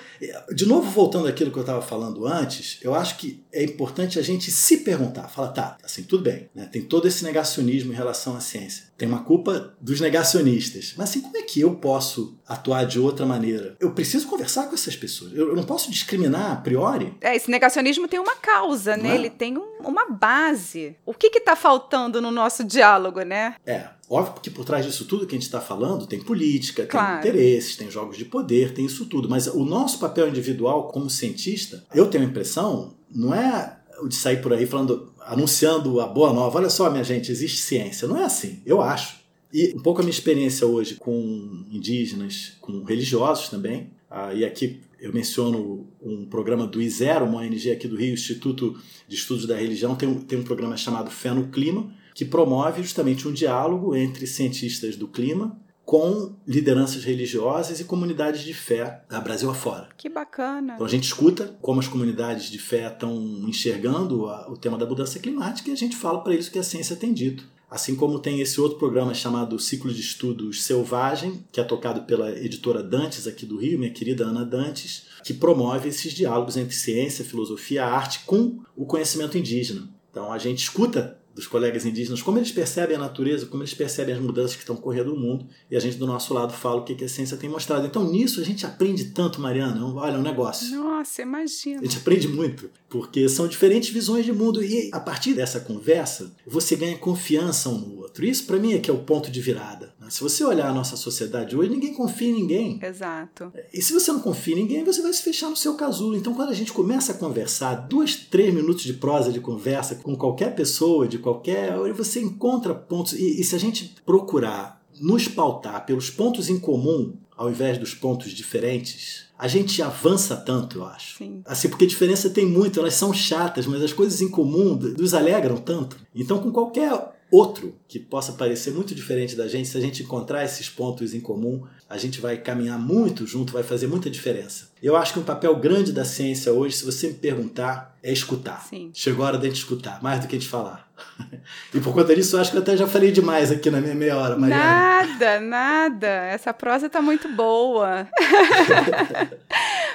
de 0.52 0.66
novo, 0.66 0.90
voltando 0.90 1.28
àquilo 1.28 1.50
que 1.50 1.58
eu 1.58 1.62
estava 1.62 1.82
falando 1.82 2.26
antes, 2.26 2.78
eu 2.82 2.94
acho 2.94 3.16
que 3.16 3.44
é 3.52 3.62
importante 3.62 4.18
a 4.18 4.22
gente 4.22 4.50
se 4.50 4.78
perguntar. 4.78 5.28
Fala, 5.28 5.48
tá, 5.48 5.78
assim, 5.82 6.02
tudo 6.02 6.22
bem, 6.22 6.48
né? 6.54 6.68
tem 6.70 6.82
todo 6.82 7.06
esse 7.06 7.24
negacionismo 7.24 7.92
em 7.92 7.96
relação 7.96 8.36
à 8.36 8.40
ciência. 8.40 8.86
Tem 8.96 9.06
uma 9.06 9.22
culpa 9.22 9.74
dos 9.80 10.00
negacionistas. 10.00 10.94
Mas 10.96 11.10
assim, 11.10 11.20
como 11.20 11.36
é 11.36 11.42
que 11.42 11.60
eu 11.60 11.74
posso 11.74 12.38
atuar 12.46 12.84
de 12.84 12.98
outra 12.98 13.26
maneira? 13.26 13.76
Eu 13.78 13.92
preciso 13.92 14.26
conversar 14.26 14.66
com 14.68 14.74
essas 14.74 14.96
pessoas. 14.96 15.32
Eu, 15.32 15.48
eu 15.48 15.56
não 15.56 15.64
posso 15.64 15.90
discriminar 15.90 16.52
a 16.52 16.56
priori. 16.56 17.14
É, 17.20 17.36
esse 17.36 17.50
negacionismo 17.50 18.08
tem 18.08 18.15
uma 18.18 18.36
causa, 18.36 18.96
né? 18.96 19.10
É? 19.10 19.14
Ele 19.14 19.30
tem 19.30 19.56
um, 19.56 19.78
uma 19.84 20.08
base. 20.10 20.96
O 21.04 21.14
que 21.14 21.26
está 21.26 21.56
faltando 21.56 22.20
no 22.20 22.30
nosso 22.30 22.64
diálogo, 22.64 23.22
né? 23.22 23.56
É. 23.66 23.88
Óbvio 24.08 24.40
que 24.40 24.50
por 24.50 24.64
trás 24.64 24.86
disso 24.86 25.04
tudo 25.04 25.26
que 25.26 25.34
a 25.34 25.38
gente 25.38 25.46
está 25.46 25.60
falando 25.60 26.06
tem 26.06 26.22
política, 26.22 26.86
claro. 26.86 27.20
tem 27.20 27.30
interesses, 27.30 27.76
tem 27.76 27.90
jogos 27.90 28.16
de 28.16 28.24
poder, 28.24 28.72
tem 28.72 28.86
isso 28.86 29.06
tudo. 29.06 29.28
Mas 29.28 29.48
o 29.48 29.64
nosso 29.64 29.98
papel 29.98 30.28
individual 30.28 30.88
como 30.88 31.10
cientista, 31.10 31.84
eu 31.92 32.06
tenho 32.06 32.24
a 32.24 32.26
impressão, 32.28 32.94
não 33.10 33.34
é 33.34 33.76
o 34.00 34.08
de 34.08 34.14
sair 34.14 34.40
por 34.40 34.52
aí 34.52 34.66
falando, 34.66 35.12
anunciando 35.20 36.00
a 36.00 36.06
boa 36.06 36.32
nova. 36.32 36.58
Olha 36.58 36.70
só, 36.70 36.88
minha 36.90 37.02
gente, 37.04 37.32
existe 37.32 37.58
ciência. 37.58 38.06
Não 38.06 38.16
é 38.16 38.24
assim, 38.24 38.62
eu 38.64 38.80
acho. 38.80 39.16
E 39.52 39.74
um 39.74 39.82
pouco 39.82 40.00
a 40.00 40.04
minha 40.04 40.12
experiência 40.12 40.66
hoje 40.66 40.96
com 40.96 41.64
indígenas, 41.70 42.52
com 42.60 42.84
religiosos 42.84 43.48
também, 43.48 43.90
ah, 44.10 44.32
e 44.34 44.44
aqui 44.44 44.80
eu 45.00 45.12
menciono 45.12 45.86
um 46.00 46.26
programa 46.26 46.66
do 46.66 46.80
IZERO, 46.80 47.26
uma 47.26 47.38
ONG 47.38 47.70
aqui 47.70 47.86
do 47.86 47.96
Rio, 47.96 48.14
Instituto 48.14 48.78
de 49.06 49.14
Estudos 49.14 49.46
da 49.46 49.56
Religião, 49.56 49.94
tem 49.94 50.08
um, 50.08 50.20
tem 50.20 50.38
um 50.38 50.44
programa 50.44 50.76
chamado 50.76 51.10
Fé 51.10 51.32
no 51.32 51.48
Clima, 51.48 51.92
que 52.14 52.24
promove 52.24 52.82
justamente 52.82 53.28
um 53.28 53.32
diálogo 53.32 53.94
entre 53.94 54.26
cientistas 54.26 54.96
do 54.96 55.06
clima 55.06 55.58
com 55.86 56.34
lideranças 56.44 57.04
religiosas 57.04 57.78
e 57.78 57.84
comunidades 57.84 58.42
de 58.42 58.52
fé 58.52 59.04
da 59.08 59.20
Brasil 59.20 59.48
afora. 59.48 59.88
Que 59.96 60.08
bacana! 60.08 60.74
Então 60.74 60.84
a 60.84 60.88
gente 60.88 61.04
escuta 61.04 61.56
como 61.62 61.78
as 61.78 61.86
comunidades 61.86 62.50
de 62.50 62.58
fé 62.58 62.88
estão 62.88 63.14
enxergando 63.46 64.26
a, 64.26 64.50
o 64.50 64.56
tema 64.56 64.76
da 64.76 64.84
mudança 64.84 65.20
climática 65.20 65.70
e 65.70 65.72
a 65.72 65.76
gente 65.76 65.96
fala 65.96 66.22
para 66.24 66.34
eles 66.34 66.48
o 66.48 66.50
que 66.50 66.58
a 66.58 66.64
ciência 66.64 66.96
tem 66.96 67.14
dito. 67.14 67.48
Assim 67.68 67.96
como 67.96 68.20
tem 68.20 68.40
esse 68.40 68.60
outro 68.60 68.78
programa 68.78 69.12
chamado 69.12 69.58
Ciclo 69.58 69.92
de 69.92 70.00
Estudos 70.00 70.62
Selvagem, 70.62 71.44
que 71.50 71.60
é 71.60 71.64
tocado 71.64 72.02
pela 72.02 72.30
editora 72.30 72.82
Dantes 72.82 73.26
aqui 73.26 73.44
do 73.44 73.58
Rio, 73.58 73.78
minha 73.78 73.90
querida 73.90 74.24
Ana 74.24 74.44
Dantes, 74.44 75.06
que 75.24 75.34
promove 75.34 75.88
esses 75.88 76.12
diálogos 76.12 76.56
entre 76.56 76.74
ciência, 76.74 77.24
filosofia, 77.24 77.84
arte 77.84 78.20
com 78.24 78.60
o 78.76 78.86
conhecimento 78.86 79.36
indígena. 79.36 79.88
Então 80.10 80.32
a 80.32 80.38
gente 80.38 80.62
escuta 80.62 81.18
dos 81.36 81.46
colegas 81.46 81.84
indígenas, 81.84 82.22
como 82.22 82.38
eles 82.38 82.50
percebem 82.50 82.96
a 82.96 82.98
natureza, 82.98 83.44
como 83.44 83.62
eles 83.62 83.74
percebem 83.74 84.14
as 84.14 84.20
mudanças 84.20 84.54
que 84.54 84.62
estão 84.62 84.74
correndo 84.74 85.10
no 85.14 85.20
mundo, 85.20 85.46
e 85.70 85.76
a 85.76 85.80
gente 85.80 85.98
do 85.98 86.06
nosso 86.06 86.32
lado 86.32 86.50
fala 86.54 86.80
o 86.80 86.84
que 86.84 87.04
a 87.04 87.08
ciência 87.08 87.36
tem 87.36 87.50
mostrado. 87.50 87.86
Então 87.86 88.10
nisso 88.10 88.40
a 88.40 88.42
gente 88.42 88.64
aprende 88.64 89.04
tanto, 89.10 89.38
Mariana, 89.38 89.84
olha, 89.84 90.14
é 90.14 90.18
um 90.18 90.22
negócio. 90.22 90.74
Nossa, 90.74 91.20
imagina. 91.20 91.80
A 91.80 91.84
gente 91.84 91.98
aprende 91.98 92.26
muito, 92.26 92.70
porque 92.88 93.28
são 93.28 93.46
diferentes 93.46 93.90
visões 93.90 94.24
de 94.24 94.32
mundo, 94.32 94.64
e 94.64 94.88
a 94.94 94.98
partir 94.98 95.34
dessa 95.34 95.60
conversa, 95.60 96.34
você 96.46 96.74
ganha 96.74 96.96
confiança 96.96 97.68
um 97.68 97.76
no 97.76 97.98
outro. 97.98 98.24
Isso 98.24 98.46
para 98.46 98.58
mim 98.58 98.72
é 98.72 98.78
que 98.78 98.90
é 98.90 98.94
o 98.94 99.00
ponto 99.00 99.30
de 99.30 99.40
virada. 99.42 99.94
Se 100.08 100.20
você 100.20 100.44
olhar 100.44 100.68
a 100.68 100.72
nossa 100.72 100.96
sociedade 100.96 101.56
hoje, 101.56 101.70
ninguém 101.70 101.94
confia 101.94 102.28
em 102.28 102.34
ninguém. 102.34 102.78
Exato. 102.82 103.52
E 103.72 103.82
se 103.82 103.92
você 103.92 104.12
não 104.12 104.20
confia 104.20 104.54
em 104.54 104.58
ninguém, 104.58 104.84
você 104.84 105.02
vai 105.02 105.12
se 105.12 105.22
fechar 105.22 105.48
no 105.48 105.56
seu 105.56 105.74
casulo. 105.74 106.16
Então 106.16 106.34
quando 106.34 106.50
a 106.50 106.54
gente 106.54 106.72
começa 106.72 107.12
a 107.12 107.16
conversar, 107.16 107.74
dois, 107.74 108.16
três 108.16 108.52
minutos 108.52 108.84
de 108.84 108.94
prosa 108.94 109.32
de 109.32 109.40
conversa 109.40 109.96
com 109.96 110.16
qualquer 110.16 110.54
pessoa, 110.54 111.08
de 111.08 111.18
qualquer. 111.18 111.76
Você 111.92 112.20
encontra 112.20 112.74
pontos. 112.74 113.12
E, 113.12 113.40
e 113.40 113.44
se 113.44 113.54
a 113.54 113.58
gente 113.58 113.94
procurar 114.04 114.82
nos 115.00 115.28
pautar 115.28 115.84
pelos 115.84 116.10
pontos 116.10 116.48
em 116.48 116.58
comum, 116.58 117.14
ao 117.36 117.50
invés 117.50 117.76
dos 117.78 117.94
pontos 117.94 118.30
diferentes, 118.30 119.26
a 119.38 119.46
gente 119.46 119.82
avança 119.82 120.34
tanto, 120.34 120.78
eu 120.78 120.84
acho. 120.86 121.18
Sim. 121.18 121.42
Assim, 121.44 121.68
porque 121.68 121.86
diferença 121.86 122.30
tem 122.30 122.46
muito, 122.46 122.80
elas 122.80 122.94
são 122.94 123.12
chatas, 123.12 123.66
mas 123.66 123.82
as 123.82 123.92
coisas 123.92 124.22
em 124.22 124.28
comum 124.30 124.74
nos 124.98 125.12
alegram 125.12 125.58
tanto. 125.58 125.98
Então, 126.14 126.38
com 126.38 126.50
qualquer 126.50 127.15
outro 127.30 127.74
que 127.88 127.98
possa 127.98 128.32
parecer 128.32 128.72
muito 128.72 128.94
diferente 128.94 129.34
da 129.34 129.48
gente, 129.48 129.68
se 129.68 129.76
a 129.76 129.80
gente 129.80 130.02
encontrar 130.02 130.44
esses 130.44 130.68
pontos 130.68 131.14
em 131.14 131.20
comum, 131.20 131.64
a 131.88 131.96
gente 131.96 132.20
vai 132.20 132.36
caminhar 132.36 132.78
muito 132.78 133.26
junto, 133.26 133.52
vai 133.52 133.62
fazer 133.62 133.86
muita 133.86 134.10
diferença. 134.10 134.70
Eu 134.82 134.96
acho 134.96 135.12
que 135.12 135.18
um 135.18 135.24
papel 135.24 135.54
grande 135.56 135.92
da 135.92 136.04
ciência 136.04 136.52
hoje, 136.52 136.76
se 136.76 136.84
você 136.84 137.08
me 137.08 137.14
perguntar, 137.14 137.96
é 138.02 138.12
escutar. 138.12 138.64
Sim. 138.68 138.90
Chegou 138.92 139.24
a 139.24 139.28
hora 139.28 139.38
de 139.38 139.46
a 139.46 139.48
gente 139.48 139.58
escutar, 139.58 140.02
mais 140.02 140.20
do 140.20 140.26
que 140.26 140.36
de 140.38 140.46
falar. 140.46 140.88
e 141.74 141.80
por 141.80 141.92
conta 141.92 142.14
disso, 142.14 142.36
eu 142.36 142.40
acho 142.40 142.50
que 142.50 142.56
eu 142.56 142.62
até 142.62 142.76
já 142.76 142.86
falei 142.86 143.12
demais 143.12 143.50
aqui 143.50 143.70
na 143.70 143.80
minha 143.80 143.94
meia 143.94 144.16
hora, 144.16 144.36
Mariana. 144.36 144.64
Nada, 144.64 145.40
nada. 145.40 146.06
Essa 146.06 146.52
prosa 146.54 146.86
está 146.86 147.02
muito 147.02 147.28
boa. 147.28 148.08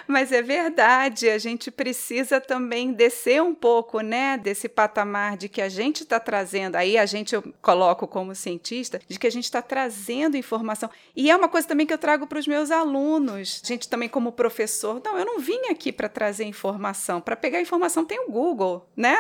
Mas 0.08 0.32
é 0.32 0.42
verdade, 0.42 1.30
a 1.30 1.38
gente 1.38 1.72
precisa 1.72 2.40
também 2.40 2.94
descer 2.94 3.42
um 3.42 3.54
pouco, 3.54 4.02
né, 4.02 4.38
desse 4.38 4.68
patamar 4.68 5.38
de 5.38 5.48
que 5.48 5.62
a 5.62 5.70
gente 5.70 6.04
está 6.04 6.20
trazendo. 6.20 6.76
Aí 6.76 6.98
a 6.98 7.06
gente 7.06 7.34
eu 7.36 7.44
coloco 7.62 8.08
como 8.08 8.36
cientista 8.36 9.00
de 9.08 9.20
que 9.20 9.28
a 9.28 9.32
gente 9.32 9.46
está 9.46 9.62
trazendo 9.62 10.38
informação. 10.38 10.90
E 11.16 11.30
é 11.30 11.36
uma 11.36 11.48
coisa 11.48 11.68
também 11.68 11.86
que 11.86 11.94
eu 11.94 11.98
trago 11.98 12.28
para 12.28 12.40
os 12.40 12.48
meus 12.48 12.72
alunos. 12.72 13.62
A 13.64 13.68
gente 13.68 13.88
também 13.88 14.10
como 14.10 14.32
professor, 14.32 15.02
não, 15.04 15.18
eu 15.18 15.26
não 15.26 15.40
vim 15.40 15.68
aqui 15.70 15.92
para 15.92 16.10
trazer 16.10 16.46
informação. 16.46 17.22
Para 17.22 17.36
pegar 17.36 17.62
informação 17.62 18.06
tem 18.06 18.20
o 18.20 18.32
Google, 18.32 18.88
né? 18.96 19.18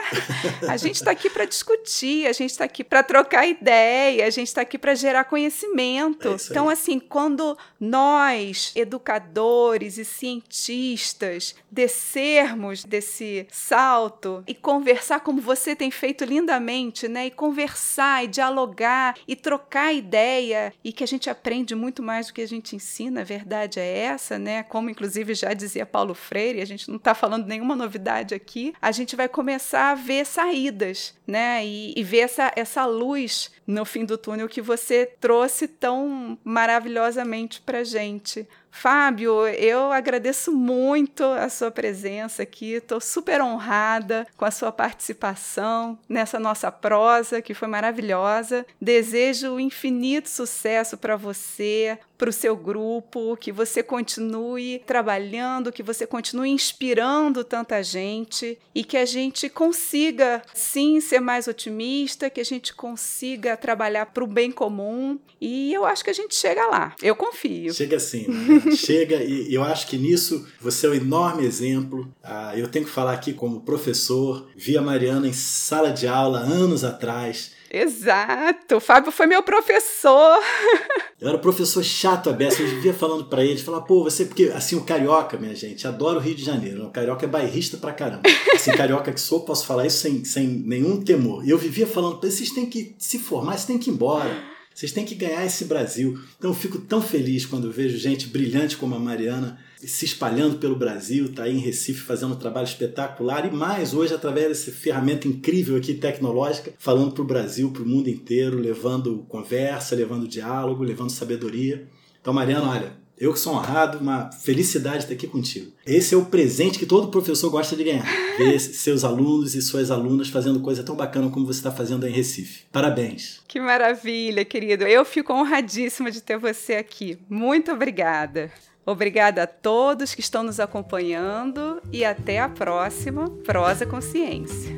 A 0.67 0.78
gente 0.78 0.96
está 0.96 1.12
aqui 1.12 1.30
para 1.30 1.46
discutir, 1.46 2.28
a 2.28 2.34
gente 2.34 2.52
está 2.52 2.65
aqui 2.65 2.84
para 2.84 3.04
trocar 3.04 3.46
ideia, 3.46 4.26
a 4.26 4.30
gente 4.30 4.48
está 4.48 4.62
aqui 4.62 4.78
para 4.78 4.96
gerar 4.96 5.26
conhecimento. 5.26 6.30
É 6.30 6.36
então, 6.50 6.70
assim, 6.70 7.00
quando 7.00 7.58
nós, 7.80 8.72
educadores 8.76 9.98
e 9.98 10.06
cientistas 10.06 10.70
artistas 10.71 11.55
descermos 11.69 12.84
desse 12.84 13.45
salto 13.49 14.43
e 14.47 14.55
conversar 14.55 15.19
como 15.19 15.41
você 15.41 15.75
tem 15.75 15.91
feito 15.91 16.23
lindamente, 16.23 17.07
né? 17.07 17.27
E 17.27 17.31
conversar 17.31 18.23
e 18.23 18.27
dialogar 18.27 19.15
e 19.27 19.36
trocar 19.36 19.93
ideia 19.93 20.73
e 20.84 20.93
que 20.93 21.03
a 21.03 21.07
gente 21.07 21.29
aprende 21.29 21.75
muito 21.75 22.01
mais 22.01 22.27
do 22.27 22.34
que 22.34 22.41
a 22.41 22.47
gente 22.47 22.75
ensina, 22.75 23.21
a 23.21 23.25
verdade 23.25 23.79
é 23.79 23.97
essa, 23.97 24.39
né? 24.39 24.63
Como 24.63 24.89
inclusive 24.89 25.34
já 25.34 25.53
dizia 25.53 25.86
Paulo 25.86 26.13
Freire, 26.13 26.62
a 26.62 26.65
gente 26.65 26.89
não 26.89 26.97
está 26.97 27.13
falando 27.13 27.47
nenhuma 27.47 27.75
novidade 27.75 28.34
aqui, 28.34 28.73
a 28.81 28.91
gente 28.91 29.15
vai 29.15 29.27
começar 29.27 29.91
a 29.91 29.95
ver 29.95 30.25
saídas, 30.25 31.15
né? 31.27 31.65
E, 31.65 31.93
e 31.95 32.03
ver 32.03 32.19
essa, 32.19 32.51
essa 32.55 32.86
luz 32.86 33.51
no 33.67 33.86
fim 33.86 34.05
do 34.05 34.17
túnel 34.17 34.49
que 34.49 34.62
você 34.62 35.05
trouxe 35.05 35.67
tão 35.67 36.38
maravilhosamente 36.43 37.62
para 37.62 37.84
gente. 37.84 38.47
Fábio, 38.71 39.45
eu 39.47 39.91
agradeço 39.91 40.51
muito 40.51 41.23
a 41.23 41.49
sua 41.49 41.69
presença 41.69 42.43
aqui. 42.43 42.73
Estou 42.73 43.01
super 43.01 43.41
honrada 43.41 44.25
com 44.38 44.45
a 44.45 44.49
sua 44.51 44.71
participação 44.71 45.99
nessa 46.07 46.39
nossa 46.39 46.71
prosa, 46.71 47.41
que 47.41 47.53
foi 47.53 47.67
maravilhosa. 47.67 48.65
Desejo 48.81 49.60
infinito 49.60 50.29
sucesso 50.29 50.97
para 50.97 51.15
você, 51.15 51.99
para 52.17 52.29
o 52.29 52.34
seu 52.34 52.55
grupo, 52.55 53.36
que 53.36 53.51
você 53.51 53.81
continue 53.81 54.84
trabalhando, 54.86 55.71
que 55.71 55.81
você 55.81 56.05
continue 56.05 56.51
inspirando 56.51 57.43
tanta 57.43 57.81
gente 57.81 58.60
e 58.75 58.84
que 58.84 58.95
a 58.95 59.05
gente 59.05 59.49
consiga, 59.49 60.41
sim, 60.53 61.01
ser 61.01 61.19
mais 61.19 61.47
otimista, 61.47 62.29
que 62.29 62.39
a 62.39 62.45
gente 62.45 62.75
consiga 62.75 63.57
trabalhar 63.57 64.05
para 64.05 64.23
o 64.23 64.27
bem 64.27 64.51
comum. 64.51 65.19
E 65.39 65.73
eu 65.73 65.84
acho 65.84 66.03
que 66.03 66.12
a 66.12 66.13
gente 66.13 66.36
chega 66.36 66.63
lá. 66.67 66.95
Eu 67.01 67.15
confio. 67.15 67.73
Chega 67.73 67.99
sim. 67.99 68.27
chega 68.76 69.23
e 69.23 69.54
eu 69.54 69.63
acho 69.63 69.88
que 69.88 69.98
nisso 69.98 70.48
você 70.60 70.88
é 70.88 70.90
um 70.90 70.94
enorme 70.94 71.46
exemplo. 71.46 72.12
Ah, 72.23 72.54
eu 72.56 72.67
tenho 72.67 72.85
que 72.85 72.92
falar 72.92 73.13
aqui 73.13 73.33
como 73.33 73.62
professor, 73.62 74.48
vi 74.56 74.77
a 74.77 74.81
Mariana 74.81 75.27
em 75.27 75.33
sala 75.33 75.92
de 75.92 76.08
aula 76.08 76.40
anos 76.40 76.83
atrás 76.83 77.52
Exato. 77.73 78.75
O 78.75 78.79
Fábio 78.81 79.13
foi 79.13 79.25
meu 79.25 79.42
professor. 79.42 80.38
Eu 81.21 81.29
era 81.29 81.38
professor 81.38 81.83
chato 81.83 82.31
a 82.31 82.33
beça, 82.33 82.63
eu 82.63 82.67
vivia 82.67 82.96
falando 82.96 83.25
para 83.25 83.46
eles, 83.46 83.62
falar, 83.62 83.81
pô, 83.81 84.04
você, 84.04 84.25
porque 84.25 84.46
assim, 84.56 84.75
o 84.75 84.81
carioca, 84.81 85.38
minha 85.38 85.54
gente, 85.54 85.88
adora 85.88 86.17
o 86.17 86.19
Rio 86.19 86.33
de 86.33 86.44
Janeiro, 86.44 86.83
o 86.83 86.90
carioca 86.90 87.23
é 87.27 87.29
bairrista 87.29 87.77
pra 87.77 87.92
caramba. 87.92 88.23
Assim, 88.52 88.71
carioca 88.71 89.12
que 89.12 89.21
sou, 89.21 89.42
posso 89.42 89.67
falar 89.67 89.85
isso 89.85 90.00
sem, 90.00 90.25
sem 90.25 90.48
nenhum 90.48 91.00
temor. 91.00 91.46
E 91.46 91.52
eu 91.52 91.60
vivia 91.60 91.85
falando, 91.85 92.19
vocês 92.19 92.50
têm 92.50 92.65
que 92.65 92.96
se 92.98 93.19
formar, 93.19 93.52
vocês 93.52 93.65
têm 93.65 93.77
que 93.77 93.92
ir 93.92 93.94
embora. 93.94 94.35
Vocês 94.74 94.92
têm 94.92 95.06
que 95.06 95.15
ganhar 95.15 95.46
esse 95.46 95.65
Brasil. 95.65 96.19
Então 96.38 96.52
eu 96.52 96.56
fico 96.56 96.80
tão 96.80 97.02
feliz 97.02 97.46
quando 97.46 97.72
vejo 97.72 97.98
gente 97.98 98.28
brilhante 98.28 98.78
como 98.78 98.96
a 98.96 99.00
Mariana 99.00 99.60
se 99.88 100.06
espalhando 100.06 100.58
pelo 100.58 100.76
Brasil, 100.76 101.26
está 101.26 101.44
aí 101.44 101.56
em 101.56 101.60
Recife 101.60 102.02
fazendo 102.02 102.34
um 102.34 102.38
trabalho 102.38 102.67
espetacular 102.67 103.46
e 103.46 103.52
mais 103.52 103.94
hoje 103.94 104.13
através 104.13 104.48
dessa 104.50 104.72
ferramenta 104.72 105.28
incrível 105.28 105.76
aqui 105.76 105.94
tecnológica, 105.96 106.74
falando 106.78 107.12
para 107.13 107.24
o 107.24 107.28
Brasil, 107.28 107.72
para 107.72 107.82
o 107.82 107.88
mundo 107.88 108.10
inteiro, 108.10 108.60
levando 108.60 109.26
conversa, 109.28 109.96
levando 109.96 110.28
diálogo, 110.28 110.84
levando 110.84 111.10
sabedoria. 111.10 111.88
Então, 112.22 112.34
Mariana, 112.34 112.69
olha, 112.69 113.00
eu 113.22 113.32
que 113.32 113.40
sou 113.40 113.54
honrado, 113.54 114.00
uma 114.00 114.32
felicidade 114.32 115.04
estar 115.04 115.13
aqui 115.13 115.28
contigo. 115.28 115.72
Esse 115.86 116.15
é 116.15 116.17
o 116.17 116.26
presente 116.26 116.80
que 116.80 116.88
todo 116.88 117.10
professor 117.10 117.52
gosta 117.52 117.76
de 117.76 117.84
ganhar. 117.84 118.04
Ver 118.36 118.60
seus 118.60 119.04
alunos 119.04 119.54
e 119.54 119.62
suas 119.62 119.92
alunas 119.92 120.28
fazendo 120.28 120.60
coisa 120.60 120.84
tão 120.84 120.96
bacana 120.96 121.30
como 121.30 121.46
você 121.46 121.60
está 121.60 121.72
fazendo 121.72 122.08
em 122.08 122.12
Recife. 122.12 122.63
Parabéns. 122.72 123.40
Que 123.48 123.60
maravilha, 123.60 124.44
querido. 124.44 124.88
Eu 124.88 125.06
fico 125.06 125.32
honradíssima 125.32 126.10
de 126.10 126.19
ter 126.19 126.40
você 126.40 126.74
aqui. 126.74 127.19
Muito 127.30 127.72
obrigada. 127.72 128.52
Obrigada 128.84 129.44
a 129.44 129.48
todos 129.48 130.15
que 130.15 130.22
estão 130.22 130.42
nos 130.42 130.60
acompanhando 130.60 131.80
e 131.94 132.04
até 132.04 132.40
a 132.40 132.50
próxima 132.50 133.30
Prosa 133.46 133.86
Consciência. 133.86 134.76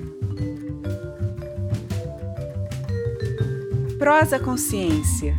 Prosa 3.97 4.37
Consciência. 4.37 5.33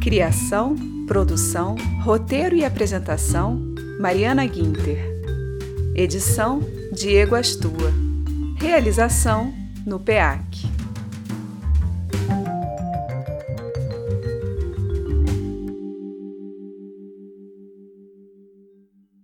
Criação 0.00 1.01
Produção, 1.12 1.76
roteiro 2.00 2.56
e 2.56 2.64
apresentação: 2.64 3.60
Mariana 4.00 4.46
Guinter. 4.46 4.96
Edição: 5.94 6.60
Diego 6.90 7.34
Astua. 7.34 7.92
Realização: 8.58 9.52
no 9.84 10.00
PEAC. 10.00 10.66